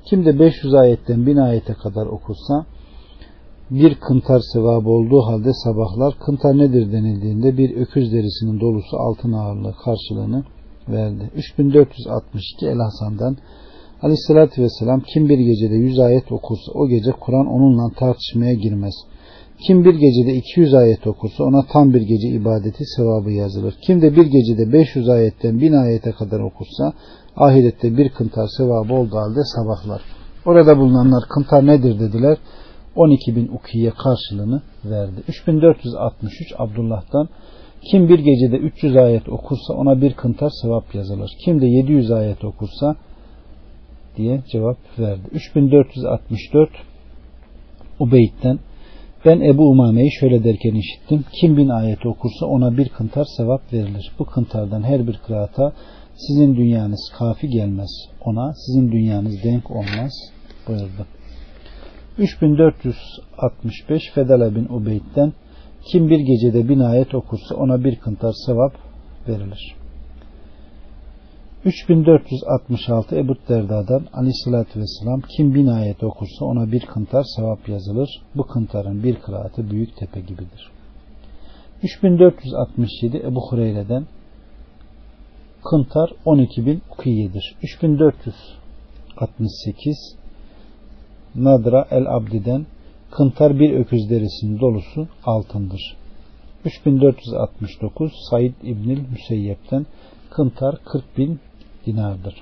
Kim 0.05 0.25
de 0.25 0.39
500 0.39 0.75
ayetten 0.75 1.27
1000 1.27 1.37
ayete 1.37 1.75
kadar 1.75 2.07
okursa 2.07 2.67
bir 3.71 3.95
kıntar 3.95 4.41
sevabı 4.53 4.89
olduğu 4.89 5.23
halde 5.23 5.53
sabahlar 5.53 6.15
kıntar 6.27 6.59
nedir 6.59 6.93
denildiğinde 6.93 7.59
bir 7.59 7.77
öküz 7.77 8.13
derisinin 8.13 8.61
dolusu 8.61 8.97
altın 8.97 9.33
ağırlığı 9.33 9.75
karşılığını 9.85 10.45
verdi. 10.89 11.31
3462 11.37 12.67
El 12.67 12.79
Hasan'dan 12.79 13.37
Aleyhisselatü 14.03 14.63
Vesselam 14.63 15.01
kim 15.01 15.29
bir 15.29 15.39
gecede 15.39 15.75
100 15.75 15.99
ayet 15.99 16.33
okursa 16.33 16.73
o 16.75 16.89
gece 16.89 17.13
Kur'an 17.13 17.47
onunla 17.47 17.91
tartışmaya 17.97 18.55
girmez. 18.55 18.95
Kim 19.67 19.85
bir 19.85 19.95
gecede 19.95 20.35
200 20.37 20.75
ayet 20.75 21.07
okursa 21.07 21.45
ona 21.45 21.63
tam 21.73 21.95
bir 21.95 22.03
gece 22.03 22.29
ibadeti 22.29 22.85
sevabı 22.97 23.31
yazılır. 23.31 23.75
Kim 23.87 24.03
de 24.03 24.17
bir 24.17 24.27
gecede 24.27 24.73
500 24.73 25.09
ayetten 25.09 25.61
1000 25.61 25.73
ayete 25.73 26.13
kadar 26.13 26.41
okursa 26.41 26.93
ahirette 27.37 27.97
bir 27.97 28.09
kıntar 28.09 28.49
sevabı 28.57 28.95
olduğu 28.95 29.17
halde 29.17 29.41
sabahlar. 29.45 30.03
Orada 30.47 30.79
bulunanlar 30.79 31.25
kıntar 31.35 31.67
nedir 31.67 32.01
dediler. 32.01 32.39
12 32.97 33.37
bin 33.37 33.49
ukiye 33.49 33.91
karşılığını 33.91 34.63
verdi. 34.85 35.23
3463 35.29 36.53
Abdullah'tan 36.59 37.29
kim 37.91 38.09
bir 38.09 38.19
gecede 38.19 38.57
300 38.57 38.97
ayet 38.97 39.29
okursa 39.29 39.75
ona 39.75 40.01
bir 40.01 40.13
kıntar 40.13 40.51
sevap 40.63 40.95
yazılır. 40.95 41.31
Kim 41.45 41.61
de 41.61 41.67
700 41.67 42.11
ayet 42.11 42.45
okursa 42.45 42.97
diye 44.17 44.43
cevap 44.53 44.79
verdi. 44.99 45.29
3464 45.33 46.71
Ubeyd'den 48.01 48.59
ben 49.25 49.41
Ebu 49.41 49.71
Umame'yi 49.71 50.13
şöyle 50.21 50.45
derken 50.45 50.75
işittim. 50.75 51.25
Kim 51.41 51.57
bin 51.57 51.69
ayet 51.69 52.07
okursa 52.07 52.47
ona 52.47 52.77
bir 52.77 52.89
kıntar 52.89 53.25
sevap 53.37 53.73
verilir. 53.73 54.13
Bu 54.19 54.25
kıntardan 54.25 54.83
her 54.83 55.07
bir 55.07 55.17
kıraata 55.27 55.73
sizin 56.17 56.57
dünyanız 56.57 57.13
kafi 57.19 57.49
gelmez. 57.49 57.91
Ona 58.25 58.53
sizin 58.55 58.93
dünyanız 58.93 59.45
denk 59.45 59.71
olmaz 59.71 60.13
buyurdu. 60.69 61.07
3465 62.19 64.03
Fedala 64.15 64.55
bin 64.55 64.65
Ubeyd'den 64.65 65.33
kim 65.93 66.09
bir 66.09 66.19
gecede 66.19 66.69
bin 66.69 66.81
ayet 66.81 67.15
okursa 67.15 67.55
ona 67.55 67.85
bir 67.85 67.97
kıntar 67.97 68.33
sevap 68.47 68.73
verilir. 69.29 69.77
3466 71.65 73.17
Ebu 73.17 73.37
Derda'dan 73.49 74.07
aleyhissalatü 74.13 74.81
vesselam 74.81 75.21
kim 75.37 75.55
bin 75.55 75.67
ayet 75.67 76.03
okursa 76.03 76.45
ona 76.45 76.73
bir 76.73 76.81
kıntar 76.81 77.25
sevap 77.37 77.69
yazılır. 77.69 78.09
Bu 78.37 78.47
kıntarın 78.47 79.03
bir 79.03 79.17
kıraatı 79.17 79.71
büyük 79.71 79.97
tepe 79.97 80.21
gibidir. 80.21 80.71
3467 81.83 83.17
Ebu 83.17 83.51
Hureyre'den 83.51 84.07
kıntar 85.71 86.13
12 86.25 86.67
bin 86.67 86.83
ukiyedir. 86.93 87.57
3468 87.63 90.17
Nadra 91.35 91.87
el 91.91 92.17
Abdi'den 92.17 92.67
kıntar 93.17 93.59
bir 93.59 93.75
öküz 93.75 94.11
derisinin 94.11 94.61
dolusu 94.61 95.09
altındır. 95.25 95.97
3469 96.65 98.13
Said 98.31 98.55
İbnil 98.63 99.01
Müseyyep'ten 99.11 99.87
kıntar 100.31 100.77
40 100.85 101.19
bin 101.19 101.41
dinardır. 101.87 102.35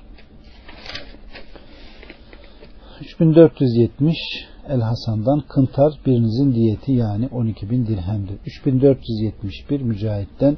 3470 3.01 4.17
El 4.69 4.81
Hasan'dan 4.81 5.43
kıntar 5.49 5.93
birinizin 6.05 6.53
diyeti 6.53 6.91
yani 6.91 7.29
12 7.31 7.69
bin 7.69 7.87
dirhemdir. 7.87 8.35
3471 8.45 9.81
Mücahit'ten 9.81 10.57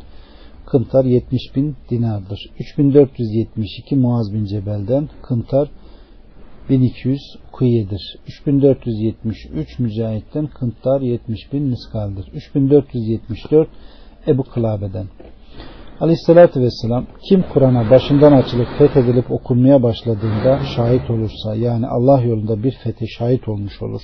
kıntar 0.65 1.05
70 1.05 1.55
bin 1.55 1.76
dinardır. 1.89 2.39
3472 2.59 3.95
Muaz 3.95 4.34
bin 4.34 4.45
Cebel'den 4.45 5.09
kıntar 5.22 5.70
1200 6.70 7.22
kuyedir. 7.51 8.18
3473 8.28 9.80
Mücahit'ten 9.80 10.47
Kıntar 10.47 11.01
70 11.01 11.53
bin 11.53 11.63
miskaldir. 11.63 12.28
3474 12.34 13.70
Ebu 14.28 14.43
Kılabe'den. 14.43 15.05
Aleyhissalatü 15.99 16.61
vesselam 16.61 17.05
kim 17.30 17.43
Kur'an'a 17.53 17.89
başından 17.89 18.32
açılıp 18.32 18.68
fethedilip 18.78 19.32
okunmaya 19.32 19.84
başladığında 19.84 20.59
şahit 20.76 21.09
olursa 21.09 21.55
yani 21.55 21.88
Allah 21.88 22.22
yolunda 22.22 22.63
bir 22.63 22.72
fethi 22.72 23.07
şahit 23.07 23.47
olmuş 23.47 23.82
olur. 23.82 24.01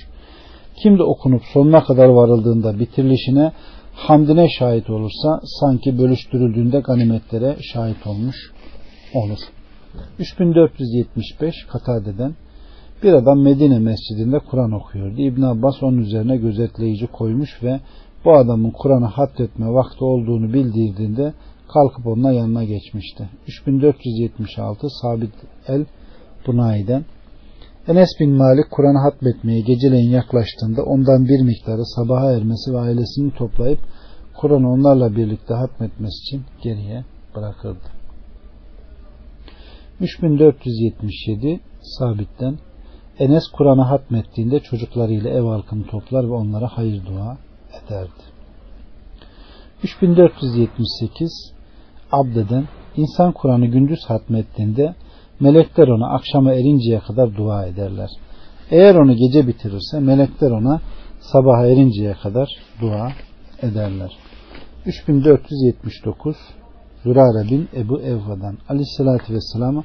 Kim 0.82 0.98
de 0.98 1.02
okunup 1.02 1.42
sonuna 1.52 1.84
kadar 1.84 2.08
varıldığında 2.08 2.78
bitirilişine 2.78 3.52
hamdine 3.94 4.48
şahit 4.58 4.90
olursa 4.90 5.40
sanki 5.60 5.98
bölüştürüldüğünde 5.98 6.80
ganimetlere 6.80 7.56
şahit 7.72 8.06
olmuş 8.06 8.36
olur. 9.14 9.38
3475 10.18 11.54
Katade'den 11.72 12.34
bir 13.04 13.12
adam 13.12 13.42
Medine 13.42 13.78
mescidinde 13.78 14.38
Kur'an 14.38 14.72
okuyordu. 14.72 15.20
İbn 15.20 15.42
Abbas 15.42 15.82
onun 15.82 15.98
üzerine 15.98 16.36
gözetleyici 16.36 17.06
koymuş 17.06 17.62
ve 17.62 17.80
bu 18.24 18.34
adamın 18.34 18.70
Kur'an'ı 18.70 19.06
hatmetme 19.06 19.66
vakti 19.66 20.04
olduğunu 20.04 20.52
bildirdiğinde 20.52 21.34
kalkıp 21.72 22.06
onunla 22.06 22.32
yanına 22.32 22.64
geçmişti. 22.64 23.28
3476 23.48 24.86
Sabit 25.02 25.32
el 25.68 25.86
Bunay'den 26.46 27.04
Enes 27.88 28.08
bin 28.20 28.30
Malik 28.30 28.70
Kur'an'ı 28.70 28.98
hatmetmeye 28.98 29.60
geceleyin 29.60 30.10
yaklaştığında 30.10 30.82
ondan 30.82 31.24
bir 31.24 31.42
miktarı 31.42 31.84
sabaha 31.84 32.32
ermesi 32.32 32.72
ve 32.72 32.78
ailesini 32.78 33.34
toplayıp 33.34 33.78
Kur'an'ı 34.36 34.72
onlarla 34.72 35.16
birlikte 35.16 35.54
hatmetmesi 35.54 36.22
için 36.22 36.42
geriye 36.62 37.04
bırakırdı. 37.36 37.88
3477 40.00 41.60
Sabit'ten 41.98 42.58
Enes 43.18 43.44
Kur'an'ı 43.52 43.82
hatmettiğinde 43.82 44.60
çocuklarıyla 44.60 45.30
ev 45.30 45.42
halkını 45.42 45.86
toplar 45.86 46.24
ve 46.24 46.32
onlara 46.32 46.68
hayır 46.68 47.06
dua 47.06 47.36
ederdi. 47.82 48.22
3478 49.82 51.52
Abdeden 52.12 52.64
insan 52.96 53.32
Kur'an'ı 53.32 53.66
gündüz 53.66 54.04
hatmettiğinde 54.06 54.94
melekler 55.40 55.88
ona 55.88 56.14
akşama 56.14 56.52
erinceye 56.52 57.00
kadar 57.00 57.36
dua 57.36 57.66
ederler. 57.66 58.10
Eğer 58.70 58.94
onu 58.94 59.16
gece 59.16 59.46
bitirirse 59.46 60.00
melekler 60.00 60.50
ona 60.50 60.80
sabaha 61.20 61.66
erinceye 61.66 62.12
kadar 62.12 62.48
dua 62.80 63.12
ederler. 63.62 64.12
3479 64.86 66.36
Zürare 67.02 67.50
bin 67.50 67.68
Ebu 67.76 68.00
Evva'dan 68.00 68.58
Aleyhisselatü 68.68 69.34
Vesselam'a 69.34 69.84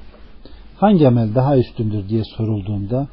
hangi 0.78 1.08
amel 1.08 1.36
daha 1.36 1.58
üstündür 1.58 2.10
diye 2.10 2.24
sorulduğunda 2.38 3.08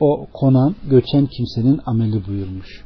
o 0.00 0.26
konan 0.32 0.74
göçen 0.90 1.26
kimsenin 1.26 1.80
ameli 1.86 2.26
buyurmuş. 2.26 2.84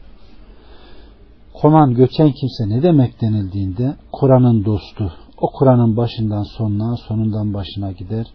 Konan 1.54 1.94
göçen 1.94 2.32
kimse 2.32 2.68
ne 2.68 2.82
demek 2.82 3.20
denildiğinde 3.20 3.96
Kur'an'ın 4.12 4.64
dostu, 4.64 5.12
o 5.38 5.50
Kur'an'ın 5.52 5.96
başından 5.96 6.42
sonuna, 6.42 6.96
sonundan 6.96 7.54
başına 7.54 7.92
gider. 7.92 8.26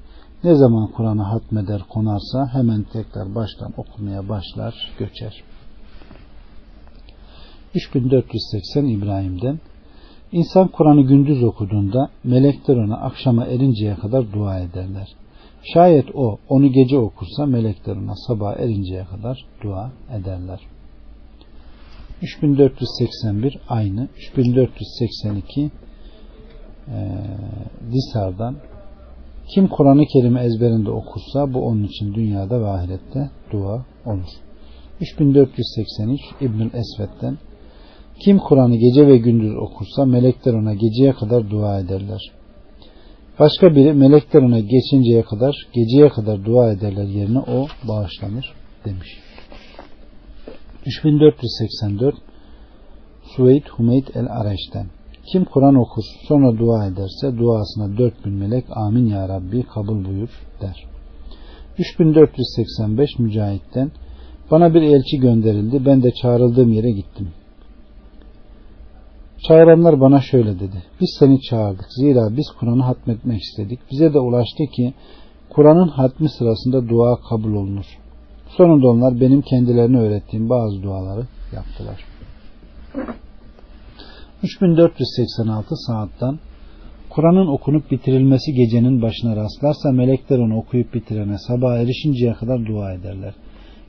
Ne 0.43 0.55
zaman 0.55 0.87
Kur'an'ı 0.87 1.23
hatmeder, 1.23 1.81
konarsa 1.89 2.47
hemen 2.53 2.83
tekrar 2.83 3.35
baştan 3.35 3.73
okumaya 3.77 4.29
başlar, 4.29 4.95
göçer. 4.99 5.43
3480 7.75 8.85
İbrahim'den 8.85 9.59
İnsan 10.31 10.67
Kur'an'ı 10.67 11.01
gündüz 11.01 11.43
okuduğunda 11.43 12.09
melekler 12.23 12.75
ona 12.75 12.97
akşama 12.97 13.45
erinceye 13.45 13.95
kadar 13.95 14.33
dua 14.33 14.59
ederler. 14.59 15.07
Şayet 15.73 16.15
o 16.15 16.37
onu 16.49 16.71
gece 16.71 16.97
okursa 16.97 17.45
melekler 17.45 17.95
ona 17.95 18.15
sabah 18.27 18.59
erinceye 18.59 19.03
kadar 19.03 19.45
dua 19.63 19.91
ederler. 20.19 20.59
3481 22.21 23.59
aynı. 23.69 24.07
3482 24.17 25.61
e, 25.61 25.71
Disar'dan 27.91 28.55
kim 29.53 29.67
Kur'an-ı 29.67 30.05
Kerim'i 30.05 30.39
ezberinde 30.39 30.89
okursa 30.89 31.53
bu 31.53 31.65
onun 31.65 31.83
için 31.83 32.13
dünyada 32.13 32.61
ve 32.61 32.67
ahirette 32.67 33.29
dua 33.51 33.85
olur. 34.05 34.29
3483 35.01 36.21
İbnül 36.41 36.69
Esved'den 36.73 37.37
kim 38.19 38.37
Kur'an'ı 38.39 38.75
gece 38.75 39.07
ve 39.07 39.17
gündüz 39.17 39.55
okursa 39.55 40.05
melekler 40.05 40.53
ona 40.53 40.73
geceye 40.73 41.13
kadar 41.13 41.49
dua 41.49 41.79
ederler. 41.79 42.31
Başka 43.39 43.75
biri 43.75 43.93
melekler 43.93 44.41
ona 44.41 44.59
geçinceye 44.59 45.21
kadar 45.21 45.55
geceye 45.73 46.09
kadar 46.09 46.45
dua 46.45 46.71
ederler 46.71 47.03
yerine 47.03 47.39
o 47.39 47.67
bağışlanır 47.87 48.53
demiş. 48.85 49.07
3484 50.85 52.15
Suveyd 53.35 53.67
Humeyd 53.67 54.07
el 54.15 54.27
Areş'ten 54.29 54.87
kim 55.31 55.45
Kur'an 55.45 55.75
okur 55.75 56.03
sonra 56.27 56.57
dua 56.57 56.87
ederse 56.87 57.37
duasına 57.37 57.97
4000 57.97 58.33
melek 58.33 58.65
amin 58.69 59.05
ya 59.05 59.29
Rabbi 59.29 59.63
kabul 59.63 60.05
buyur 60.05 60.29
der. 60.61 60.85
3485 61.79 63.19
Mücahit'ten 63.19 63.91
bana 64.51 64.73
bir 64.73 64.81
elçi 64.81 65.17
gönderildi 65.17 65.85
ben 65.85 66.03
de 66.03 66.11
çağrıldığım 66.11 66.73
yere 66.73 66.91
gittim. 66.91 67.27
Çağıranlar 69.47 70.01
bana 70.01 70.21
şöyle 70.21 70.59
dedi. 70.59 70.83
Biz 71.01 71.15
seni 71.19 71.41
çağırdık. 71.41 71.85
Zira 71.89 72.37
biz 72.37 72.45
Kur'an'ı 72.59 72.83
hatmetmek 72.83 73.41
istedik. 73.41 73.79
Bize 73.91 74.13
de 74.13 74.19
ulaştı 74.19 74.63
ki 74.75 74.93
Kur'an'ın 75.49 75.87
hatmi 75.87 76.29
sırasında 76.29 76.89
dua 76.89 77.19
kabul 77.29 77.53
olunur. 77.53 77.85
Sonunda 78.57 78.87
onlar 78.87 79.19
benim 79.19 79.41
kendilerine 79.41 79.97
öğrettiğim 79.97 80.49
bazı 80.49 80.83
duaları 80.83 81.27
yaptılar. 81.55 82.05
3486 84.43 85.75
saatten 85.87 86.39
Kur'an'ın 87.09 87.47
okunup 87.47 87.91
bitirilmesi 87.91 88.53
gecenin 88.53 89.01
başına 89.01 89.35
rastlarsa 89.35 89.91
melekler 89.91 90.39
onu 90.39 90.57
okuyup 90.57 90.93
bitirene 90.93 91.37
sabah 91.37 91.77
erişinceye 91.77 92.33
kadar 92.33 92.65
dua 92.65 92.93
ederler. 92.93 93.33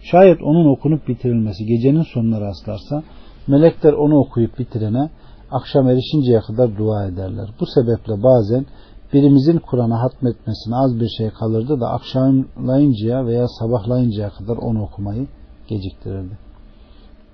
Şayet 0.00 0.42
onun 0.42 0.72
okunup 0.72 1.08
bitirilmesi 1.08 1.66
gecenin 1.66 2.02
sonuna 2.14 2.40
rastlarsa 2.40 3.02
melekler 3.46 3.92
onu 3.92 4.18
okuyup 4.18 4.58
bitirene 4.58 5.10
akşam 5.50 5.88
erişinceye 5.88 6.40
kadar 6.40 6.78
dua 6.78 7.06
ederler. 7.06 7.50
Bu 7.60 7.66
sebeple 7.66 8.22
bazen 8.22 8.66
birimizin 9.12 9.58
Kur'an'a 9.58 10.02
hatmetmesine 10.02 10.76
az 10.76 11.00
bir 11.00 11.08
şey 11.08 11.30
kalırdı 11.30 11.80
da 11.80 11.88
akşamlayıncaya 11.88 13.26
veya 13.26 13.48
sabahlayıncaya 13.48 14.30
kadar 14.30 14.56
onu 14.56 14.82
okumayı 14.82 15.26
geciktirirdi. 15.68 16.38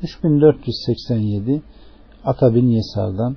3487 0.02 1.62
Ata 2.24 2.54
bin 2.54 2.68
Yesar'dan 2.68 3.36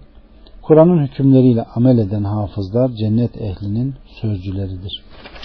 Kur'an'ın 0.62 1.08
hükümleriyle 1.08 1.64
amel 1.64 1.98
eden 1.98 2.24
hafızlar 2.24 2.90
cennet 2.90 3.42
ehlinin 3.42 3.96
sözcüleridir. 4.22 5.04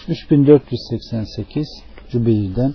3488 0.09 1.68
Cübeyr'den 2.11 2.74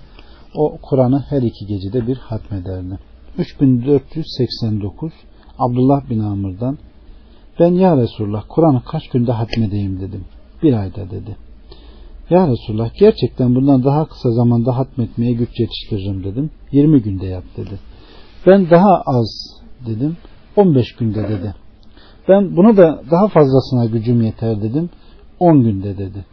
o 0.56 0.78
Kur'an'ı 0.82 1.20
her 1.20 1.42
iki 1.42 1.66
gecede 1.66 2.08
bir 2.08 2.18
hatmederdi. 2.18 3.00
3489 3.38 5.14
Abdullah 5.60 6.10
bin 6.10 6.20
Amr'dan 6.20 6.78
ben 7.60 7.74
ya 7.74 7.98
Resulullah 7.98 8.44
Kur'an'ı 8.50 8.82
kaç 8.84 9.10
günde 9.10 9.32
hatmedeyim 9.32 10.02
dedim. 10.02 10.26
Bir 10.64 10.74
ayda 10.74 11.10
dedi. 11.10 11.38
Ya 12.30 12.48
Resulullah 12.48 12.90
gerçekten 13.00 13.56
bundan 13.56 13.84
daha 13.84 14.06
kısa 14.06 14.32
zamanda 14.32 14.78
hatmetmeye 14.78 15.34
güç 15.34 15.60
yetiştiririm 15.60 16.24
dedim. 16.24 16.52
20 16.72 17.02
günde 17.02 17.26
yap 17.26 17.44
dedi. 17.58 17.80
Ben 18.48 18.70
daha 18.70 19.02
az 19.06 19.62
dedim. 19.86 20.18
15 20.56 20.96
günde 20.96 21.30
dedi. 21.30 21.56
Ben 22.30 22.58
bunu 22.58 22.78
da 22.78 23.02
daha 23.12 23.28
fazlasına 23.28 23.86
gücüm 23.86 24.22
yeter 24.22 24.62
dedim. 24.62 24.90
10 25.40 25.64
günde 25.64 25.98
dedi. 25.98 26.26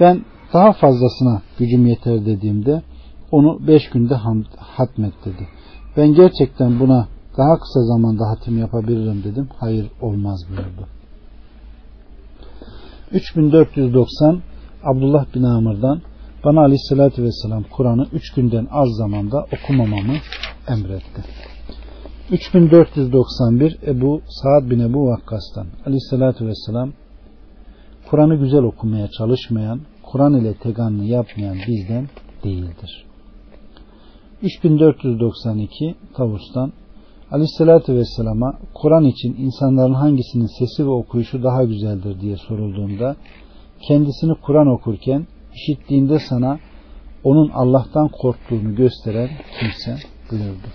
Ben 0.00 0.24
daha 0.52 0.72
fazlasına 0.72 1.42
gücüm 1.58 1.86
yeter 1.86 2.26
dediğimde 2.26 2.82
onu 3.30 3.66
5 3.66 3.90
günde 3.90 4.14
hatmet 4.58 5.24
dedi. 5.24 5.48
Ben 5.96 6.14
gerçekten 6.14 6.80
buna 6.80 7.08
daha 7.38 7.58
kısa 7.58 7.82
zamanda 7.84 8.28
hatim 8.28 8.58
yapabilirim 8.58 9.24
dedim. 9.24 9.48
Hayır 9.60 9.90
olmaz 10.00 10.44
buyurdu. 10.50 10.88
3490 13.12 14.42
Abdullah 14.84 15.34
bin 15.34 15.42
Amr'dan 15.42 16.00
bana 16.44 16.60
aleyhissalatü 16.60 17.22
vesselam 17.22 17.64
Kur'an'ı 17.76 18.06
3 18.12 18.34
günden 18.34 18.68
az 18.70 18.88
zamanda 18.98 19.46
okumamamı 19.52 20.16
emretti. 20.68 21.22
3491 22.30 23.78
Ebu 23.86 24.22
Saad 24.28 24.70
bin 24.70 24.80
Ebu 24.80 25.06
Vakkas'tan 25.06 25.66
aleyhissalatü 25.86 26.46
vesselam 26.46 26.92
Kur'an'ı 28.10 28.36
güzel 28.36 28.62
okumaya 28.62 29.08
çalışmayan, 29.08 29.80
Kur'an 30.02 30.34
ile 30.34 30.54
teganını 30.54 31.04
yapmayan 31.04 31.56
bizden 31.68 32.08
değildir. 32.44 33.06
3492 34.42 35.94
Tavus'tan 36.16 36.72
Aleyhissalatü 37.32 37.94
Vesselam'a 37.94 38.58
Kur'an 38.74 39.04
için 39.04 39.36
insanların 39.38 39.94
hangisinin 39.94 40.58
sesi 40.58 40.86
ve 40.86 40.90
okuyuşu 40.90 41.42
daha 41.42 41.64
güzeldir 41.64 42.20
diye 42.20 42.36
sorulduğunda 42.36 43.16
kendisini 43.88 44.34
Kur'an 44.34 44.66
okurken 44.66 45.26
işittiğinde 45.54 46.18
sana 46.18 46.58
onun 47.24 47.48
Allah'tan 47.48 48.08
korktuğunu 48.08 48.74
gösteren 48.74 49.28
kimse 49.60 49.96
buyurdu. 50.30 50.68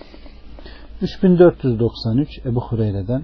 3493 1.02 2.28
Ebu 2.46 2.60
Hureyre'den 2.60 3.22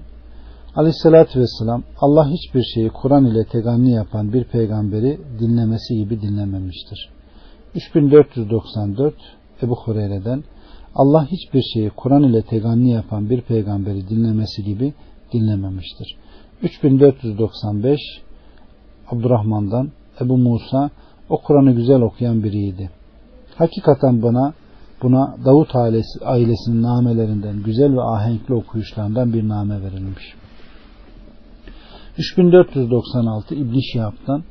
Aleyhissalatü 0.75 1.39
Vesselam 1.39 1.83
Allah 2.01 2.29
hiçbir 2.29 2.63
şeyi 2.63 2.89
Kur'an 2.89 3.25
ile 3.25 3.45
teganni 3.45 3.91
yapan 3.91 4.33
bir 4.33 4.43
peygamberi 4.43 5.19
dinlemesi 5.39 5.95
gibi 5.95 6.21
dinlememiştir. 6.21 7.09
3494 7.75 9.13
Ebu 9.63 9.75
Hureyre'den 9.75 10.43
Allah 10.95 11.27
hiçbir 11.31 11.61
şeyi 11.73 11.89
Kur'an 11.89 12.23
ile 12.23 12.41
teganni 12.41 12.91
yapan 12.91 13.29
bir 13.29 13.41
peygamberi 13.41 14.09
dinlemesi 14.09 14.63
gibi 14.63 14.93
dinlememiştir. 15.33 16.15
3495 16.63 17.99
Abdurrahman'dan 19.11 19.91
Ebu 20.21 20.37
Musa 20.37 20.89
o 21.29 21.41
Kur'an'ı 21.41 21.71
güzel 21.71 22.01
okuyan 22.01 22.43
biriydi. 22.43 22.89
Hakikaten 23.55 24.23
bana 24.23 24.53
buna 25.03 25.35
Davut 25.45 25.75
ailesi, 25.75 26.25
ailesinin 26.25 26.83
namelerinden 26.83 27.63
güzel 27.63 27.93
ve 27.93 28.01
ahenkli 28.01 28.53
okuyuşlarından 28.53 29.33
bir 29.33 29.49
name 29.49 29.81
verilmiş. 29.81 30.33
3496 32.17 33.55
İbn 33.55 33.79
Şihab'dan 33.93 34.43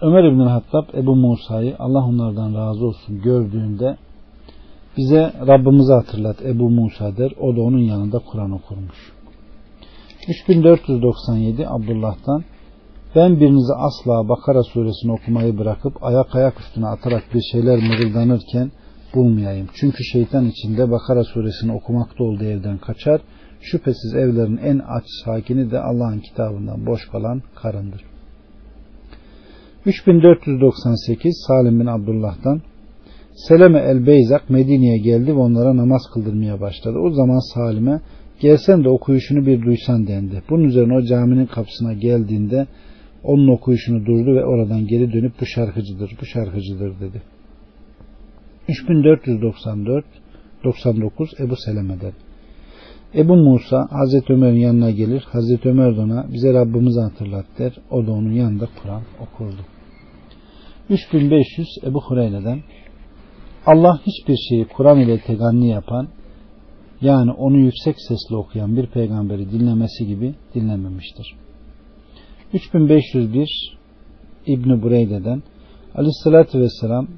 Ömer 0.00 0.24
İbn 0.24 0.40
Hattab 0.40 0.94
Ebu 0.94 1.16
Musa'yı 1.16 1.76
Allah 1.78 2.04
onlardan 2.04 2.54
razı 2.54 2.86
olsun 2.86 3.22
gördüğünde 3.22 3.96
bize 4.96 5.32
Rabbimizi 5.46 5.92
hatırlat 5.92 6.42
Ebu 6.42 6.70
Musa 6.70 7.16
der. 7.16 7.32
O 7.40 7.56
da 7.56 7.60
onun 7.60 7.78
yanında 7.78 8.18
Kur'an 8.18 8.50
okurmuş. 8.50 9.12
3497 10.28 11.68
Abdullah'tan 11.68 12.44
ben 13.14 13.40
birinizi 13.40 13.72
asla 13.74 14.28
Bakara 14.28 14.62
suresini 14.62 15.12
okumayı 15.12 15.58
bırakıp 15.58 16.04
ayak 16.04 16.34
ayak 16.34 16.60
üstüne 16.60 16.86
atarak 16.86 17.22
bir 17.34 17.42
şeyler 17.52 17.78
mırıldanırken 17.78 18.70
bulmayayım. 19.14 19.68
Çünkü 19.74 20.04
şeytan 20.04 20.46
içinde 20.46 20.90
Bakara 20.90 21.24
suresini 21.24 21.72
okumakta 21.72 22.24
olduğu 22.24 22.44
evden 22.44 22.78
kaçar. 22.78 23.20
Şüphesiz 23.60 24.14
evlerin 24.14 24.56
en 24.56 24.78
aç 24.78 25.04
sakini 25.24 25.70
de 25.70 25.80
Allah'ın 25.80 26.18
kitabından 26.18 26.86
boş 26.86 27.08
kalan 27.08 27.42
karındır. 27.54 28.04
3498 29.86 31.44
Salim 31.48 31.80
bin 31.80 31.86
Abdullah'tan 31.86 32.60
Seleme 33.36 33.80
el-Beyzak 33.80 34.50
Medine'ye 34.50 34.98
geldi 34.98 35.26
ve 35.26 35.38
onlara 35.38 35.76
namaz 35.76 36.02
kıldırmaya 36.14 36.60
başladı. 36.60 36.98
O 36.98 37.10
zaman 37.10 37.54
Salim'e 37.54 38.00
gelsen 38.40 38.84
de 38.84 38.88
okuyuşunu 38.88 39.46
bir 39.46 39.62
duysan 39.62 40.06
dendi. 40.06 40.42
Bunun 40.50 40.64
üzerine 40.64 40.96
o 40.96 41.02
caminin 41.02 41.46
kapısına 41.46 41.92
geldiğinde 41.92 42.66
onun 43.24 43.48
okuyuşunu 43.48 44.06
durdu 44.06 44.34
ve 44.34 44.44
oradan 44.44 44.86
geri 44.86 45.12
dönüp 45.12 45.32
bu 45.40 45.46
şarkıcıdır, 45.46 46.10
bu 46.20 46.26
şarkıcıdır 46.26 47.00
dedi. 47.00 47.22
3494 48.68 50.04
99 50.64 51.30
Ebu 51.40 51.56
Seleme'den 51.56 52.12
Ebu 53.14 53.36
Musa 53.36 53.88
Hazreti 53.90 54.32
Ömer'in 54.32 54.56
yanına 54.56 54.90
gelir. 54.90 55.24
Hazreti 55.32 55.68
Ömer 55.68 55.96
de 55.96 56.00
ona 56.00 56.26
bize 56.32 56.54
Rabbimizi 56.54 57.00
hatırlat 57.00 57.46
der. 57.58 57.72
O 57.90 58.06
da 58.06 58.12
onun 58.12 58.32
yanında 58.32 58.68
Kur'an 58.82 59.02
okurdu. 59.20 59.60
3500 60.90 61.68
Ebu 61.84 62.00
Hureyre'den 62.00 62.60
Allah 63.66 64.00
hiçbir 64.06 64.36
şeyi 64.48 64.64
Kur'an 64.64 64.98
ile 64.98 65.20
teganni 65.20 65.68
yapan 65.68 66.08
yani 67.00 67.32
onu 67.32 67.58
yüksek 67.58 67.96
sesle 68.08 68.36
okuyan 68.36 68.76
bir 68.76 68.86
peygamberi 68.86 69.52
dinlemesi 69.52 70.06
gibi 70.06 70.34
dinlememiştir. 70.54 71.34
3501 72.52 73.78
İbn 74.46 74.82
Bureyde'den 74.82 75.42
Aleyhisselatü 75.94 76.60
Vesselam 76.60 77.08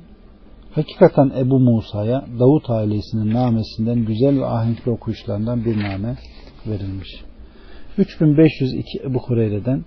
hakikaten 0.73 1.33
Ebu 1.39 1.61
Musa'ya 1.61 2.25
Davut 2.39 2.71
ailesinin 2.71 3.35
namesinden 3.35 4.05
güzel 4.05 4.41
ve 4.41 4.47
ahenkli 4.47 4.91
okuyuşlarından 4.91 5.65
bir 5.65 5.83
name 5.83 6.17
verilmiş. 6.67 7.09
3502 7.99 8.99
Ebu 9.05 9.19
Hureyre'den 9.19 9.85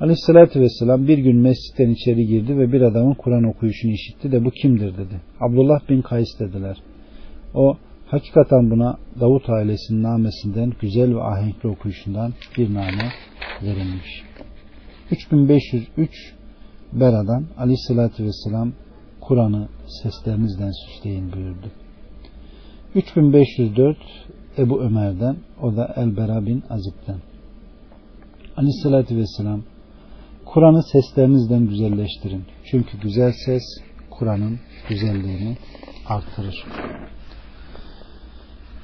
Aleyhisselatü 0.00 0.60
Vesselam 0.60 1.08
bir 1.08 1.18
gün 1.18 1.36
mescitten 1.36 1.90
içeri 1.90 2.26
girdi 2.26 2.58
ve 2.58 2.72
bir 2.72 2.80
adamın 2.80 3.14
Kur'an 3.14 3.44
okuyuşunu 3.44 3.92
işitti 3.92 4.32
de 4.32 4.44
bu 4.44 4.50
kimdir 4.50 4.94
dedi. 4.98 5.20
Abdullah 5.40 5.88
bin 5.88 6.02
Kays 6.02 6.28
dediler. 6.40 6.76
O 7.54 7.76
hakikaten 8.06 8.70
buna 8.70 8.98
Davut 9.20 9.50
ailesinin 9.50 10.02
namesinden 10.02 10.72
güzel 10.80 11.14
ve 11.14 11.22
ahenkli 11.22 11.68
okuyuşundan 11.68 12.32
bir 12.58 12.74
name 12.74 13.12
verilmiş. 13.62 14.22
3503 15.10 16.34
Bera'dan 16.92 17.44
Aleyhisselatü 17.58 18.24
Vesselam 18.24 18.72
Kur'an'ı 19.20 19.68
seslerinizden 20.02 20.70
süsleyin 20.70 21.32
buyurdu. 21.32 21.70
3504 22.94 23.96
Ebu 24.58 24.80
Ömer'den 24.80 25.36
o 25.62 25.76
da 25.76 25.94
El-Bera 25.96 26.46
bin 26.46 26.62
Azib'den. 26.70 27.18
Aleyhisselatü 28.56 29.16
Vesselam 29.16 29.62
Kur'an'ı 30.52 30.82
seslerinizden 30.82 31.66
güzelleştirin. 31.66 32.44
Çünkü 32.70 33.00
güzel 33.00 33.32
ses 33.46 33.62
Kur'an'ın 34.10 34.58
güzelliğini 34.88 35.56
artırır. 36.06 36.66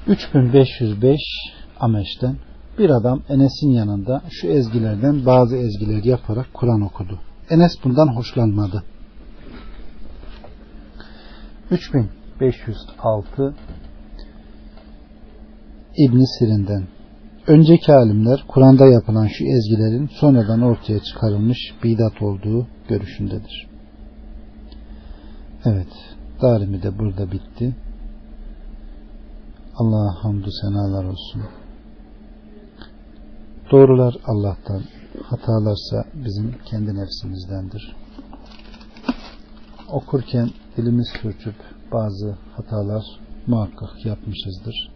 3505 0.07 1.19
Ameş'ten 1.79 2.37
bir 2.79 2.89
adam 2.89 3.23
Enes'in 3.29 3.71
yanında 3.71 4.21
şu 4.29 4.47
ezgilerden 4.47 5.25
bazı 5.25 5.57
ezgiler 5.57 6.03
yaparak 6.03 6.53
Kur'an 6.53 6.81
okudu. 6.81 7.19
Enes 7.49 7.71
bundan 7.83 8.15
hoşlanmadı. 8.15 8.83
3506 11.71 13.55
İbn 15.97 16.19
Sirin'den 16.39 16.94
Önceki 17.47 17.93
alimler 17.93 18.43
Kur'an'da 18.47 18.85
yapılan 18.85 19.27
şu 19.27 19.43
ezgilerin 19.45 20.07
sonradan 20.07 20.61
ortaya 20.61 20.99
çıkarılmış 20.99 21.57
bidat 21.83 22.21
olduğu 22.21 22.67
görüşündedir. 22.87 23.67
Evet, 25.65 25.87
darimi 26.41 26.83
de 26.83 26.99
burada 26.99 27.31
bitti. 27.31 27.75
Allah'a 29.75 30.23
hamdü 30.23 30.49
senalar 30.61 31.03
olsun. 31.03 31.41
Doğrular 33.71 34.15
Allah'tan, 34.25 34.81
hatalarsa 35.23 36.03
bizim 36.13 36.55
kendi 36.65 36.95
nefsimizdendir. 36.95 37.95
Okurken 39.91 40.49
dilimiz 40.77 41.07
sürçüp 41.21 41.55
bazı 41.93 42.37
hatalar 42.55 43.03
muhakkak 43.47 44.05
yapmışızdır. 44.05 44.94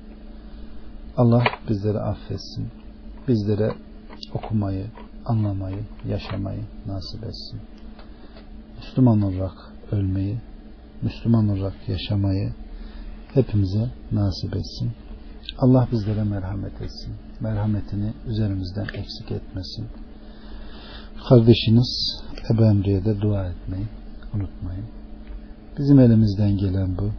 Allah 1.19 1.43
bizleri 1.69 1.99
affetsin. 1.99 2.67
Bizlere 3.27 3.71
okumayı, 4.33 4.85
anlamayı, 5.25 5.79
yaşamayı 6.07 6.61
nasip 6.87 7.23
etsin. 7.23 7.59
Müslüman 8.77 9.21
olarak 9.21 9.57
ölmeyi, 9.91 10.37
Müslüman 11.01 11.49
olarak 11.49 11.89
yaşamayı 11.89 12.53
hepimize 13.33 13.89
nasip 14.11 14.55
etsin. 14.55 14.91
Allah 15.57 15.87
bizlere 15.91 16.23
merhamet 16.23 16.81
etsin. 16.81 17.13
Merhametini 17.39 18.13
üzerimizden 18.27 18.87
eksik 18.93 19.31
etmesin. 19.31 19.87
Kardeşiniz 21.29 22.21
Ebu 22.53 22.65
Emre'ye 22.65 23.05
de 23.05 23.21
dua 23.21 23.45
etmeyi 23.45 23.85
unutmayın. 24.33 24.85
Bizim 25.77 25.99
elimizden 25.99 26.57
gelen 26.57 26.97
bu. 26.97 27.09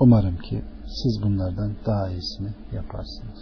Umarım 0.00 0.36
ki 0.36 0.62
siz 1.02 1.22
bunlardan 1.22 1.72
daha 1.86 2.08
iyisini 2.08 2.50
yaparsınız. 2.72 3.40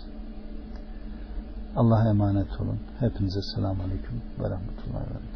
Allah'a 1.77 2.09
emanet 2.09 2.61
olun. 2.61 2.79
Hepinize 3.01 3.43
selamun 3.55 3.85
aleyküm 3.85 4.23
ve 4.41 4.51
rahmetullahi 4.51 5.11
ve. 5.11 5.34